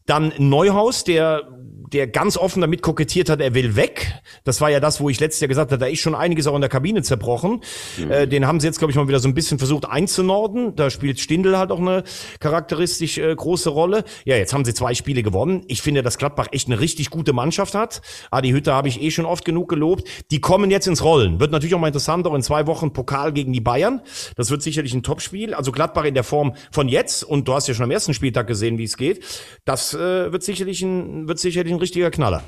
Dann 0.07 0.33
Neuhaus, 0.39 1.05
der 1.05 1.47
der 1.93 2.07
ganz 2.07 2.37
offen 2.37 2.61
damit 2.61 2.83
kokettiert 2.83 3.29
hat, 3.29 3.41
er 3.41 3.55
will 3.55 3.77
weg. 3.77 4.15
Das 4.45 4.61
war 4.61 4.71
ja 4.71 4.81
das, 4.81 5.01
wo 5.01 5.09
ich 5.09 5.21
letztes 5.21 5.41
Jahr 5.41 5.49
gesagt 5.49 5.73
habe, 5.73 5.81
da 5.81 5.87
ist 5.87 6.01
schon 6.01 6.15
einiges 6.15 6.47
auch 6.47 6.55
in 6.55 6.61
der 6.61 6.71
Kabine 6.71 7.03
zerbrochen. 7.03 7.61
Äh, 8.09 8.27
den 8.27 8.47
haben 8.47 8.61
sie 8.61 8.67
jetzt, 8.67 8.79
glaube 8.79 8.91
ich, 8.91 8.97
mal 8.97 9.09
wieder 9.09 9.21
so 9.21 9.29
ein 9.29 9.35
bisschen 9.35 9.59
versucht 9.59 9.87
einzunorden. 9.87 10.75
Da 10.77 10.91
spielt 10.91 11.21
Stindl 11.21 11.59
halt 11.59 11.71
auch 11.71 11.79
eine 11.79 12.05
charakteristisch 12.41 13.19
äh, 13.19 13.35
große 13.35 13.71
Rolle. 13.71 14.05
Ja, 14.25 14.37
jetzt 14.37 14.53
haben 14.53 14.65
sie 14.65 14.75
zwei 14.75 14.95
Spiele 14.95 15.23
gewonnen. 15.23 15.65
Ich 15.69 15.83
finde, 15.83 16.03
dass 16.03 16.19
Gladbach 16.19 16.49
echt 16.53 16.69
eine 16.69 16.81
richtig 16.81 17.11
gute 17.11 17.33
Mannschaft 17.33 17.75
hat. 17.75 18.03
Adi 18.31 18.51
Hütte 18.51 18.73
habe 18.73 18.89
ich 18.89 19.03
eh 19.03 19.11
schon 19.11 19.27
oft 19.27 19.45
genug 19.45 19.69
gelobt. 19.69 20.09
Die 20.31 20.41
kommen 20.41 20.71
jetzt 20.71 20.87
ins 20.87 21.05
Rollen. 21.05 21.41
Wird 21.41 21.53
natürlich 21.53 21.75
auch 21.75 21.81
mal 21.81 21.89
interessant, 21.89 22.27
auch 22.27 22.35
in 22.35 22.43
zwei 22.43 22.67
Wochen 22.67 22.93
Pokal 22.93 23.33
gegen 23.33 23.53
die 23.53 23.61
Bayern. 23.61 24.01
Das 24.37 24.51
wird 24.51 24.63
sicherlich 24.63 24.95
ein 24.95 25.03
Topspiel. 25.03 25.55
Also 25.55 25.73
Gladbach 25.73 26.05
in 26.05 26.15
der 26.15 26.25
Form 26.25 26.55
von 26.71 26.89
jetzt. 26.89 27.25
Und 27.25 27.49
du 27.49 27.55
hast 27.55 27.69
ja 27.69 27.75
schon 27.75 27.85
am 27.85 27.91
ersten 27.91 28.15
Spieltag 28.15 28.47
gesehen, 28.47 28.79
wie 28.79 28.85
es 28.85 28.97
geht. 28.97 29.25
Das 29.65 29.95
äh, 29.95 30.33
wird 30.33 30.43
sicherlich 30.43 30.83
ein, 30.83 31.29
wird 31.29 31.39
sicherlich 31.39 31.73
ein 31.73 31.79
richtiger 31.83 32.11
Knaller. 32.11 32.43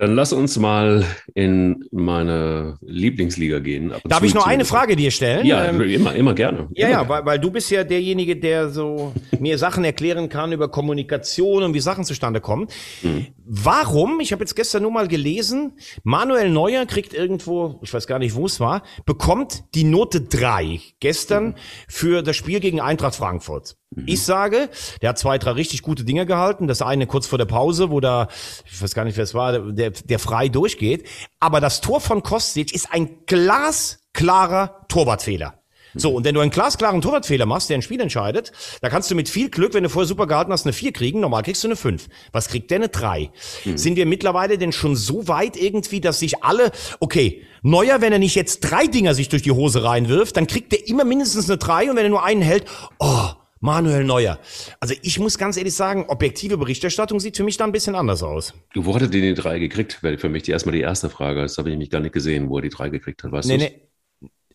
Dann 0.00 0.14
lass 0.14 0.32
uns 0.32 0.58
mal 0.58 1.04
in 1.34 1.84
meine 1.90 2.78
Lieblingsliga 2.80 3.58
gehen. 3.58 3.92
Darf 4.04 4.22
ich 4.22 4.32
noch 4.32 4.46
eine. 4.46 4.64
Frage 4.64 4.96
dir 4.96 5.10
stellen? 5.10 5.44
Ja, 5.44 5.66
Ähm, 5.66 5.78
immer, 5.82 6.14
immer 6.14 6.32
gerne. 6.32 6.68
Ja, 6.72 6.88
immer 6.88 7.02
ja, 7.02 7.08
weil, 7.10 7.26
weil 7.26 7.38
du 7.38 7.50
bist 7.50 7.70
ja 7.70 7.84
derjenige, 7.84 8.34
der 8.36 8.70
so 8.70 9.12
mir 9.38 9.58
Sachen 9.58 9.84
erklären 9.84 10.30
kann 10.30 10.52
über 10.52 10.70
Kommunikation 10.70 11.64
und 11.64 11.74
wie 11.74 11.80
Sachen 11.80 12.04
zustande 12.04 12.40
kommen. 12.40 12.68
Warum, 13.52 14.20
ich 14.20 14.30
habe 14.30 14.44
jetzt 14.44 14.54
gestern 14.54 14.82
nur 14.82 14.92
mal 14.92 15.08
gelesen, 15.08 15.72
Manuel 16.04 16.50
Neuer 16.50 16.86
kriegt 16.86 17.12
irgendwo, 17.12 17.80
ich 17.82 17.92
weiß 17.92 18.06
gar 18.06 18.20
nicht, 18.20 18.36
wo 18.36 18.46
es 18.46 18.60
war, 18.60 18.84
bekommt 19.06 19.64
die 19.74 19.82
Note 19.82 20.20
drei 20.20 20.80
gestern 21.00 21.56
für 21.88 22.22
das 22.22 22.36
Spiel 22.36 22.60
gegen 22.60 22.80
Eintracht 22.80 23.16
Frankfurt. 23.16 23.76
Ich 24.06 24.22
sage, 24.22 24.70
der 25.02 25.08
hat 25.08 25.18
zwei, 25.18 25.36
drei 25.36 25.50
richtig 25.50 25.82
gute 25.82 26.04
Dinge 26.04 26.26
gehalten. 26.26 26.68
Das 26.68 26.80
eine 26.80 27.08
kurz 27.08 27.26
vor 27.26 27.38
der 27.38 27.46
Pause, 27.46 27.90
wo 27.90 27.98
da, 27.98 28.28
ich 28.70 28.80
weiß 28.80 28.94
gar 28.94 29.04
nicht, 29.04 29.16
wer 29.16 29.24
es 29.24 29.34
war, 29.34 29.58
der, 29.72 29.90
der 29.90 30.18
frei 30.20 30.48
durchgeht. 30.48 31.08
Aber 31.40 31.60
das 31.60 31.80
Tor 31.80 32.00
von 32.00 32.22
Kostic 32.22 32.72
ist 32.72 32.92
ein 32.92 33.26
glasklarer 33.26 34.86
Torwartfehler. 34.86 35.59
So, 35.94 36.14
und 36.14 36.24
wenn 36.24 36.34
du 36.34 36.40
einen 36.40 36.50
glasklaren 36.50 37.00
Torwartfehler 37.00 37.46
machst, 37.46 37.70
der 37.70 37.78
ein 37.78 37.82
Spiel 37.82 38.00
entscheidet, 38.00 38.52
da 38.80 38.88
kannst 38.88 39.10
du 39.10 39.14
mit 39.14 39.28
viel 39.28 39.50
Glück, 39.50 39.74
wenn 39.74 39.82
du 39.82 39.88
vorher 39.88 40.06
super 40.06 40.26
gehalten 40.26 40.52
hast, 40.52 40.66
eine 40.66 40.72
4 40.72 40.92
kriegen. 40.92 41.20
Normal 41.20 41.42
kriegst 41.42 41.64
du 41.64 41.68
eine 41.68 41.76
5. 41.76 42.08
Was 42.32 42.48
kriegt 42.48 42.70
der 42.70 42.76
eine 42.76 42.88
3? 42.88 43.30
Sind 43.74 43.96
wir 43.96 44.06
mittlerweile 44.06 44.58
denn 44.58 44.72
schon 44.72 44.96
so 44.96 45.28
weit 45.28 45.56
irgendwie, 45.56 46.00
dass 46.00 46.20
sich 46.20 46.42
alle, 46.44 46.70
okay, 47.00 47.42
Neuer, 47.62 48.00
wenn 48.00 48.12
er 48.12 48.18
nicht 48.18 48.36
jetzt 48.36 48.60
drei 48.60 48.86
Dinger 48.86 49.14
sich 49.14 49.28
durch 49.28 49.42
die 49.42 49.50
Hose 49.50 49.84
reinwirft, 49.84 50.36
dann 50.36 50.46
kriegt 50.46 50.72
er 50.72 50.88
immer 50.88 51.04
mindestens 51.04 51.48
eine 51.50 51.58
3 51.58 51.90
und 51.90 51.96
wenn 51.96 52.04
er 52.04 52.10
nur 52.10 52.24
einen 52.24 52.42
hält, 52.42 52.64
oh, 52.98 53.28
Manuel 53.62 54.04
Neuer. 54.04 54.38
Also 54.80 54.94
ich 55.02 55.18
muss 55.18 55.36
ganz 55.36 55.58
ehrlich 55.58 55.74
sagen, 55.74 56.06
objektive 56.08 56.56
Berichterstattung 56.56 57.20
sieht 57.20 57.36
für 57.36 57.44
mich 57.44 57.58
da 57.58 57.64
ein 57.64 57.72
bisschen 57.72 57.94
anders 57.94 58.22
aus. 58.22 58.54
Du, 58.72 58.86
wo 58.86 58.94
hat 58.94 59.02
er 59.02 59.08
denn 59.08 59.20
die 59.20 59.34
drei 59.34 59.58
gekriegt? 59.58 60.02
Wäre 60.02 60.16
für 60.16 60.30
mich 60.30 60.44
die 60.44 60.52
erstmal 60.52 60.74
die 60.74 60.80
erste 60.80 61.10
Frage. 61.10 61.42
Das 61.42 61.58
habe 61.58 61.68
ich 61.68 61.72
nämlich 61.74 61.90
gar 61.90 62.00
nicht 62.00 62.12
gesehen, 62.14 62.48
wo 62.48 62.56
er 62.56 62.62
die 62.62 62.70
drei 62.70 62.88
gekriegt 62.88 63.22
hat. 63.22 63.32
Weißt 63.32 63.46
Nee, 63.48 63.58
du's? 63.58 63.64
nee. 63.68 63.89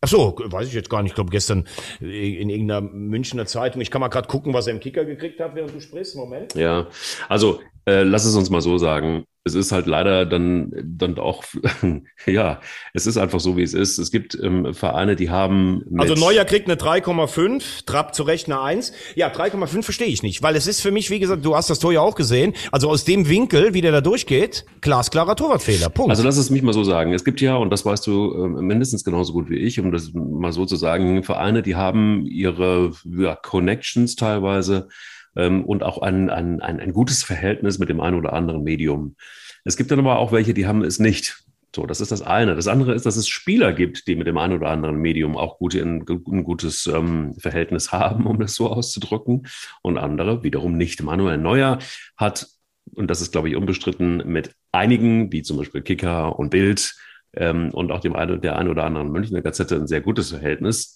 Ach 0.01 0.07
so, 0.07 0.35
weiß 0.37 0.67
ich 0.67 0.73
jetzt 0.73 0.89
gar 0.89 1.01
nicht. 1.01 1.11
Ich 1.11 1.15
glaube 1.15 1.31
gestern 1.31 1.67
in 1.99 2.49
irgendeiner 2.49 2.81
Münchner 2.81 3.45
Zeitung. 3.45 3.81
Ich 3.81 3.89
kann 3.89 4.01
mal 4.01 4.09
gerade 4.09 4.27
gucken, 4.27 4.53
was 4.53 4.67
er 4.67 4.73
im 4.73 4.79
Kicker 4.79 5.05
gekriegt 5.05 5.39
hat, 5.39 5.55
während 5.55 5.73
du 5.73 5.79
sprichst. 5.79 6.15
Moment. 6.15 6.53
Ja, 6.55 6.87
also 7.29 7.59
äh, 7.85 8.03
lass 8.03 8.25
es 8.25 8.35
uns 8.35 8.49
mal 8.49 8.61
so 8.61 8.77
sagen. 8.77 9.25
Es 9.47 9.53
ist 9.53 9.71
halt 9.71 9.85
leider 9.85 10.25
dann, 10.25 10.71
dann 10.83 11.19
auch, 11.19 11.43
ja, 12.25 12.59
es 12.95 13.05
ist 13.05 13.17
einfach 13.17 13.39
so, 13.39 13.55
wie 13.57 13.61
es 13.61 13.75
ist. 13.75 13.99
Es 13.99 14.09
gibt 14.09 14.35
ähm, 14.41 14.73
Vereine, 14.73 15.15
die 15.15 15.29
haben. 15.29 15.83
Also 15.99 16.15
Neuer 16.15 16.45
kriegt 16.45 16.67
eine 16.67 16.79
3,5, 16.79 17.85
Trapp 17.85 18.15
zu 18.15 18.23
Recht 18.23 18.47
eine 18.47 18.59
1. 18.59 18.91
Ja, 19.13 19.31
3,5 19.31 19.83
verstehe 19.83 20.07
ich 20.07 20.23
nicht, 20.23 20.41
weil 20.41 20.55
es 20.55 20.65
ist 20.65 20.81
für 20.81 20.89
mich, 20.89 21.11
wie 21.11 21.19
gesagt, 21.19 21.45
du 21.45 21.55
hast 21.55 21.69
das 21.69 21.77
Tor 21.77 21.93
ja 21.93 22.01
auch 22.01 22.15
gesehen. 22.15 22.53
Also 22.71 22.89
aus 22.89 23.05
dem 23.05 23.29
Winkel, 23.29 23.75
wie 23.75 23.81
der 23.81 23.91
da 23.91 24.01
durchgeht, 24.01 24.65
glasklarer 24.81 25.35
Torwartfehler. 25.35 25.89
Punkt. 25.89 26.09
Also 26.09 26.23
lass 26.23 26.37
es 26.37 26.49
mich 26.49 26.63
mal 26.63 26.73
so 26.73 26.83
sagen. 26.83 27.13
Es 27.13 27.23
gibt 27.23 27.39
ja, 27.39 27.55
und 27.55 27.69
das 27.69 27.85
weißt 27.85 28.07
du 28.07 28.33
äh, 28.33 28.47
mindestens 28.47 29.03
genauso 29.03 29.31
gut 29.31 29.51
wie 29.51 29.59
ich, 29.59 29.79
um 29.79 29.91
das 29.91 30.11
mal 30.13 30.53
so 30.53 30.65
zu 30.65 30.75
sagen, 30.75 31.21
Vereine, 31.21 31.61
die 31.61 31.75
haben 31.75 32.25
ihre 32.25 32.93
ja, 33.05 33.35
Connections 33.35 34.15
teilweise 34.15 34.87
ähm, 35.35 35.63
und 35.63 35.83
auch 35.83 36.01
ein, 36.01 36.29
ein, 36.29 36.61
ein, 36.61 36.79
ein 36.79 36.93
gutes 36.93 37.23
Verhältnis 37.23 37.79
mit 37.79 37.89
dem 37.89 38.01
einen 38.01 38.17
oder 38.17 38.33
anderen 38.33 38.63
Medium. 38.63 39.15
Es 39.63 39.77
gibt 39.77 39.91
dann 39.91 39.99
aber 39.99 40.19
auch 40.19 40.31
welche, 40.31 40.53
die 40.53 40.67
haben 40.67 40.83
es 40.83 40.99
nicht. 40.99 41.45
So, 41.75 41.85
das 41.85 41.99
ist 41.99 42.11
das 42.11 42.21
eine. 42.21 42.55
Das 42.55 42.67
andere 42.67 42.93
ist, 42.93 43.05
dass 43.05 43.17
es 43.17 43.27
Spieler 43.27 43.73
gibt, 43.73 44.07
die 44.07 44.15
mit 44.15 44.27
dem 44.27 44.37
einen 44.37 44.53
oder 44.53 44.69
anderen 44.69 44.95
Medium 44.95 45.35
auch 45.35 45.57
gute, 45.57 45.81
ein, 45.81 46.05
ein 46.07 46.43
gutes 46.45 46.87
ähm, 46.87 47.33
Verhältnis 47.37 47.91
haben, 47.91 48.25
um 48.27 48.39
das 48.39 48.55
so 48.55 48.69
auszudrücken, 48.69 49.47
und 49.81 49.97
andere 49.97 50.41
wiederum 50.41 50.77
nicht. 50.77 51.03
Manuel 51.03 51.37
Neuer 51.37 51.79
hat, 52.15 52.47
und 52.93 53.09
das 53.11 53.19
ist, 53.19 53.33
glaube 53.33 53.49
ich, 53.49 53.57
unbestritten, 53.57 54.23
mit 54.25 54.55
einigen, 54.71 55.33
wie 55.33 55.41
zum 55.41 55.57
Beispiel 55.57 55.81
Kicker 55.81 56.39
und 56.39 56.49
Bild 56.49 56.95
ähm, 57.33 57.71
und 57.71 57.91
auch 57.91 57.99
dem 57.99 58.15
einen, 58.15 58.39
der 58.39 58.57
einen 58.57 58.69
oder 58.69 58.85
anderen 58.85 59.11
Münchner 59.11 59.41
Gazette 59.41 59.75
ein 59.75 59.87
sehr 59.87 60.01
gutes 60.01 60.29
Verhältnis. 60.29 60.94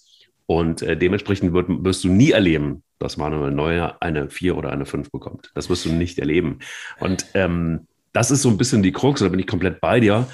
Und 0.50 0.82
äh, 0.82 0.96
dementsprechend 0.96 1.52
wird, 1.52 1.68
wirst 1.68 2.02
du 2.02 2.08
nie 2.08 2.32
erleben, 2.32 2.82
dass 2.98 3.16
Manuel 3.16 3.52
Neuer 3.52 3.98
eine 4.00 4.30
4 4.30 4.56
oder 4.56 4.72
eine 4.72 4.84
5 4.84 5.12
bekommt. 5.12 5.52
Das 5.54 5.70
wirst 5.70 5.84
du 5.84 5.92
nicht 5.92 6.18
erleben. 6.18 6.58
Und 6.98 7.24
ähm, 7.34 7.86
das 8.12 8.32
ist 8.32 8.42
so 8.42 8.48
ein 8.48 8.58
bisschen 8.58 8.82
die 8.82 8.90
Krux, 8.90 9.20
da 9.20 9.28
bin 9.28 9.38
ich 9.38 9.46
komplett 9.46 9.80
bei 9.80 10.00
dir. 10.00 10.26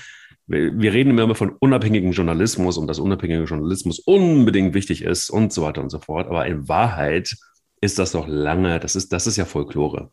Wir 0.46 0.94
reden 0.94 1.11
immer 1.18 1.35
von 1.35 1.50
unabhängigem 1.50 2.12
Journalismus 2.12 2.79
und 2.79 2.87
dass 2.87 2.98
unabhängiger 2.98 3.44
Journalismus 3.44 3.98
unbedingt 3.98 4.72
wichtig 4.72 5.02
ist 5.02 5.29
und 5.29 5.52
so 5.52 5.61
weiter 5.61 5.83
und 5.83 5.90
so 5.90 5.98
fort. 5.98 6.29
Aber 6.29 6.46
in 6.46 6.66
Wahrheit 6.66 7.37
ist 7.83 7.98
das 7.98 8.12
doch 8.12 8.26
lange, 8.26 8.81
das 8.81 8.96
ist, 8.96 9.12
das 9.12 9.26
ist 9.26 9.37
ja 9.37 9.44
Folklore. 9.44 10.12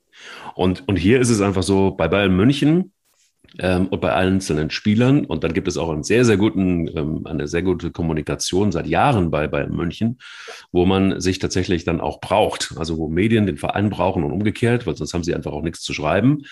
Und, 0.53 0.85
und 0.89 0.97
hier 0.97 1.21
ist 1.21 1.29
es 1.29 1.39
einfach 1.39 1.63
so, 1.63 1.91
bei 1.91 2.09
Bayern 2.09 2.35
München 2.35 2.91
ähm, 3.59 3.87
und 3.87 4.01
bei 4.01 4.13
einzelnen 4.13 4.69
Spielern. 4.69 5.25
Und 5.25 5.43
dann 5.43 5.53
gibt 5.53 5.67
es 5.67 5.77
auch 5.77 5.89
einen 5.89 6.03
sehr, 6.03 6.25
sehr 6.25 6.37
guten, 6.37 6.87
ähm, 6.97 7.25
eine 7.25 7.47
sehr 7.47 7.61
gute 7.61 7.91
Kommunikation 7.91 8.71
seit 8.71 8.87
Jahren 8.87 9.31
bei 9.31 9.47
Bayern 9.47 9.75
München, 9.75 10.17
wo 10.71 10.85
man 10.85 11.19
sich 11.19 11.39
tatsächlich 11.39 11.83
dann 11.83 12.01
auch 12.01 12.19
braucht. 12.19 12.73
Also 12.77 12.97
wo 12.97 13.07
Medien 13.07 13.45
den 13.45 13.57
Verein 13.57 13.89
brauchen 13.89 14.23
und 14.23 14.31
umgekehrt, 14.31 14.87
weil 14.87 14.95
sonst 14.95 15.13
haben 15.13 15.23
sie 15.23 15.35
einfach 15.35 15.51
auch 15.51 15.63
nichts 15.63 15.81
zu 15.81 15.93
schreiben. 15.93 16.43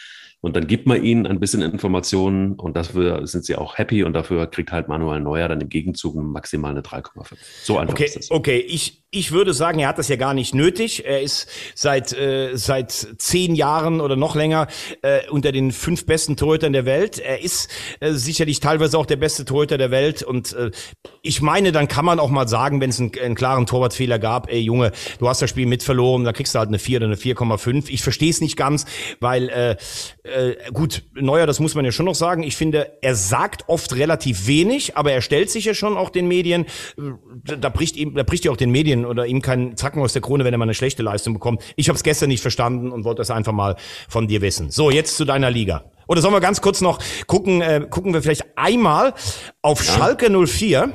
Und 0.42 0.56
dann 0.56 0.66
gibt 0.66 0.88
man 0.88 1.04
ihnen 1.04 1.28
ein 1.28 1.40
bisschen 1.40 1.62
Informationen 1.62 2.54
und 2.54 2.76
dafür 2.76 3.28
sind 3.28 3.46
sie 3.46 3.56
auch 3.56 3.78
happy 3.78 4.04
und 4.04 4.14
dafür 4.14 4.48
kriegt 4.48 4.72
halt 4.72 4.88
Manuel 4.88 5.20
Neuer 5.20 5.48
dann 5.48 5.62
im 5.62 5.70
Gegenzug 5.70 6.16
maximal 6.16 6.72
eine 6.72 6.82
3,5. 6.82 7.38
So 7.64 7.78
einfach 7.78 7.94
okay, 7.94 8.06
ist 8.06 8.16
das. 8.16 8.32
Okay, 8.32 8.58
ich, 8.58 9.04
ich 9.12 9.32
würde 9.32 9.54
sagen, 9.54 9.78
er 9.78 9.90
hat 9.90 10.00
das 10.00 10.08
ja 10.08 10.16
gar 10.16 10.34
nicht 10.34 10.56
nötig. 10.56 11.06
Er 11.06 11.22
ist 11.22 11.48
seit, 11.76 12.12
äh, 12.14 12.56
seit 12.56 12.92
zehn 12.92 13.54
Jahren 13.54 14.02
oder 14.02 14.16
noch 14.16 14.36
länger 14.36 14.66
äh, 15.04 15.30
unter 15.30 15.52
den 15.52 15.72
fünf 15.72 16.08
besten 16.08 16.38
Torhütern 16.38 16.74
der 16.74 16.86
Welt. 16.86 17.20
Er 17.20 17.44
ist 17.44 17.70
äh, 18.00 18.14
sicherlich 18.14 18.60
teilweise 18.60 18.98
auch 18.98 19.06
der 19.06 19.18
beste 19.18 19.46
Torhüter 19.46 19.78
der 19.78 19.92
Welt 19.92 20.24
und 20.24 20.54
äh, 20.54 20.72
ich 21.22 21.44
meine, 21.44 21.72
dann 21.72 21.88
kann 21.88 22.04
man 22.04 22.20
auch 22.20 22.30
mal 22.32 22.48
sagen, 22.48 22.82
wenn 22.82 22.90
es 22.90 23.00
einen, 23.00 23.12
einen 23.24 23.36
klaren 23.36 23.68
Torwartfehler 23.68 24.18
gab, 24.18 24.52
ey 24.52 24.60
Junge, 24.60 24.92
du 25.20 25.30
hast 25.30 25.42
das 25.42 25.52
Spiel 25.52 25.68
mit 25.68 25.84
verloren, 25.84 26.24
da 26.24 26.34
kriegst 26.34 26.56
du 26.56 26.60
halt 26.60 26.70
eine 26.70 26.80
4 26.80 26.98
oder 26.98 27.06
eine 27.06 27.16
4,5. 27.16 27.90
Ich 27.90 28.02
verstehe 28.02 28.32
es 28.32 28.42
nicht 28.42 28.58
ganz, 28.58 28.86
weil 29.20 29.50
äh, 29.50 29.76
äh, 30.32 30.56
gut, 30.74 31.04
Neuer, 31.14 31.46
das 31.46 31.60
muss 31.60 31.76
man 31.76 31.86
ja 31.86 31.92
schon 31.92 32.06
noch 32.06 32.16
sagen. 32.16 32.44
Ich 32.44 32.56
finde, 32.56 32.98
er 33.02 33.16
sagt 33.16 33.68
oft 33.68 33.96
relativ 33.96 34.48
wenig, 34.48 34.98
aber 34.98 35.12
er 35.12 35.22
stellt 35.22 35.50
sich 35.50 35.66
ja 35.66 35.74
schon 35.74 35.98
auch 35.98 36.10
den 36.10 36.28
Medien. 36.28 36.66
Da 37.44 37.70
bricht 37.70 37.96
ihm, 37.98 38.16
da 38.16 38.24
bricht 38.24 38.46
ja 38.46 38.52
auch 38.52 38.58
den 38.58 38.72
Medien 38.72 39.06
oder 39.06 39.26
ihm 39.26 39.42
kein 39.42 39.78
Zacken 39.78 40.02
aus 40.02 40.14
der 40.14 40.22
Krone, 40.22 40.44
wenn 40.44 40.54
er 40.54 40.58
mal 40.58 40.66
eine 40.66 40.74
schlechte 40.74 41.04
Leistung 41.04 41.34
bekommt. 41.34 41.62
Ich 41.76 41.90
habe 41.90 41.98
es 41.98 42.04
gestern 42.04 42.30
nicht 42.30 42.42
verstanden 42.42 42.92
und 42.92 43.04
wollte 43.04 43.20
das 43.20 43.32
einfach 43.32 43.54
mal 43.54 43.76
von 44.10 44.28
dir 44.28 44.42
wissen. 44.42 44.72
So, 44.72 44.90
jetzt 44.90 45.18
zu 45.18 45.26
deiner 45.26 45.52
Liga. 45.52 45.86
Oder 46.08 46.22
sollen 46.22 46.34
wir 46.34 46.42
ganz 46.42 46.62
kurz 46.62 46.82
noch 46.82 47.00
gucken, 47.28 47.62
äh, 47.62 47.86
gucken 47.90 48.14
wir 48.14 48.22
vielleicht 48.22 48.58
einmal 48.58 49.14
auf 49.62 49.86
ja. 49.86 49.94
Schalke 49.94 50.30
04. 50.30 50.94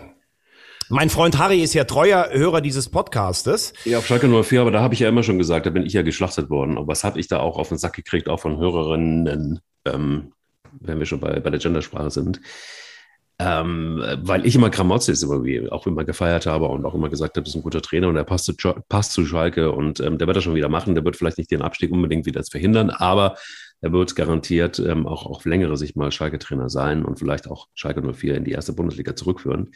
Mein 0.88 1.10
Freund 1.10 1.36
Harry 1.38 1.62
ist 1.62 1.74
ja 1.74 1.82
treuer 1.84 2.28
Hörer 2.30 2.60
dieses 2.60 2.88
Podcastes. 2.88 3.72
Ja, 3.84 3.98
auf 3.98 4.06
Schalke 4.06 4.28
04, 4.28 4.60
aber 4.60 4.70
da 4.70 4.80
habe 4.80 4.94
ich 4.94 5.00
ja 5.00 5.08
immer 5.08 5.24
schon 5.24 5.38
gesagt, 5.38 5.66
da 5.66 5.70
bin 5.70 5.84
ich 5.84 5.92
ja 5.92 6.02
geschlachtet 6.02 6.48
worden. 6.48 6.78
Und 6.78 6.86
was 6.86 7.02
habe 7.02 7.18
ich 7.18 7.26
da 7.26 7.40
auch 7.40 7.58
auf 7.58 7.70
den 7.70 7.78
Sack 7.78 7.94
gekriegt, 7.94 8.28
auch 8.28 8.38
von 8.38 8.58
Hörerinnen, 8.58 9.58
ähm, 9.84 10.32
wenn 10.78 10.98
wir 11.00 11.06
schon 11.06 11.18
bei, 11.18 11.40
bei 11.40 11.50
der 11.50 11.58
Gendersprache 11.58 12.10
sind. 12.10 12.40
Ähm, 13.38 14.02
weil 14.22 14.46
ich 14.46 14.54
immer 14.54 14.70
Gramozis 14.70 15.22
immer 15.22 15.44
wie, 15.44 15.68
auch 15.70 15.86
immer 15.86 16.04
gefeiert 16.04 16.46
habe 16.46 16.66
und 16.66 16.86
auch 16.86 16.94
immer 16.94 17.10
gesagt 17.10 17.36
habe, 17.36 17.42
das 17.42 17.50
ist 17.50 17.56
ein 17.56 17.62
guter 17.62 17.82
Trainer 17.82 18.08
und 18.08 18.16
er 18.16 18.24
passt 18.24 18.46
zu, 18.46 18.54
passt 18.88 19.12
zu 19.12 19.26
Schalke 19.26 19.72
und 19.72 20.00
ähm, 20.00 20.18
der 20.18 20.26
wird 20.26 20.36
das 20.36 20.44
schon 20.44 20.54
wieder 20.54 20.68
machen. 20.68 20.94
Der 20.94 21.04
wird 21.04 21.16
vielleicht 21.16 21.36
nicht 21.36 21.50
den 21.50 21.62
Abstieg 21.62 21.90
unbedingt 21.90 22.26
wieder 22.26 22.42
verhindern, 22.44 22.90
aber 22.90 23.36
er 23.82 23.92
wird 23.92 24.16
garantiert 24.16 24.78
ähm, 24.78 25.06
auch 25.06 25.26
auf 25.26 25.44
längere 25.44 25.76
Sicht 25.76 25.96
mal 25.96 26.10
Schalke-Trainer 26.10 26.70
sein 26.70 27.04
und 27.04 27.18
vielleicht 27.18 27.46
auch 27.46 27.68
Schalke 27.74 28.02
04 28.02 28.36
in 28.36 28.44
die 28.44 28.52
erste 28.52 28.72
Bundesliga 28.72 29.14
zurückführen. 29.14 29.72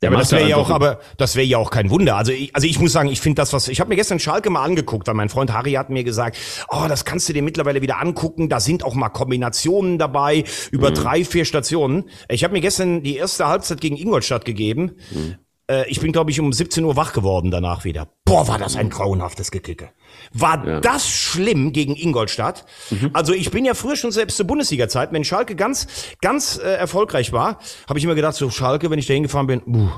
Der 0.00 0.10
ja, 0.10 0.14
aber 0.14 0.22
das 0.22 0.32
wäre 0.32 0.48
ja 0.48 0.56
auch, 0.56 0.70
aber 0.70 1.00
das 1.16 1.34
wäre 1.34 1.46
ja 1.46 1.58
auch 1.58 1.70
kein 1.70 1.90
Wunder. 1.90 2.16
Also 2.16 2.30
ich, 2.30 2.54
also 2.54 2.66
ich 2.66 2.78
muss 2.78 2.92
sagen, 2.92 3.08
ich 3.08 3.20
finde 3.20 3.36
das, 3.36 3.52
was 3.52 3.66
ich 3.68 3.80
habe 3.80 3.88
mir 3.88 3.96
gestern 3.96 4.20
Schalke 4.20 4.50
mal 4.50 4.64
angeguckt, 4.64 5.08
weil 5.08 5.14
mein 5.14 5.28
Freund 5.28 5.52
Harry 5.52 5.72
hat 5.72 5.90
mir 5.90 6.04
gesagt, 6.04 6.38
oh, 6.68 6.84
das 6.88 7.04
kannst 7.04 7.28
du 7.28 7.32
dir 7.32 7.42
mittlerweile 7.42 7.82
wieder 7.82 8.00
angucken. 8.00 8.48
Da 8.48 8.60
sind 8.60 8.84
auch 8.84 8.94
mal 8.94 9.08
Kombinationen 9.08 9.98
dabei 9.98 10.44
über 10.70 10.90
mhm. 10.90 10.94
drei, 10.94 11.24
vier 11.24 11.44
Stationen. 11.44 12.08
Ich 12.28 12.44
habe 12.44 12.52
mir 12.52 12.60
gestern 12.60 13.02
die 13.02 13.16
erste 13.16 13.48
Halbzeit 13.48 13.80
gegen 13.80 13.96
Ingolstadt 13.96 14.44
gegeben. 14.44 14.92
Mhm. 15.10 15.36
Äh, 15.70 15.88
ich 15.88 16.00
bin, 16.00 16.12
glaube 16.12 16.30
ich, 16.30 16.40
um 16.40 16.52
17 16.52 16.84
Uhr 16.84 16.96
wach 16.96 17.12
geworden 17.12 17.50
danach 17.50 17.84
wieder. 17.84 18.08
Boah, 18.24 18.48
war 18.48 18.58
das 18.58 18.76
ein 18.76 18.90
grauenhaftes 18.90 19.50
Gekicke. 19.50 19.90
War 20.32 20.66
ja. 20.66 20.80
das 20.80 21.08
schlimm 21.08 21.72
gegen 21.72 21.94
Ingolstadt? 21.96 22.64
Mhm. 22.90 23.10
Also 23.12 23.32
ich 23.32 23.50
bin 23.50 23.64
ja 23.64 23.74
früher 23.74 23.96
schon 23.96 24.10
selbst 24.10 24.36
zur 24.36 24.46
Bundesliga-Zeit, 24.46 25.12
wenn 25.12 25.24
Schalke 25.24 25.54
ganz, 25.54 25.86
ganz 26.20 26.58
äh, 26.58 26.74
erfolgreich 26.74 27.32
war, 27.32 27.58
habe 27.88 27.98
ich 27.98 28.04
immer 28.04 28.14
gedacht, 28.14 28.34
so 28.34 28.50
Schalke, 28.50 28.90
wenn 28.90 28.98
ich 28.98 29.06
da 29.06 29.14
hingefahren 29.14 29.46
bin, 29.46 29.62
buh. 29.64 29.88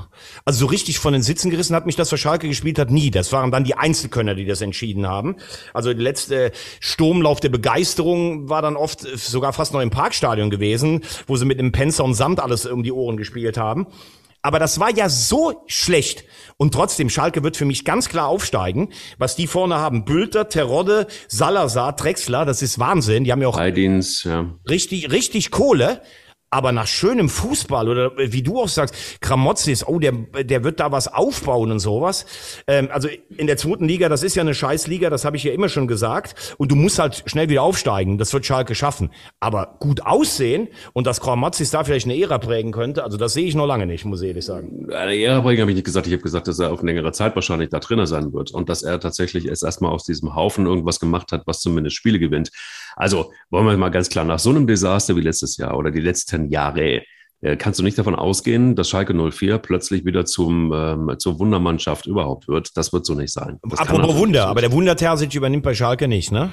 also 0.45 0.59
so 0.59 0.65
richtig 0.67 0.99
von 0.99 1.13
den 1.13 1.23
Sitzen 1.23 1.49
gerissen 1.49 1.75
hat 1.75 1.85
mich 1.85 1.95
das, 1.95 2.11
was 2.11 2.19
Schalke 2.19 2.47
gespielt 2.47 2.77
hat, 2.77 2.91
nie. 2.91 3.09
Das 3.09 3.31
waren 3.31 3.51
dann 3.51 3.63
die 3.63 3.75
Einzelkönner, 3.75 4.35
die 4.35 4.45
das 4.45 4.61
entschieden 4.61 5.07
haben. 5.07 5.35
Also 5.73 5.93
der 5.93 6.01
letzte 6.01 6.51
Sturmlauf 6.79 7.39
der 7.39 7.49
Begeisterung 7.49 8.49
war 8.49 8.61
dann 8.61 8.75
oft 8.75 9.01
sogar 9.01 9.53
fast 9.53 9.73
noch 9.73 9.81
im 9.81 9.89
Parkstadion 9.89 10.49
gewesen, 10.49 11.01
wo 11.27 11.35
sie 11.35 11.45
mit 11.45 11.59
einem 11.59 11.71
Penzer 11.71 12.03
und 12.03 12.13
Sand 12.13 12.39
alles 12.39 12.65
um 12.65 12.83
die 12.83 12.91
Ohren 12.91 13.17
gespielt 13.17 13.57
haben. 13.57 13.87
Aber 14.43 14.59
das 14.59 14.77
war 14.79 14.93
ja 14.93 15.07
so 15.07 15.63
schlecht. 15.67 16.25
Und 16.57 16.73
trotzdem, 16.73 17.09
Schalke 17.09 17.43
wird 17.43 17.55
für 17.55 17.63
mich 17.63 17.85
ganz 17.85 18.09
klar 18.09 18.27
aufsteigen. 18.27 18.89
Was 19.17 19.37
die 19.37 19.47
vorne 19.47 19.75
haben, 19.75 20.03
Bülter, 20.03 20.49
Terodde, 20.49 21.07
Salazar, 21.29 21.95
Drexler, 21.95 22.43
das 22.43 22.61
ist 22.61 22.77
Wahnsinn. 22.77 23.23
Die 23.23 23.31
haben 23.31 23.41
ja 23.41 23.47
auch 23.47 23.57
Heidins, 23.57 24.23
ja. 24.25 24.53
richtig, 24.69 25.11
richtig 25.11 25.49
Kohle. 25.49 26.01
Aber 26.53 26.71
nach 26.71 26.85
schönem 26.85 27.29
Fußball 27.29 27.89
oder 27.89 28.11
wie 28.15 28.43
du 28.43 28.59
auch 28.59 28.67
sagst, 28.67 29.19
Kramotzis, 29.21 29.87
oh, 29.87 29.97
der, 29.97 30.11
der 30.11 30.63
wird 30.63 30.79
da 30.79 30.91
was 30.91 31.11
aufbauen 31.11 31.71
und 31.71 31.79
sowas. 31.79 32.27
Ähm, 32.67 32.89
also 32.91 33.09
in 33.37 33.47
der 33.47 33.57
zweiten 33.57 33.87
Liga, 33.87 34.07
das 34.07 34.21
ist 34.21 34.35
ja 34.35 34.43
eine 34.43 34.53
Scheißliga, 34.53 35.09
das 35.09 35.25
habe 35.25 35.35
ich 35.35 35.43
ja 35.43 35.51
immer 35.51 35.67
schon 35.67 35.87
gesagt. 35.87 36.55
Und 36.59 36.71
du 36.71 36.75
musst 36.75 36.99
halt 36.99 37.23
schnell 37.25 37.49
wieder 37.49 37.63
aufsteigen. 37.63 38.19
Das 38.19 38.31
wird 38.33 38.45
Schalke 38.45 38.75
schaffen. 38.75 39.09
Aber 39.39 39.77
gut 39.79 40.05
aussehen 40.05 40.67
und 40.93 41.07
dass 41.07 41.21
Kramotzis 41.21 41.71
da 41.71 41.83
vielleicht 41.83 42.05
eine 42.05 42.21
Ära 42.21 42.37
prägen 42.37 42.71
könnte, 42.71 43.03
also 43.03 43.17
das 43.17 43.33
sehe 43.33 43.47
ich 43.47 43.55
noch 43.55 43.65
lange 43.65 43.87
nicht, 43.87 44.05
muss 44.05 44.21
ich 44.21 44.27
ehrlich 44.27 44.45
sagen. 44.45 44.91
Eine 44.91 45.17
Ära 45.17 45.41
prägen 45.41 45.61
habe 45.61 45.71
ich 45.71 45.75
nicht 45.75 45.85
gesagt. 45.85 46.05
Ich 46.05 46.13
habe 46.13 46.21
gesagt, 46.21 46.47
dass 46.47 46.59
er 46.59 46.71
auf 46.71 46.83
längere 46.83 47.13
Zeit 47.13 47.33
wahrscheinlich 47.33 47.69
da 47.69 47.79
drinnen 47.79 48.05
sein 48.05 48.31
wird 48.31 48.51
und 48.51 48.69
dass 48.69 48.83
er 48.83 48.99
tatsächlich 48.99 49.47
erst 49.47 49.63
erstmal 49.63 49.91
aus 49.91 50.03
diesem 50.03 50.35
Haufen 50.35 50.67
irgendwas 50.67 50.99
gemacht 50.99 51.31
hat, 51.31 51.47
was 51.47 51.61
zumindest 51.61 51.95
Spiele 51.95 52.19
gewinnt. 52.19 52.51
Also 52.95 53.31
wollen 53.49 53.65
wir 53.65 53.75
mal 53.75 53.89
ganz 53.89 54.07
klar, 54.09 54.23
nach 54.23 54.37
so 54.37 54.51
einem 54.51 54.67
Desaster 54.67 55.15
wie 55.15 55.21
letztes 55.21 55.57
Jahr 55.57 55.75
oder 55.75 55.89
die 55.89 55.99
letzten 55.99 56.42
Jahre, 56.49 57.03
äh, 57.41 57.57
kannst 57.57 57.79
du 57.79 57.83
nicht 57.83 57.97
davon 57.97 58.15
ausgehen, 58.15 58.75
dass 58.75 58.89
Schalke 58.89 59.13
04 59.13 59.57
plötzlich 59.57 60.05
wieder 60.05 60.25
zum, 60.25 60.71
ähm, 60.73 61.15
zur 61.19 61.39
Wundermannschaft 61.39 62.05
überhaupt 62.05 62.47
wird. 62.47 62.77
Das 62.77 62.93
wird 62.93 63.05
so 63.05 63.15
nicht 63.15 63.33
sein. 63.33 63.59
Das 63.63 63.79
Apropos 63.79 64.15
Wunder, 64.15 64.47
aber 64.47 64.61
der 64.61 64.71
Wunder 64.71 64.95
Terzic 64.95 65.35
übernimmt 65.35 65.63
bei 65.63 65.73
Schalke 65.73 66.07
nicht, 66.07 66.31
ne? 66.31 66.51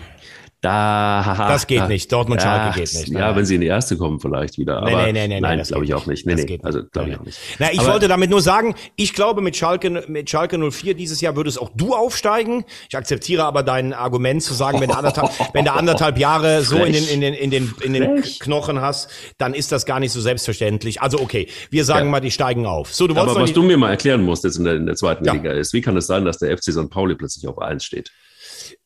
Da, 0.63 1.37
das 1.49 1.67
geht 1.67 1.89
nicht. 1.89 2.13
Dortmund 2.13 2.43
Schalke 2.43 2.79
geht 2.79 2.93
nicht. 2.93 3.09
Ja, 3.09 3.35
wenn 3.35 3.47
sie 3.47 3.55
in 3.55 3.63
die 3.63 3.67
erste 3.67 3.97
kommen, 3.97 4.21
vielleicht 4.21 4.59
wieder. 4.59 4.79
Aber 4.79 5.07
nee, 5.07 5.13
nee, 5.13 5.27
nee, 5.27 5.41
nein, 5.41 5.63
glaube 5.63 5.87
ich 5.87 5.95
auch 5.95 6.05
nicht. 6.05 6.27
Nee, 6.27 6.35
nee, 6.35 6.61
also 6.63 6.83
glaube 6.93 7.09
ich 7.09 7.19
auch 7.19 7.25
nicht. 7.25 7.39
Na, 7.59 7.73
ich 7.73 7.81
aber, 7.81 7.95
wollte 7.95 8.09
damit 8.09 8.29
nur 8.29 8.43
sagen, 8.43 8.75
ich 8.95 9.15
glaube, 9.15 9.41
mit 9.41 9.57
Schalke, 9.57 10.05
mit 10.07 10.29
Schalke 10.29 10.59
04 10.59 10.93
dieses 10.93 11.23
Jahr 11.23 11.35
würdest 11.35 11.59
auch 11.59 11.71
du 11.75 11.95
aufsteigen. 11.95 12.65
Ich 12.91 12.97
akzeptiere 12.97 13.45
aber 13.45 13.63
dein 13.63 13.95
Argument 13.95 14.43
zu 14.43 14.53
sagen, 14.53 14.83
wenn 14.83 14.91
du 14.91 14.97
anderthalb, 14.97 15.31
wenn 15.55 15.65
du 15.65 15.73
anderthalb 15.73 16.19
Jahre 16.19 16.61
so 16.61 16.77
in 16.77 16.93
den, 16.93 17.09
in 17.09 17.21
den, 17.23 17.33
in 17.33 17.51
den, 17.51 17.75
in 17.83 17.93
den 17.95 18.23
Knochen 18.23 18.83
hast, 18.83 19.11
dann 19.39 19.55
ist 19.55 19.73
das 19.73 19.87
gar 19.87 19.99
nicht 19.99 20.13
so 20.13 20.21
selbstverständlich. 20.21 21.01
Also 21.01 21.21
okay, 21.21 21.49
wir 21.71 21.87
sagen 21.87 22.09
ja. 22.09 22.11
mal, 22.11 22.21
die 22.21 22.31
steigen 22.31 22.67
auf. 22.67 22.95
So, 22.95 23.07
du 23.07 23.15
wolltest 23.15 23.35
aber 23.35 23.45
was 23.45 23.55
du 23.55 23.63
mir 23.63 23.79
mal 23.79 23.91
erklären 23.91 24.23
musst 24.23 24.45
jetzt 24.45 24.59
in 24.59 24.65
der, 24.65 24.75
in 24.75 24.85
der 24.85 24.97
zweiten 24.97 25.25
ja. 25.25 25.33
Liga 25.33 25.53
ist, 25.53 25.73
wie 25.73 25.81
kann 25.81 25.97
es 25.97 26.07
sein, 26.07 26.27
dass 26.27 26.37
der 26.37 26.55
FC 26.55 26.65
St. 26.65 26.91
Pauli 26.91 27.15
plötzlich 27.15 27.49
auf 27.49 27.59
eins 27.59 27.83
steht? 27.83 28.13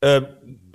Äh, 0.01 0.23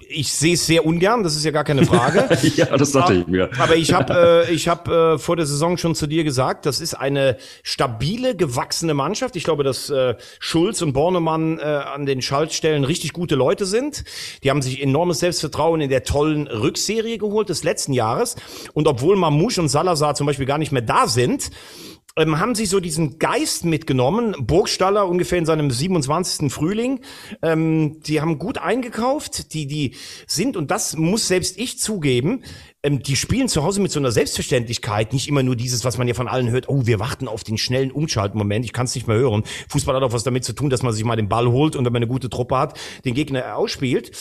ich 0.10 0.34
sehe 0.34 0.56
es 0.56 0.66
sehr 0.66 0.86
ungern, 0.86 1.24
das 1.24 1.36
ist 1.36 1.46
ja 1.46 1.52
gar 1.52 1.64
keine 1.64 1.86
Frage. 1.86 2.28
ja, 2.56 2.66
das 2.78 2.92
dachte 2.92 3.14
ich 3.14 3.28
mir. 3.28 3.50
Aber 3.60 3.76
ich 3.76 3.94
habe 3.94 4.46
äh, 4.48 4.52
ich 4.52 4.68
hab, 4.68 4.88
äh, 4.88 5.18
vor 5.20 5.36
der 5.36 5.46
Saison 5.46 5.78
schon 5.78 5.94
zu 5.94 6.08
dir 6.08 6.24
gesagt, 6.24 6.66
das 6.66 6.82
ist 6.82 6.96
eine 6.96 7.38
stabile, 7.64 8.36
gewachsene 8.36 8.94
Mannschaft. 8.94 9.36
Ich 9.36 9.44
glaube, 9.44 9.64
dass 9.64 9.90
äh, 9.90 10.16
Schulz 10.40 10.82
und 10.82 10.94
Bornemann 10.94 11.60
äh, 11.60 11.64
an 11.64 12.06
den 12.06 12.22
Schaltstellen 12.22 12.84
richtig 12.84 13.14
gute 13.14 13.36
Leute 13.36 13.66
sind. 13.66 14.04
Die 14.44 14.50
haben 14.50 14.62
sich 14.62 14.82
enormes 14.82 15.20
Selbstvertrauen 15.20 15.82
in 15.82 15.90
der 15.90 16.04
tollen 16.04 16.48
Rückserie 16.48 17.18
geholt 17.20 17.50
des 17.50 17.64
letzten 17.64 17.94
Jahres. 17.94 18.36
Und 18.74 18.88
obwohl 18.88 19.16
Mamouche 19.16 19.62
und 19.62 19.70
Salazar 19.70 20.16
zum 20.16 20.26
Beispiel 20.26 20.48
gar 20.48 20.58
nicht 20.58 20.72
mehr 20.72 20.82
da 20.82 21.08
sind, 21.08 21.52
ähm, 22.16 22.40
haben 22.40 22.56
sie 22.56 22.66
so 22.66 22.80
diesen 22.80 23.20
Geist 23.20 23.66
mitgenommen. 23.66 24.36
Burgstaller 24.40 25.08
ungefähr 25.08 25.38
in 25.38 25.46
seinem 25.46 25.72
27. 25.72 26.52
Frühling. 26.52 27.02
Ähm, 27.42 28.00
die 28.02 28.22
haben 28.22 28.40
gut 28.40 28.58
eingekauft. 28.58 29.54
Die, 29.54 29.68
die 29.68 29.96
sind, 30.28 30.58
und 30.58 30.72
das 30.72 30.96
muss 30.96 31.28
selbst 31.28 31.58
ich 31.58 31.80
zugeben, 31.80 32.44
ähm, 32.84 33.02
die 33.02 33.16
spielen 33.16 33.48
zu 33.48 33.64
Hause 33.64 33.82
mit 33.82 33.92
so 33.92 34.00
einer 34.00 34.12
Selbstverständlichkeit. 34.12 35.14
Nicht 35.14 35.28
immer 35.28 35.44
nur 35.44 35.56
dieses, 35.56 35.86
was 35.86 35.98
man 35.98 36.08
ja 36.08 36.14
von 36.14 36.28
allen 36.28 36.50
hört, 36.50 36.68
oh, 36.68 36.86
wir 36.86 37.00
warten 37.00 37.28
auf 37.28 37.44
den 37.44 37.58
schnellen 37.58 37.92
Umschaltmoment. 37.92 38.66
Ich 38.66 38.74
kann 38.74 38.86
es 38.86 38.96
nicht 38.96 39.08
mehr 39.08 39.18
hören. 39.18 39.44
Fußball 39.70 39.96
hat 39.96 40.04
auch 40.04 40.14
was 40.14 40.24
damit 40.24 40.44
zu 40.44 40.54
tun, 40.54 40.70
dass 40.70 40.84
man 40.84 40.94
sich 40.94 41.04
mal 41.04 41.16
den 41.16 41.30
Ball 41.30 41.48
holt 41.48 41.76
und 41.76 41.86
wenn 41.86 41.94
man 41.94 42.04
eine 42.04 42.12
gute 42.12 42.30
Truppe 42.30 42.58
hat, 42.58 42.80
den 43.06 43.14
Gegner 43.14 43.56
ausspielt. 43.56 44.12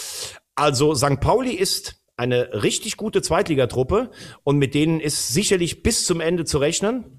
Also 0.54 0.94
St. 0.94 1.20
Pauli 1.20 1.52
ist 1.52 2.02
eine 2.16 2.62
richtig 2.62 2.96
gute 2.96 3.22
Zweitligatruppe 3.22 4.10
und 4.42 4.58
mit 4.58 4.74
denen 4.74 4.98
ist 5.00 5.28
sicherlich 5.28 5.82
bis 5.82 6.04
zum 6.04 6.20
Ende 6.20 6.44
zu 6.44 6.58
rechnen. 6.58 7.17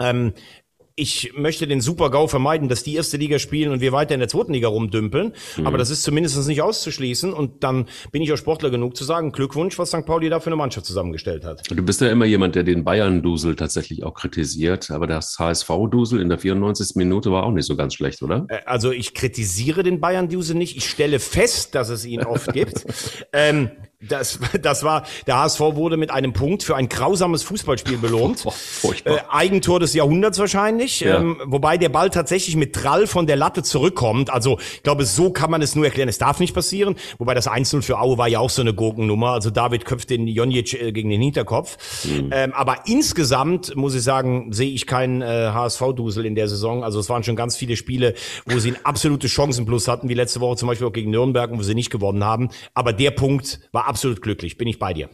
Ähm, 0.00 0.32
ich 0.98 1.32
möchte 1.36 1.66
den 1.68 1.80
Super-GAU 1.80 2.26
vermeiden, 2.26 2.68
dass 2.68 2.82
die 2.82 2.96
erste 2.96 3.16
Liga 3.16 3.38
spielen 3.38 3.70
und 3.70 3.80
wir 3.80 3.92
weiter 3.92 4.14
in 4.14 4.20
der 4.20 4.28
zweiten 4.28 4.52
Liga 4.52 4.66
rumdümpeln. 4.68 5.32
Mhm. 5.56 5.66
Aber 5.66 5.78
das 5.78 5.90
ist 5.90 6.02
zumindest 6.02 6.46
nicht 6.48 6.60
auszuschließen. 6.60 7.32
Und 7.32 7.62
dann 7.62 7.86
bin 8.10 8.20
ich 8.20 8.32
auch 8.32 8.36
Sportler 8.36 8.70
genug 8.70 8.96
zu 8.96 9.04
sagen, 9.04 9.30
Glückwunsch, 9.30 9.78
was 9.78 9.90
St. 9.90 10.04
Pauli 10.04 10.28
da 10.28 10.40
für 10.40 10.48
eine 10.48 10.56
Mannschaft 10.56 10.86
zusammengestellt 10.86 11.44
hat. 11.44 11.62
Du 11.70 11.82
bist 11.84 12.00
ja 12.00 12.10
immer 12.10 12.24
jemand, 12.24 12.56
der 12.56 12.64
den 12.64 12.82
Bayern-Dusel 12.82 13.54
tatsächlich 13.54 14.02
auch 14.02 14.14
kritisiert. 14.14 14.90
Aber 14.90 15.06
das 15.06 15.38
HSV-Dusel 15.38 16.20
in 16.20 16.28
der 16.28 16.38
94. 16.38 16.96
Minute 16.96 17.30
war 17.30 17.44
auch 17.44 17.52
nicht 17.52 17.66
so 17.66 17.76
ganz 17.76 17.94
schlecht, 17.94 18.20
oder? 18.22 18.46
Äh, 18.48 18.58
also 18.66 18.90
ich 18.90 19.14
kritisiere 19.14 19.84
den 19.84 20.00
Bayern-Dusel 20.00 20.56
nicht. 20.56 20.76
Ich 20.76 20.88
stelle 20.90 21.20
fest, 21.20 21.76
dass 21.76 21.90
es 21.90 22.04
ihn 22.04 22.24
oft 22.24 22.52
gibt. 22.52 22.84
ähm, 23.32 23.70
das, 24.00 24.38
das 24.62 24.84
war, 24.84 25.04
der 25.26 25.38
HSV 25.38 25.60
wurde 25.60 25.96
mit 25.96 26.10
einem 26.10 26.32
Punkt 26.32 26.62
für 26.62 26.76
ein 26.76 26.88
grausames 26.88 27.42
Fußballspiel 27.42 27.98
belohnt. 27.98 28.44
Oh, 28.82 28.92
äh, 29.04 29.18
Eigentor 29.30 29.80
des 29.80 29.94
Jahrhunderts 29.94 30.38
wahrscheinlich. 30.38 31.00
Ja. 31.00 31.18
Ähm, 31.18 31.40
wobei 31.46 31.78
der 31.78 31.88
Ball 31.88 32.10
tatsächlich 32.10 32.54
mit 32.54 32.74
Trall 32.74 33.06
von 33.06 33.26
der 33.26 33.36
Latte 33.36 33.62
zurückkommt. 33.62 34.30
Also 34.30 34.58
ich 34.74 34.82
glaube, 34.82 35.04
so 35.04 35.30
kann 35.30 35.50
man 35.50 35.62
es 35.62 35.74
nur 35.74 35.84
erklären. 35.84 36.08
Es 36.08 36.18
darf 36.18 36.38
nicht 36.38 36.54
passieren. 36.54 36.96
Wobei 37.18 37.34
das 37.34 37.48
1-0 37.48 37.82
für 37.82 37.98
Aue 37.98 38.18
war 38.18 38.28
ja 38.28 38.38
auch 38.38 38.50
so 38.50 38.62
eine 38.62 38.74
Gurkennummer. 38.74 39.30
Also 39.32 39.50
David 39.50 39.84
köpft 39.84 40.10
den 40.10 40.26
Jonjic 40.28 40.74
äh, 40.74 40.92
gegen 40.92 41.10
den 41.10 41.20
Hinterkopf. 41.20 42.04
Mhm. 42.04 42.30
Ähm, 42.32 42.52
aber 42.52 42.86
insgesamt, 42.86 43.74
muss 43.74 43.94
ich 43.94 44.02
sagen, 44.02 44.52
sehe 44.52 44.70
ich 44.70 44.86
keinen 44.86 45.22
äh, 45.22 45.50
HSV-Dusel 45.52 46.24
in 46.26 46.34
der 46.34 46.48
Saison. 46.48 46.84
Also 46.84 47.00
es 47.00 47.08
waren 47.08 47.24
schon 47.24 47.36
ganz 47.36 47.56
viele 47.56 47.76
Spiele, 47.76 48.14
wo 48.46 48.58
sie 48.58 48.72
ein 48.72 48.84
absolute 48.84 49.28
Chancenplus 49.28 49.88
hatten, 49.88 50.08
wie 50.08 50.14
letzte 50.14 50.40
Woche 50.40 50.56
zum 50.56 50.68
Beispiel 50.68 50.86
auch 50.86 50.92
gegen 50.92 51.10
Nürnberg, 51.10 51.50
wo 51.52 51.62
sie 51.62 51.74
nicht 51.74 51.90
gewonnen 51.90 52.22
haben. 52.22 52.50
Aber 52.74 52.92
der 52.92 53.10
Punkt 53.10 53.60
war 53.72 53.87
absolut 53.88 54.22
glücklich, 54.22 54.58
bin 54.58 54.68
ich 54.68 54.78
bei 54.78 54.92
dir. 54.94 55.10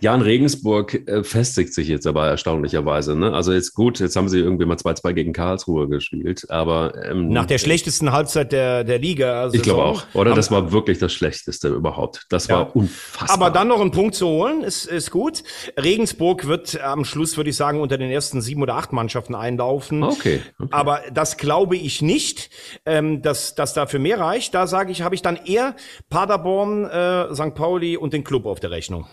Ja, 0.00 0.14
in 0.14 0.20
Regensburg 0.20 1.08
äh, 1.08 1.22
festigt 1.22 1.72
sich 1.74 1.88
jetzt 1.88 2.06
aber 2.06 2.26
erstaunlicherweise. 2.26 3.16
Ne? 3.16 3.32
Also 3.32 3.52
jetzt 3.52 3.74
gut, 3.74 4.00
jetzt 4.00 4.16
haben 4.16 4.28
sie 4.28 4.38
irgendwie 4.38 4.64
mal 4.66 4.76
2-2 4.76 5.12
gegen 5.12 5.32
Karlsruhe 5.32 5.88
gespielt, 5.88 6.50
aber 6.50 6.94
ähm, 7.04 7.28
nach 7.28 7.46
der 7.46 7.58
schlechtesten 7.58 8.12
Halbzeit 8.12 8.52
der, 8.52 8.84
der 8.84 8.98
Liga. 8.98 9.40
Also 9.40 9.56
ich 9.56 9.62
glaube 9.62 9.84
auch, 9.84 10.02
oder? 10.14 10.34
Das 10.34 10.50
war 10.50 10.72
wirklich 10.72 10.98
das 10.98 11.12
Schlechteste 11.12 11.68
überhaupt. 11.68 12.26
Das 12.28 12.48
ja. 12.48 12.58
war 12.58 12.76
unfassbar. 12.76 13.30
Aber 13.30 13.50
dann 13.50 13.68
noch 13.68 13.80
einen 13.80 13.92
Punkt 13.92 14.14
zu 14.14 14.26
holen, 14.26 14.62
ist, 14.62 14.86
ist 14.86 15.10
gut. 15.10 15.42
Regensburg 15.80 16.46
wird 16.46 16.80
am 16.80 17.04
Schluss, 17.04 17.36
würde 17.36 17.50
ich 17.50 17.56
sagen, 17.56 17.80
unter 17.80 17.96
den 17.96 18.10
ersten 18.10 18.40
sieben 18.40 18.62
oder 18.62 18.74
acht 18.74 18.92
Mannschaften 18.92 19.34
einlaufen. 19.34 20.02
Okay. 20.02 20.40
okay. 20.58 20.68
Aber 20.70 21.00
das 21.12 21.36
glaube 21.36 21.76
ich 21.76 22.02
nicht, 22.02 22.50
ähm, 22.84 23.22
dass 23.22 23.54
das 23.54 23.74
dafür 23.74 24.00
mehr 24.00 24.18
reicht. 24.18 24.54
Da 24.54 24.66
sage 24.66 24.92
ich, 24.92 25.02
habe 25.02 25.14
ich 25.14 25.22
dann 25.22 25.36
eher 25.36 25.76
Paderborn, 26.10 26.84
äh, 26.84 27.34
St. 27.34 27.54
Pauli 27.54 27.96
und 27.96 28.12
den 28.12 28.24
Club 28.24 28.46
auf 28.46 28.60
der 28.60 28.70
Rechnung. 28.70 29.06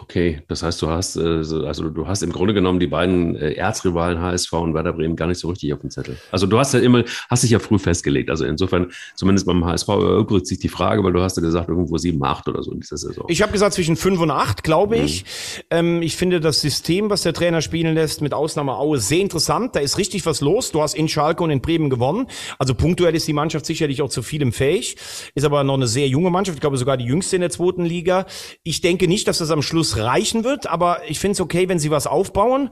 Okay, 0.00 0.42
das 0.46 0.62
heißt, 0.62 0.80
du 0.80 0.88
hast, 0.88 1.16
äh, 1.16 1.42
also 1.66 1.90
du 1.90 2.06
hast 2.06 2.22
im 2.22 2.30
Grunde 2.30 2.54
genommen 2.54 2.78
die 2.78 2.86
beiden 2.86 3.34
äh, 3.34 3.54
Erzrivalen 3.54 4.20
HSV 4.20 4.52
und 4.52 4.72
Werder 4.72 4.92
Bremen 4.92 5.16
gar 5.16 5.26
nicht 5.26 5.40
so 5.40 5.48
richtig 5.48 5.72
auf 5.72 5.80
dem 5.80 5.90
Zettel. 5.90 6.16
Also 6.30 6.46
du 6.46 6.56
hast 6.56 6.72
ja 6.72 6.78
immer, 6.78 7.02
hast 7.28 7.42
dich 7.42 7.50
ja 7.50 7.58
früh 7.58 7.80
festgelegt. 7.80 8.30
Also 8.30 8.44
insofern, 8.44 8.92
zumindest 9.16 9.46
beim 9.46 9.64
HSV 9.64 9.88
erübrigt 9.88 10.46
sich 10.46 10.60
die 10.60 10.68
Frage, 10.68 11.02
weil 11.02 11.12
du 11.12 11.20
hast 11.20 11.36
ja 11.36 11.42
gesagt, 11.42 11.68
irgendwo 11.68 11.98
sieben, 11.98 12.22
acht 12.22 12.46
oder 12.46 12.62
so 12.62 12.70
in 12.70 12.78
dieser 12.78 12.96
Saison. 12.96 13.24
Ich 13.28 13.42
habe 13.42 13.50
gesagt 13.50 13.74
zwischen 13.74 13.96
fünf 13.96 14.20
und 14.20 14.30
acht, 14.30 14.62
glaube 14.62 14.98
mhm. 14.98 15.04
ich. 15.04 15.24
Ähm, 15.70 16.00
ich 16.00 16.16
finde 16.16 16.38
das 16.38 16.60
System, 16.60 17.10
was 17.10 17.22
der 17.22 17.32
Trainer 17.32 17.60
spielen 17.60 17.92
lässt, 17.94 18.22
mit 18.22 18.32
Ausnahme 18.34 18.76
Aue, 18.76 19.00
sehr 19.00 19.20
interessant. 19.20 19.74
Da 19.74 19.80
ist 19.80 19.98
richtig 19.98 20.24
was 20.26 20.40
los. 20.40 20.70
Du 20.70 20.80
hast 20.80 20.94
in 20.94 21.08
Schalke 21.08 21.42
und 21.42 21.50
in 21.50 21.60
Bremen 21.60 21.90
gewonnen. 21.90 22.28
Also 22.60 22.74
punktuell 22.74 23.16
ist 23.16 23.26
die 23.26 23.32
Mannschaft 23.32 23.66
sicherlich 23.66 24.00
auch 24.00 24.10
zu 24.10 24.22
vielem 24.22 24.52
fähig. 24.52 24.96
Ist 25.34 25.44
aber 25.44 25.64
noch 25.64 25.74
eine 25.74 25.88
sehr 25.88 26.06
junge 26.06 26.30
Mannschaft. 26.30 26.58
Ich 26.58 26.60
glaube 26.60 26.76
sogar 26.76 26.96
die 26.96 27.06
jüngste 27.06 27.34
in 27.34 27.40
der 27.40 27.50
zweiten 27.50 27.84
Liga. 27.84 28.26
Ich 28.62 28.80
denke 28.80 29.08
nicht, 29.08 29.26
dass 29.26 29.38
das 29.38 29.50
am 29.50 29.60
Schluss 29.60 29.87
Schluss 29.88 29.96
reichen 29.96 30.44
wird, 30.44 30.66
aber 30.66 31.00
ich 31.08 31.18
finde 31.18 31.32
es 31.32 31.40
okay, 31.40 31.68
wenn 31.68 31.78
sie 31.78 31.90
was 31.90 32.06
aufbauen. 32.06 32.70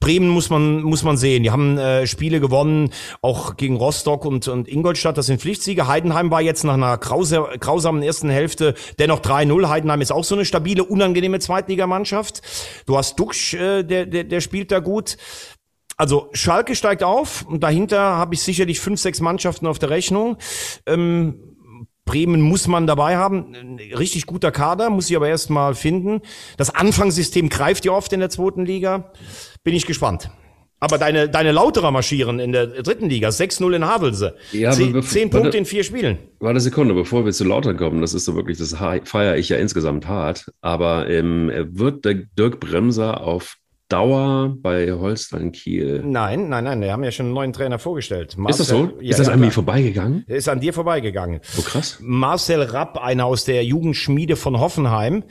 Bremen 0.00 0.28
muss 0.28 0.50
man, 0.50 0.82
muss 0.82 1.02
man 1.02 1.16
sehen. 1.16 1.42
Die 1.42 1.50
haben 1.50 1.78
äh, 1.78 2.06
Spiele 2.06 2.40
gewonnen, 2.40 2.90
auch 3.22 3.56
gegen 3.56 3.76
Rostock 3.76 4.24
und, 4.24 4.48
und 4.48 4.68
Ingolstadt, 4.68 5.18
das 5.18 5.26
sind 5.26 5.40
Pflichtsiege. 5.40 5.86
Heidenheim 5.86 6.30
war 6.30 6.40
jetzt 6.40 6.64
nach 6.64 6.74
einer 6.74 6.96
grause, 6.98 7.44
grausamen 7.60 8.02
ersten 8.02 8.30
Hälfte 8.30 8.74
dennoch 8.98 9.20
3-0. 9.20 9.68
Heidenheim 9.68 10.00
ist 10.00 10.12
auch 10.12 10.24
so 10.24 10.34
eine 10.34 10.44
stabile, 10.44 10.84
unangenehme 10.84 11.38
Zweitligamannschaft. 11.38 12.42
Du 12.86 12.96
hast 12.96 13.18
Duxch, 13.18 13.54
äh, 13.54 13.82
der, 13.82 14.06
der, 14.06 14.24
der 14.24 14.40
spielt 14.40 14.70
da 14.70 14.80
gut. 14.80 15.16
Also 15.96 16.28
Schalke 16.32 16.74
steigt 16.74 17.04
auf 17.04 17.46
und 17.46 17.62
dahinter 17.62 18.00
habe 18.00 18.34
ich 18.34 18.42
sicherlich 18.42 18.80
fünf, 18.80 19.00
sechs 19.00 19.20
Mannschaften 19.20 19.66
auf 19.68 19.78
der 19.78 19.90
Rechnung. 19.90 20.38
Ähm, 20.86 21.53
Bremen 22.04 22.40
muss 22.40 22.68
man 22.68 22.86
dabei 22.86 23.16
haben. 23.16 23.78
Richtig 23.98 24.26
guter 24.26 24.50
Kader, 24.50 24.90
muss 24.90 25.08
ich 25.08 25.16
aber 25.16 25.28
erst 25.28 25.50
mal 25.50 25.74
finden. 25.74 26.20
Das 26.56 26.74
Anfangssystem 26.74 27.48
greift 27.48 27.84
ja 27.84 27.92
oft 27.92 28.12
in 28.12 28.20
der 28.20 28.30
zweiten 28.30 28.64
Liga. 28.66 29.12
Bin 29.62 29.74
ich 29.74 29.86
gespannt. 29.86 30.30
Aber 30.80 30.98
deine, 30.98 31.30
deine 31.30 31.52
Lauterer 31.52 31.90
marschieren 31.90 32.38
in 32.38 32.52
der 32.52 32.66
dritten 32.66 33.08
Liga. 33.08 33.30
6-0 33.30 33.74
in 33.74 33.86
Havelse. 33.86 34.36
Ja, 34.52 34.70
zehn, 34.72 35.02
zehn 35.02 35.30
Punkte 35.30 35.46
warte, 35.46 35.58
in 35.58 35.64
vier 35.64 35.82
Spielen. 35.82 36.18
Warte 36.40 36.50
eine 36.50 36.60
Sekunde, 36.60 36.92
bevor 36.92 37.24
wir 37.24 37.32
zu 37.32 37.44
Lauter 37.44 37.72
kommen. 37.72 38.02
Das 38.02 38.12
ist 38.12 38.26
so 38.26 38.36
wirklich, 38.36 38.58
das 38.58 38.76
feiere 38.76 39.36
ich 39.36 39.48
ja 39.48 39.56
insgesamt 39.56 40.06
hart. 40.06 40.50
Aber 40.60 41.08
ähm, 41.08 41.50
wird 41.70 42.04
der 42.04 42.14
Dirk 42.36 42.60
Bremser 42.60 43.22
auf 43.22 43.56
Dauer 43.88 44.56
bei 44.60 44.92
Holstein 44.92 45.52
Kiel? 45.52 46.02
Nein, 46.04 46.48
nein, 46.48 46.64
nein, 46.64 46.80
wir 46.80 46.92
haben 46.92 47.04
ja 47.04 47.10
schon 47.10 47.26
einen 47.26 47.34
neuen 47.34 47.52
Trainer 47.52 47.78
vorgestellt. 47.78 48.36
Marcel, 48.38 48.50
ist 48.50 48.60
das 48.60 48.68
so? 48.68 48.92
Ja, 49.00 49.10
ist 49.10 49.18
das 49.18 49.26
ja, 49.26 49.34
an 49.34 49.40
mir 49.40 49.50
vorbeigegangen? 49.50 50.24
Ist 50.26 50.48
an 50.48 50.60
dir 50.60 50.72
vorbeigegangen. 50.72 51.40
Oh, 51.58 51.62
krass. 51.62 51.98
Marcel 52.00 52.62
Rapp, 52.62 52.98
einer 52.98 53.26
aus 53.26 53.44
der 53.44 53.62
Jugendschmiede 53.64 54.36
von 54.36 54.58
Hoffenheim. 54.58 55.24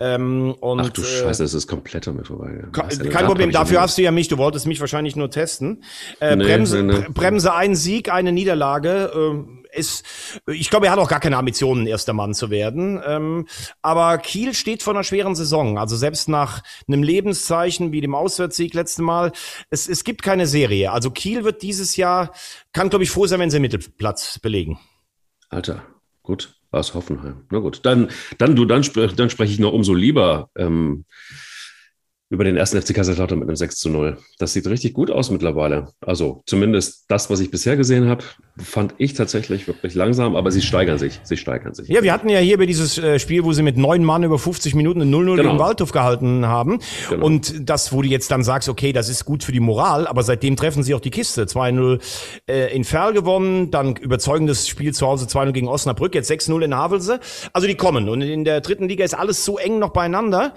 Ähm, 0.00 0.54
und, 0.60 0.80
Ach 0.80 0.88
du 0.88 1.02
Scheiße, 1.02 1.44
es 1.44 1.52
ist 1.52 1.66
komplett 1.66 2.08
an 2.08 2.16
mir 2.16 2.24
vorbeigegangen. 2.24 2.72
Kein 2.72 3.12
Rapp 3.12 3.26
Problem, 3.26 3.50
dafür 3.50 3.82
hast 3.82 3.98
du 3.98 4.02
ja 4.02 4.10
mich, 4.10 4.28
du 4.28 4.38
wolltest 4.38 4.66
mich 4.66 4.80
wahrscheinlich 4.80 5.14
nur 5.14 5.30
testen. 5.30 5.84
Äh, 6.20 6.36
nee, 6.36 6.44
Bremse, 6.44 6.82
nee, 6.82 6.94
nee. 6.98 7.04
Bremse, 7.12 7.54
ein 7.54 7.74
Sieg, 7.74 8.10
eine 8.10 8.32
Niederlage. 8.32 9.10
Äh, 9.14 9.57
ist, 9.72 10.04
ich 10.46 10.70
glaube, 10.70 10.86
er 10.86 10.92
hat 10.92 10.98
auch 10.98 11.08
gar 11.08 11.20
keine 11.20 11.36
Ambitionen, 11.36 11.86
erster 11.86 12.12
Mann 12.12 12.34
zu 12.34 12.50
werden. 12.50 13.00
Ähm, 13.04 13.46
aber 13.82 14.18
Kiel 14.18 14.54
steht 14.54 14.82
vor 14.82 14.94
einer 14.94 15.04
schweren 15.04 15.34
Saison. 15.34 15.78
Also 15.78 15.96
selbst 15.96 16.28
nach 16.28 16.62
einem 16.86 17.02
Lebenszeichen 17.02 17.92
wie 17.92 18.00
dem 18.00 18.14
Auswärtssieg 18.14 18.74
letzte 18.74 19.02
Mal, 19.02 19.32
es, 19.70 19.88
es 19.88 20.04
gibt 20.04 20.22
keine 20.22 20.46
Serie. 20.46 20.92
Also 20.92 21.10
Kiel 21.10 21.44
wird 21.44 21.62
dieses 21.62 21.96
Jahr, 21.96 22.32
kann 22.72 22.90
glaube 22.90 23.04
ich 23.04 23.10
froh 23.10 23.26
sein, 23.26 23.40
wenn 23.40 23.50
sie 23.50 23.60
Mittelplatz 23.60 24.38
belegen. 24.38 24.78
Alter, 25.50 25.82
gut, 26.22 26.54
aus 26.70 26.94
Hoffenheim. 26.94 27.46
Na 27.50 27.58
gut, 27.58 27.80
dann, 27.84 28.10
dann 28.38 28.54
du, 28.54 28.64
dann, 28.64 28.82
dann 29.16 29.30
spreche 29.30 29.52
ich 29.52 29.58
noch 29.58 29.72
umso 29.72 29.94
lieber. 29.94 30.50
Ähm, 30.56 31.04
über 32.30 32.44
den 32.44 32.58
ersten 32.58 32.80
FC 32.80 32.94
Kaiserslautern 32.94 33.38
mit 33.38 33.48
einem 33.48 33.56
6 33.56 33.76
zu 33.76 33.88
0. 33.88 34.18
Das 34.38 34.52
sieht 34.52 34.66
richtig 34.66 34.92
gut 34.92 35.10
aus 35.10 35.30
mittlerweile. 35.30 35.88
Also 36.02 36.42
zumindest 36.44 37.06
das, 37.08 37.30
was 37.30 37.40
ich 37.40 37.50
bisher 37.50 37.76
gesehen 37.76 38.06
habe, 38.06 38.22
fand 38.58 38.94
ich 38.98 39.14
tatsächlich 39.14 39.66
wirklich 39.66 39.94
langsam, 39.94 40.36
aber 40.36 40.50
sie 40.50 40.60
steigern 40.60 40.98
sich. 40.98 41.20
Sie 41.22 41.38
steigern 41.38 41.72
sich. 41.72 41.88
Ja, 41.88 42.02
wir 42.02 42.12
hatten 42.12 42.28
ja 42.28 42.38
hier 42.38 42.58
bei 42.58 42.66
dieses 42.66 42.98
äh, 42.98 43.18
Spiel, 43.18 43.44
wo 43.44 43.52
sie 43.54 43.62
mit 43.62 43.78
neun 43.78 44.04
Mann 44.04 44.24
über 44.24 44.38
50 44.38 44.74
Minuten 44.74 45.02
0-0 45.02 45.06
genau. 45.06 45.36
gegen 45.36 45.58
Waldhof 45.58 45.92
gehalten 45.92 46.46
haben. 46.46 46.80
Genau. 47.08 47.24
Und 47.24 47.68
das, 47.68 47.94
wo 47.94 48.02
du 48.02 48.08
jetzt 48.08 48.30
dann 48.30 48.44
sagst, 48.44 48.68
okay, 48.68 48.92
das 48.92 49.08
ist 49.08 49.24
gut 49.24 49.42
für 49.42 49.52
die 49.52 49.60
Moral, 49.60 50.06
aber 50.06 50.22
seitdem 50.22 50.56
treffen 50.56 50.82
sie 50.82 50.94
auch 50.94 51.00
die 51.00 51.10
Kiste. 51.10 51.44
2-0 51.44 51.98
äh, 52.46 52.74
in 52.76 52.84
Ferl 52.84 53.14
gewonnen, 53.14 53.70
dann 53.70 53.96
überzeugendes 53.96 54.68
Spiel 54.68 54.92
zu 54.92 55.06
Hause 55.06 55.24
2-0 55.26 55.52
gegen 55.52 55.68
Osnabrück, 55.68 56.14
jetzt 56.14 56.30
6-0 56.30 56.60
in 56.60 56.74
Havelse. 56.74 57.20
Also 57.54 57.66
die 57.66 57.74
kommen. 57.74 58.10
Und 58.10 58.20
in 58.20 58.44
der 58.44 58.60
dritten 58.60 58.86
Liga 58.86 59.02
ist 59.02 59.14
alles 59.14 59.46
so 59.46 59.56
eng 59.56 59.78
noch 59.78 59.90
beieinander. 59.90 60.52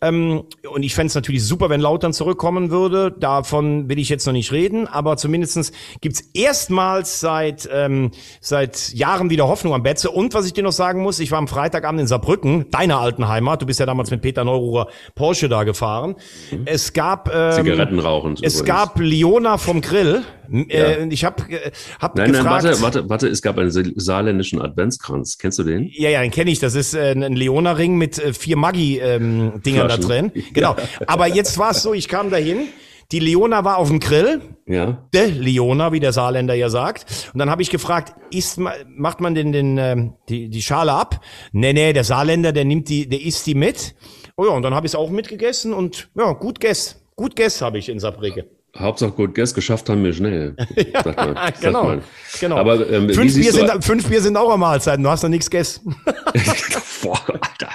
Ähm, 0.00 0.42
und 0.68 0.82
ich 0.82 0.96
fände 0.96 1.11
es 1.12 1.14
natürlich 1.14 1.44
super, 1.44 1.70
wenn 1.70 1.80
Lautern 1.80 2.12
zurückkommen 2.12 2.70
würde. 2.70 3.12
Davon 3.12 3.88
will 3.88 3.98
ich 3.98 4.08
jetzt 4.08 4.26
noch 4.26 4.32
nicht 4.32 4.52
reden, 4.52 4.86
aber 4.86 5.16
zumindestens 5.16 5.72
gibt's 6.00 6.20
erstmals 6.34 7.20
seit, 7.20 7.68
ähm, 7.72 8.10
seit 8.40 8.92
Jahren 8.94 9.30
wieder 9.30 9.48
Hoffnung 9.48 9.74
am 9.74 9.82
Betze. 9.82 10.10
Und 10.10 10.34
was 10.34 10.46
ich 10.46 10.52
dir 10.52 10.64
noch 10.64 10.72
sagen 10.72 11.02
muss, 11.02 11.20
ich 11.20 11.30
war 11.30 11.38
am 11.38 11.48
Freitagabend 11.48 12.00
in 12.00 12.06
Saarbrücken, 12.06 12.70
deiner 12.70 12.98
alten 12.98 13.28
Heimat. 13.28 13.62
Du 13.62 13.66
bist 13.66 13.80
ja 13.80 13.86
damals 13.86 14.10
mit 14.10 14.22
Peter 14.22 14.44
Neururer 14.44 14.88
Porsche 15.14 15.48
da 15.48 15.64
gefahren. 15.64 16.16
Mhm. 16.50 16.62
Es 16.64 16.92
gab 16.92 17.30
ähm, 17.34 17.52
Zigaretten 17.52 17.98
rauchen. 17.98 18.32
Es 18.42 18.60
übrigens. 18.60 18.64
gab 18.64 18.98
Leona 18.98 19.58
vom 19.58 19.80
Grill. 19.80 20.22
Äh, 20.52 21.06
ich 21.08 21.24
habe 21.24 21.42
äh, 21.50 21.70
hab 21.98 22.16
nein, 22.16 22.32
gefragt. 22.32 22.64
Nein, 22.64 22.72
warte, 22.72 22.82
warte, 22.82 23.08
warte, 23.08 23.28
es 23.28 23.42
gab 23.42 23.58
einen 23.58 23.70
saarländischen 23.70 24.60
Adventskranz. 24.60 25.38
Kennst 25.38 25.58
du 25.58 25.64
den? 25.64 25.90
Ja, 25.92 26.10
ja, 26.10 26.20
den 26.20 26.30
kenne 26.30 26.50
ich. 26.50 26.58
Das 26.58 26.74
ist 26.74 26.94
äh, 26.94 27.12
ein 27.12 27.34
Leona-Ring 27.34 27.96
mit 27.96 28.18
äh, 28.18 28.32
vier 28.32 28.56
Maggi-Dingern 28.56 29.62
ähm, 29.62 29.88
da 29.88 29.96
drin. 29.96 30.32
Genau. 30.52 30.76
Ja. 30.76 31.06
Aber 31.06 31.28
jetzt 31.28 31.56
war 31.56 31.70
es 31.70 31.82
so, 31.82 31.94
ich 31.94 32.08
kam 32.08 32.30
dahin. 32.30 32.68
Die 33.10 33.18
Leona 33.18 33.64
war 33.64 33.76
auf 33.76 33.88
dem 33.88 34.00
Grill. 34.00 34.40
Ja. 34.66 35.06
De 35.14 35.26
Leona, 35.26 35.92
wie 35.92 36.00
der 36.00 36.12
Saarländer 36.12 36.54
ja 36.54 36.68
sagt. 36.68 37.30
Und 37.32 37.38
dann 37.38 37.50
habe 37.50 37.62
ich 37.62 37.70
gefragt, 37.70 38.14
isst, 38.30 38.58
macht 38.58 39.20
man 39.20 39.34
denn 39.34 39.52
den, 39.52 39.78
ähm, 39.78 40.14
die, 40.28 40.48
die 40.48 40.62
Schale 40.62 40.92
ab? 40.92 41.20
Nee, 41.52 41.72
nee, 41.72 41.92
der 41.92 42.04
Saarländer, 42.04 42.52
der 42.52 42.64
nimmt 42.64 42.88
die, 42.88 43.08
der 43.08 43.20
isst 43.20 43.46
die 43.46 43.54
mit. 43.54 43.94
Oh 44.36 44.46
ja, 44.46 44.52
und 44.52 44.62
dann 44.62 44.74
habe 44.74 44.86
ich 44.86 44.92
es 44.92 44.96
auch 44.96 45.10
mitgegessen 45.10 45.72
und 45.74 46.10
ja, 46.16 46.32
gut 46.32 46.58
gess. 46.58 47.04
Gut 47.14 47.36
gess 47.36 47.60
habe 47.60 47.78
ich 47.78 47.88
in 47.88 47.98
Saarbrücke. 47.98 48.48
Hauptsache 48.76 49.12
gut 49.12 49.34
Guess, 49.34 49.52
geschafft 49.52 49.88
haben 49.88 50.02
wir 50.02 50.12
schnell. 50.12 50.56
ja, 50.76 51.02
man, 51.04 51.52
genau, 51.60 51.98
genau. 52.40 52.56
Aber 52.56 52.90
ähm, 52.90 53.10
fünf, 53.10 53.34
Bier 53.34 53.52
sind, 53.52 53.84
fünf 53.84 54.08
Bier 54.08 54.20
sind 54.20 54.36
auch 54.36 54.48
eine 54.48 54.58
Mahlzeit, 54.58 54.98
du 54.98 55.08
hast 55.08 55.22
noch 55.22 55.30
nichts 55.30 55.50
gegessen. 55.50 55.94
Boah, 57.02 57.20
Alter. 57.28 57.70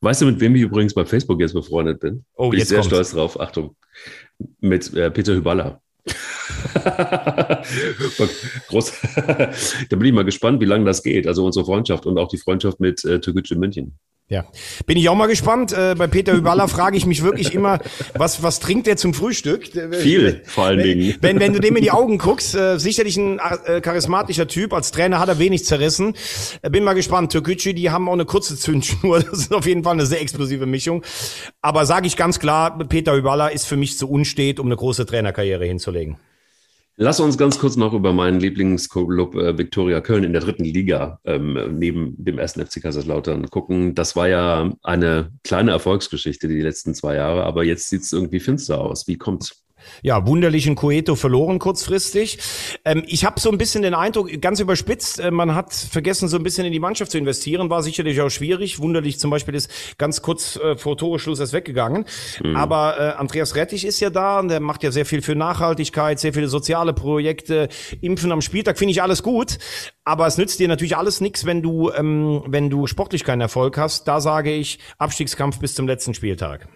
Weißt 0.00 0.22
du, 0.22 0.26
mit 0.26 0.38
wem 0.40 0.54
ich 0.54 0.62
übrigens 0.62 0.94
bei 0.94 1.04
Facebook 1.04 1.40
jetzt 1.40 1.54
befreundet 1.54 2.00
bin? 2.00 2.24
Oh, 2.36 2.50
bin 2.50 2.60
jetzt 2.60 2.66
ich 2.66 2.68
sehr 2.68 2.78
kommt's. 2.78 2.94
stolz 2.94 3.10
drauf. 3.12 3.40
Achtung. 3.40 3.74
Mit 4.60 4.94
äh, 4.94 5.10
Peter 5.10 5.34
Hüballer. 5.34 5.80
Groß. 8.68 8.92
da 9.16 9.96
bin 9.96 10.04
ich 10.04 10.12
mal 10.12 10.24
gespannt, 10.24 10.60
wie 10.60 10.66
lange 10.66 10.84
das 10.84 11.02
geht. 11.02 11.26
Also 11.26 11.44
unsere 11.44 11.64
Freundschaft 11.64 12.06
und 12.06 12.18
auch 12.18 12.28
die 12.28 12.38
Freundschaft 12.38 12.78
mit 12.78 13.04
äh, 13.04 13.20
Türkgücü 13.20 13.56
München. 13.56 13.98
Ja, 14.28 14.44
bin 14.86 14.98
ich 14.98 15.08
auch 15.08 15.14
mal 15.14 15.28
gespannt. 15.28 15.72
Äh, 15.72 15.94
bei 15.96 16.08
Peter 16.08 16.32
Hüballa 16.32 16.66
frage 16.66 16.96
ich 16.96 17.06
mich 17.06 17.22
wirklich 17.22 17.54
immer, 17.54 17.78
was, 18.14 18.42
was 18.42 18.58
trinkt 18.58 18.88
der 18.88 18.96
zum 18.96 19.14
Frühstück? 19.14 19.70
Viel, 19.92 20.42
vor 20.44 20.64
allen 20.64 20.82
Dingen. 20.82 21.14
Wenn, 21.20 21.38
wenn 21.38 21.52
du 21.52 21.60
dem 21.60 21.76
in 21.76 21.82
die 21.82 21.92
Augen 21.92 22.18
guckst, 22.18 22.56
äh, 22.56 22.78
sicherlich 22.78 23.16
ein 23.16 23.38
äh, 23.66 23.80
charismatischer 23.80 24.48
Typ. 24.48 24.72
Als 24.72 24.90
Trainer 24.90 25.20
hat 25.20 25.28
er 25.28 25.38
wenig 25.38 25.64
zerrissen. 25.64 26.14
Äh, 26.62 26.70
bin 26.70 26.82
mal 26.82 26.94
gespannt. 26.94 27.30
Türkgücü, 27.30 27.72
die 27.72 27.90
haben 27.90 28.08
auch 28.08 28.14
eine 28.14 28.24
kurze 28.24 28.56
Zündschnur. 28.56 29.24
Das 29.36 29.40
ist 29.40 29.54
auf 29.54 29.66
jeden 29.66 29.84
Fall 29.84 29.94
eine 29.94 30.06
sehr 30.06 30.20
explosive 30.20 30.66
Mischung. 30.66 31.02
Aber 31.60 31.86
sage 31.86 32.06
ich 32.06 32.16
ganz 32.16 32.38
klar, 32.40 32.78
Peter 32.78 33.14
Hüballa 33.14 33.48
ist 33.48 33.66
für 33.66 33.76
mich 33.76 33.96
zu 33.96 34.08
unstet, 34.08 34.58
um 34.58 34.66
eine 34.66 34.76
große 34.76 35.06
Trainerkarriere 35.06 35.64
hinzulegen. 35.64 36.16
Lass 36.98 37.20
uns 37.20 37.36
ganz 37.36 37.58
kurz 37.58 37.76
noch 37.76 37.92
über 37.92 38.14
meinen 38.14 38.40
Lieblingsclub 38.40 39.34
äh, 39.34 39.58
Viktoria 39.58 40.00
Köln 40.00 40.24
in 40.24 40.32
der 40.32 40.40
dritten 40.40 40.64
Liga 40.64 41.20
ähm, 41.24 41.78
neben 41.78 42.14
dem 42.16 42.38
ersten 42.38 42.64
FC 42.64 42.80
Kaiserslautern 42.80 43.50
gucken. 43.50 43.94
Das 43.94 44.16
war 44.16 44.28
ja 44.28 44.72
eine 44.82 45.30
kleine 45.44 45.72
Erfolgsgeschichte 45.72 46.48
die 46.48 46.62
letzten 46.62 46.94
zwei 46.94 47.16
Jahre, 47.16 47.44
aber 47.44 47.64
jetzt 47.64 47.90
sieht 47.90 48.00
es 48.00 48.12
irgendwie 48.12 48.40
finster 48.40 48.80
aus. 48.80 49.06
Wie 49.08 49.18
kommt's? 49.18 49.65
Ja, 50.02 50.26
wunderlichen 50.26 50.74
Coeto 50.74 51.14
verloren 51.14 51.58
kurzfristig. 51.58 52.38
Ähm, 52.84 53.02
ich 53.06 53.24
habe 53.24 53.40
so 53.40 53.50
ein 53.50 53.58
bisschen 53.58 53.82
den 53.82 53.94
Eindruck, 53.94 54.40
ganz 54.40 54.60
überspitzt, 54.60 55.20
äh, 55.20 55.30
man 55.30 55.54
hat 55.54 55.74
vergessen, 55.74 56.28
so 56.28 56.36
ein 56.36 56.42
bisschen 56.42 56.66
in 56.66 56.72
die 56.72 56.80
Mannschaft 56.80 57.10
zu 57.10 57.18
investieren, 57.18 57.70
war 57.70 57.82
sicherlich 57.82 58.20
auch 58.20 58.30
schwierig. 58.30 58.78
Wunderlich 58.78 59.18
zum 59.18 59.30
Beispiel 59.30 59.54
ist 59.54 59.70
ganz 59.98 60.22
kurz 60.22 60.56
äh, 60.56 60.76
vor 60.76 60.96
Toreschluss 60.96 61.40
erst 61.40 61.52
weggegangen. 61.52 62.04
Mhm. 62.42 62.56
Aber 62.56 62.98
äh, 62.98 63.02
Andreas 63.18 63.54
Rettich 63.54 63.84
ist 63.84 64.00
ja 64.00 64.10
da 64.10 64.40
und 64.40 64.48
der 64.48 64.60
macht 64.60 64.82
ja 64.82 64.90
sehr 64.90 65.06
viel 65.06 65.22
für 65.22 65.34
Nachhaltigkeit, 65.34 66.18
sehr 66.20 66.32
viele 66.32 66.48
soziale 66.48 66.92
Projekte, 66.92 67.68
Impfen 68.00 68.32
am 68.32 68.40
Spieltag, 68.40 68.78
finde 68.78 68.92
ich 68.92 69.02
alles 69.02 69.22
gut. 69.22 69.58
Aber 70.04 70.26
es 70.26 70.38
nützt 70.38 70.60
dir 70.60 70.68
natürlich 70.68 70.96
alles 70.96 71.20
nichts, 71.20 71.46
wenn 71.46 71.62
du, 71.62 71.90
ähm, 71.90 72.42
wenn 72.46 72.70
du 72.70 72.86
sportlich 72.86 73.24
keinen 73.24 73.40
Erfolg 73.40 73.76
hast. 73.76 74.06
Da 74.06 74.20
sage 74.20 74.52
ich 74.52 74.78
Abstiegskampf 74.98 75.58
bis 75.58 75.74
zum 75.74 75.86
letzten 75.86 76.14
Spieltag. 76.14 76.68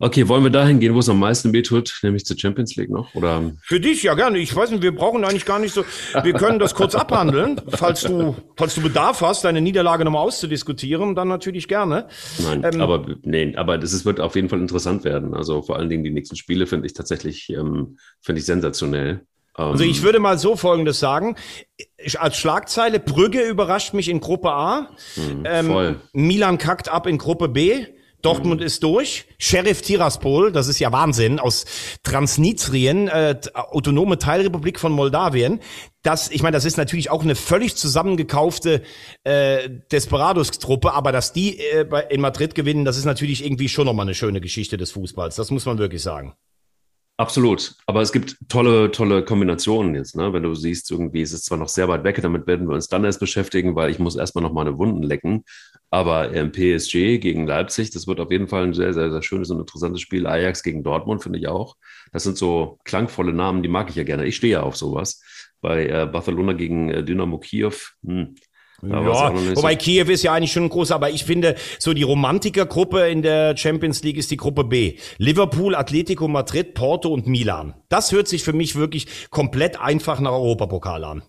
Okay, 0.00 0.26
wollen 0.26 0.42
wir 0.42 0.50
dahin 0.50 0.80
gehen, 0.80 0.92
wo 0.94 0.98
es 0.98 1.08
am 1.08 1.20
meisten 1.20 1.52
weh 1.52 1.62
tut, 1.62 2.00
nämlich 2.02 2.26
zur 2.26 2.36
Champions 2.36 2.74
League 2.74 2.90
noch? 2.90 3.14
Oder? 3.14 3.52
Für 3.62 3.78
dich 3.78 4.02
ja 4.02 4.14
gerne. 4.14 4.38
Ich 4.38 4.54
weiß 4.54 4.70
nicht, 4.72 4.82
wir 4.82 4.94
brauchen 4.94 5.24
eigentlich 5.24 5.44
gar 5.44 5.60
nicht 5.60 5.72
so. 5.72 5.84
Wir 6.22 6.32
können 6.32 6.58
das 6.58 6.74
kurz 6.74 6.96
abhandeln, 6.96 7.60
falls 7.68 8.02
du, 8.02 8.34
falls 8.56 8.74
du 8.74 8.82
Bedarf 8.82 9.20
hast, 9.20 9.44
deine 9.44 9.60
Niederlage 9.60 10.04
nochmal 10.04 10.22
auszudiskutieren, 10.22 11.14
dann 11.14 11.28
natürlich 11.28 11.68
gerne. 11.68 12.08
Nein, 12.38 12.64
ähm, 12.64 12.80
aber 12.80 13.06
nee, 13.22 13.54
aber 13.56 13.78
das 13.78 13.92
ist, 13.92 14.04
wird 14.04 14.18
auf 14.18 14.34
jeden 14.34 14.48
Fall 14.48 14.60
interessant 14.60 15.04
werden. 15.04 15.32
Also 15.32 15.62
vor 15.62 15.76
allen 15.76 15.88
Dingen 15.88 16.02
die 16.02 16.10
nächsten 16.10 16.34
Spiele 16.34 16.66
finde 16.66 16.86
ich 16.86 16.92
tatsächlich 16.92 17.48
ähm, 17.50 17.98
finde 18.20 18.40
ich 18.40 18.46
sensationell. 18.46 19.20
Also 19.54 19.84
ich 19.84 19.98
ähm, 19.98 20.02
würde 20.02 20.18
mal 20.18 20.38
so 20.38 20.56
Folgendes 20.56 20.98
sagen. 20.98 21.36
Als 22.18 22.36
Schlagzeile, 22.36 22.98
Brügge 22.98 23.42
überrascht 23.42 23.94
mich 23.94 24.08
in 24.08 24.20
Gruppe 24.20 24.50
A. 24.50 24.90
Mh, 25.14 25.48
ähm, 25.48 25.96
Milan 26.12 26.58
kackt 26.58 26.88
ab 26.88 27.06
in 27.06 27.18
Gruppe 27.18 27.48
B. 27.48 27.86
Dortmund 28.24 28.62
ist 28.62 28.82
durch. 28.82 29.26
Sheriff 29.38 29.82
Tiraspol, 29.82 30.52
das 30.52 30.68
ist 30.68 30.78
ja 30.78 30.92
Wahnsinn, 30.92 31.38
aus 31.38 31.64
Transnistrien, 32.02 33.08
äh, 33.08 33.38
autonome 33.52 34.18
Teilrepublik 34.18 34.80
von 34.80 34.92
Moldawien. 34.92 35.60
Das, 36.02 36.30
ich 36.30 36.42
meine, 36.42 36.56
das 36.56 36.64
ist 36.64 36.76
natürlich 36.76 37.10
auch 37.10 37.22
eine 37.22 37.34
völlig 37.34 37.76
zusammengekaufte 37.76 38.82
äh, 39.24 39.68
Desperados-Truppe, 39.90 40.92
aber 40.92 41.12
dass 41.12 41.32
die 41.32 41.58
äh, 41.58 41.86
in 42.10 42.20
Madrid 42.20 42.54
gewinnen, 42.54 42.84
das 42.84 42.96
ist 42.96 43.04
natürlich 43.04 43.44
irgendwie 43.44 43.68
schon 43.68 43.86
nochmal 43.86 44.06
eine 44.06 44.14
schöne 44.14 44.40
Geschichte 44.40 44.76
des 44.76 44.92
Fußballs. 44.92 45.36
Das 45.36 45.50
muss 45.50 45.66
man 45.66 45.78
wirklich 45.78 46.02
sagen. 46.02 46.34
Absolut. 47.16 47.76
Aber 47.86 48.02
es 48.02 48.10
gibt 48.10 48.36
tolle, 48.48 48.90
tolle 48.90 49.24
Kombinationen 49.24 49.94
jetzt. 49.94 50.16
Ne? 50.16 50.32
Wenn 50.32 50.42
du 50.42 50.52
siehst, 50.56 50.90
irgendwie 50.90 51.22
ist 51.22 51.32
es 51.32 51.44
zwar 51.44 51.58
noch 51.58 51.68
sehr 51.68 51.86
weit 51.86 52.02
weg, 52.02 52.20
damit 52.20 52.48
werden 52.48 52.66
wir 52.68 52.74
uns 52.74 52.88
dann 52.88 53.04
erst 53.04 53.20
beschäftigen, 53.20 53.76
weil 53.76 53.90
ich 53.90 54.00
muss 54.00 54.16
erstmal 54.16 54.42
noch 54.42 54.52
meine 54.52 54.78
Wunden 54.78 55.04
lecken. 55.04 55.44
Aber 55.90 56.34
ähm, 56.34 56.50
PSG 56.50 57.20
gegen 57.20 57.46
Leipzig, 57.46 57.90
das 57.92 58.08
wird 58.08 58.18
auf 58.18 58.32
jeden 58.32 58.48
Fall 58.48 58.64
ein 58.64 58.74
sehr, 58.74 58.92
sehr, 58.92 59.12
sehr 59.12 59.22
schönes 59.22 59.50
und 59.50 59.60
interessantes 59.60 60.00
Spiel. 60.00 60.26
Ajax 60.26 60.64
gegen 60.64 60.82
Dortmund 60.82 61.22
finde 61.22 61.38
ich 61.38 61.46
auch. 61.46 61.76
Das 62.12 62.24
sind 62.24 62.36
so 62.36 62.80
klangvolle 62.84 63.32
Namen, 63.32 63.62
die 63.62 63.68
mag 63.68 63.90
ich 63.90 63.96
ja 63.96 64.02
gerne. 64.02 64.26
Ich 64.26 64.34
stehe 64.34 64.54
ja 64.54 64.62
auf 64.62 64.76
sowas. 64.76 65.22
Bei 65.60 65.86
äh, 65.86 66.06
Barcelona 66.06 66.52
gegen 66.52 66.90
äh, 66.90 67.04
Dynamo 67.04 67.38
Kiew, 67.38 67.74
hm, 68.04 68.34
ja, 68.82 69.32
wobei 69.56 69.76
Kiew 69.76 70.10
ist 70.10 70.22
ja 70.22 70.32
eigentlich 70.32 70.52
schon 70.52 70.68
groß, 70.68 70.90
aber 70.90 71.10
ich 71.10 71.24
finde, 71.24 71.54
so 71.78 71.94
die 71.94 72.02
Romantikergruppe 72.02 73.08
in 73.08 73.22
der 73.22 73.56
Champions 73.56 74.02
League 74.02 74.16
ist 74.16 74.30
die 74.30 74.36
Gruppe 74.36 74.64
B. 74.64 74.98
Liverpool, 75.18 75.74
Atletico 75.74 76.28
Madrid, 76.28 76.74
Porto 76.74 77.08
und 77.08 77.26
Milan. 77.26 77.74
Das 77.88 78.12
hört 78.12 78.28
sich 78.28 78.42
für 78.44 78.52
mich 78.52 78.74
wirklich 78.76 79.30
komplett 79.30 79.80
einfach 79.80 80.20
nach 80.20 80.32
Europapokal 80.32 81.04
an. 81.04 81.22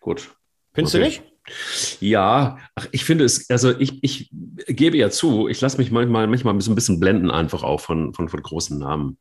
Gut. 0.00 0.30
Findest 0.72 0.94
okay. 0.94 1.02
du 1.02 1.08
nicht? 1.08 1.22
Ja, 2.00 2.58
ach, 2.74 2.88
ich 2.92 3.04
finde 3.04 3.24
es, 3.24 3.50
also 3.50 3.78
ich, 3.78 4.02
ich 4.02 4.30
gebe 4.66 4.96
ja 4.96 5.10
zu, 5.10 5.48
ich 5.48 5.60
lasse 5.60 5.76
mich 5.78 5.90
manchmal, 5.90 6.26
manchmal 6.26 6.54
ein 6.54 6.74
bisschen 6.74 7.00
blenden 7.00 7.30
einfach 7.30 7.62
auch 7.62 7.80
von, 7.80 8.14
von, 8.14 8.28
von 8.28 8.42
großen 8.42 8.78
Namen. 8.78 9.18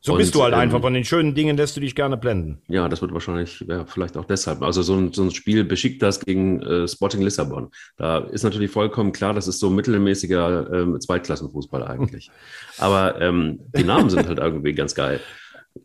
So 0.00 0.12
und, 0.12 0.18
bist 0.18 0.34
du 0.34 0.42
halt 0.42 0.54
ähm, 0.54 0.60
einfach. 0.60 0.80
Von 0.80 0.94
den 0.94 1.04
schönen 1.04 1.34
Dingen 1.34 1.56
lässt 1.56 1.76
du 1.76 1.80
dich 1.80 1.94
gerne 1.94 2.16
blenden. 2.16 2.62
Ja, 2.68 2.88
das 2.88 3.02
wird 3.02 3.12
wahrscheinlich, 3.12 3.64
ja, 3.68 3.84
vielleicht 3.86 4.16
auch 4.16 4.24
deshalb. 4.24 4.62
Also 4.62 4.82
so 4.82 4.94
ein, 4.94 5.12
so 5.12 5.22
ein 5.22 5.30
Spiel 5.30 5.64
beschickt 5.64 6.02
das 6.02 6.20
gegen 6.20 6.62
äh, 6.62 6.86
Sporting 6.86 7.22
Lissabon. 7.22 7.70
Da 7.96 8.18
ist 8.18 8.44
natürlich 8.44 8.70
vollkommen 8.70 9.12
klar, 9.12 9.34
das 9.34 9.48
ist 9.48 9.58
so 9.58 9.70
mittelmäßiger 9.70 10.72
ähm, 10.72 11.00
Zweitklassenfußball 11.00 11.82
eigentlich. 11.86 12.30
Aber 12.78 13.20
ähm, 13.20 13.60
die 13.76 13.84
Namen 13.84 14.10
sind 14.10 14.28
halt 14.28 14.38
irgendwie 14.38 14.74
ganz 14.74 14.94
geil. 14.94 15.20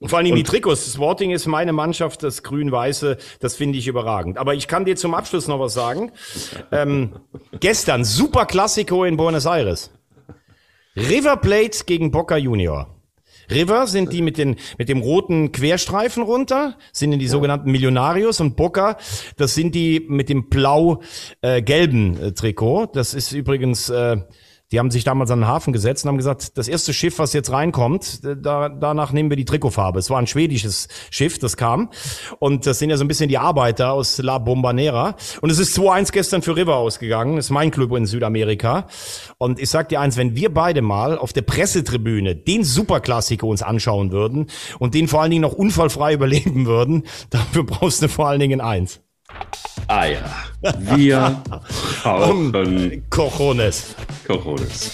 Vor 0.06 0.20
allem 0.20 0.36
die 0.36 0.44
Trikots. 0.44 0.94
Sporting 0.94 1.32
ist 1.32 1.48
meine 1.48 1.74
Mannschaft, 1.74 2.24
das 2.24 2.44
Grün-Weiße, 2.44 3.18
das 3.40 3.56
finde 3.56 3.78
ich 3.78 3.88
überragend. 3.88 4.38
Aber 4.38 4.54
ich 4.54 4.68
kann 4.68 4.86
dir 4.86 4.96
zum 4.96 5.14
Abschluss 5.14 5.48
noch 5.48 5.60
was 5.60 5.74
sagen. 5.74 6.12
ähm, 6.72 7.14
gestern, 7.60 8.04
Super 8.04 8.46
Classico 8.46 9.04
in 9.04 9.18
Buenos 9.18 9.46
Aires. 9.46 9.92
River 10.96 11.38
Plate 11.38 11.86
gegen 11.86 12.12
Boca 12.12 12.38
Junior. 12.38 13.01
River 13.52 13.88
sind 13.88 14.14
die 14.14 14.22
mit, 14.22 14.38
den, 14.38 14.56
mit 14.78 14.90
dem 14.90 15.02
roten 15.02 15.52
Querstreifen 15.52 16.24
runter, 16.24 16.78
sind 16.92 17.14
in 17.14 17.20
die 17.20 17.26
ja. 17.26 17.32
sogenannten 17.32 17.72
Millionarios 17.72 18.40
und 18.40 18.56
Boca, 18.56 18.98
das 19.38 19.54
sind 19.54 19.76
die 19.76 20.06
mit 20.08 20.30
dem 20.30 20.50
blau-gelben 20.50 22.18
äh, 22.18 22.28
äh, 22.28 22.32
Trikot. 22.34 22.88
Das 22.94 23.14
ist 23.14 23.32
übrigens 23.32 23.90
äh, 23.90 24.18
die 24.72 24.80
haben 24.80 24.90
sich 24.90 25.04
damals 25.04 25.32
an 25.32 25.42
den 25.42 25.48
Hafen 25.48 25.74
gesetzt 25.74 26.06
und 26.06 26.10
haben 26.10 26.18
gesagt, 26.18 26.58
das 26.58 26.68
erste 26.68 26.94
Schiff, 26.94 27.20
was 27.20 27.34
jetzt 27.34 27.52
reinkommt, 27.52 28.22
da, 28.24 28.70
danach 28.70 29.12
nehmen 29.12 29.30
wir 29.30 29.36
die 29.36 29.46
Trikotfarbe. 29.46 30.00
Es 30.00 30.10
war 30.10 30.18
ein 30.18 30.28
schwedisches 30.28 30.88
Schiff, 31.10 31.40
das 31.40 31.58
kam. 31.58 31.90
Und 32.40 32.66
das 32.66 32.80
sind 32.80 32.90
ja 32.90 32.98
so 32.98 33.04
ein 33.04 33.10
bisschen 33.10 33.28
die 33.28 33.38
Arbeiter 33.38 33.92
aus 33.92 34.18
La 34.20 34.38
Bombanera. 34.38 35.16
Und 35.42 35.50
es 35.50 35.60
ist 35.60 35.78
2-1 35.78 36.12
gestern 36.14 36.42
für 36.42 36.56
River 36.56 36.78
ausgegangen. 36.78 37.36
Das 37.36 37.46
ist 37.46 37.52
mein 37.52 37.72
Club 37.72 37.92
in 37.98 38.06
Südamerika. 38.06 38.88
Und 39.38 39.60
ich 39.60 39.70
sag 39.70 39.90
dir 39.90 40.00
eins, 40.00 40.16
wenn 40.16 40.36
wir 40.36 40.54
beide 40.54 40.82
mal 40.82 41.18
auf 41.18 41.34
der 41.34 41.42
Pressetribüne 41.42 42.36
den 42.36 42.64
Superklassiker 42.64 43.46
uns 43.46 43.62
anschauen 43.62 44.12
würden 44.12 44.48
und 44.80 44.94
den 44.94 45.10
vor 45.10 45.22
allen 45.22 45.32
Dingen 45.32 45.42
noch 45.42 45.54
unfallfrei 45.54 46.14
überleben 46.22 46.66
würden, 46.66 47.04
dafür 47.30 47.66
brauchst 47.66 48.02
du 48.02 48.08
vor 48.08 48.28
allen 48.28 48.40
Dingen 48.40 48.62
eins. 48.62 49.02
Ah 49.88 50.06
ja, 50.06 50.20
wir 50.78 51.42
brauchen 52.04 53.04
Cojones. 53.10 53.96
Cojones. 54.26 54.92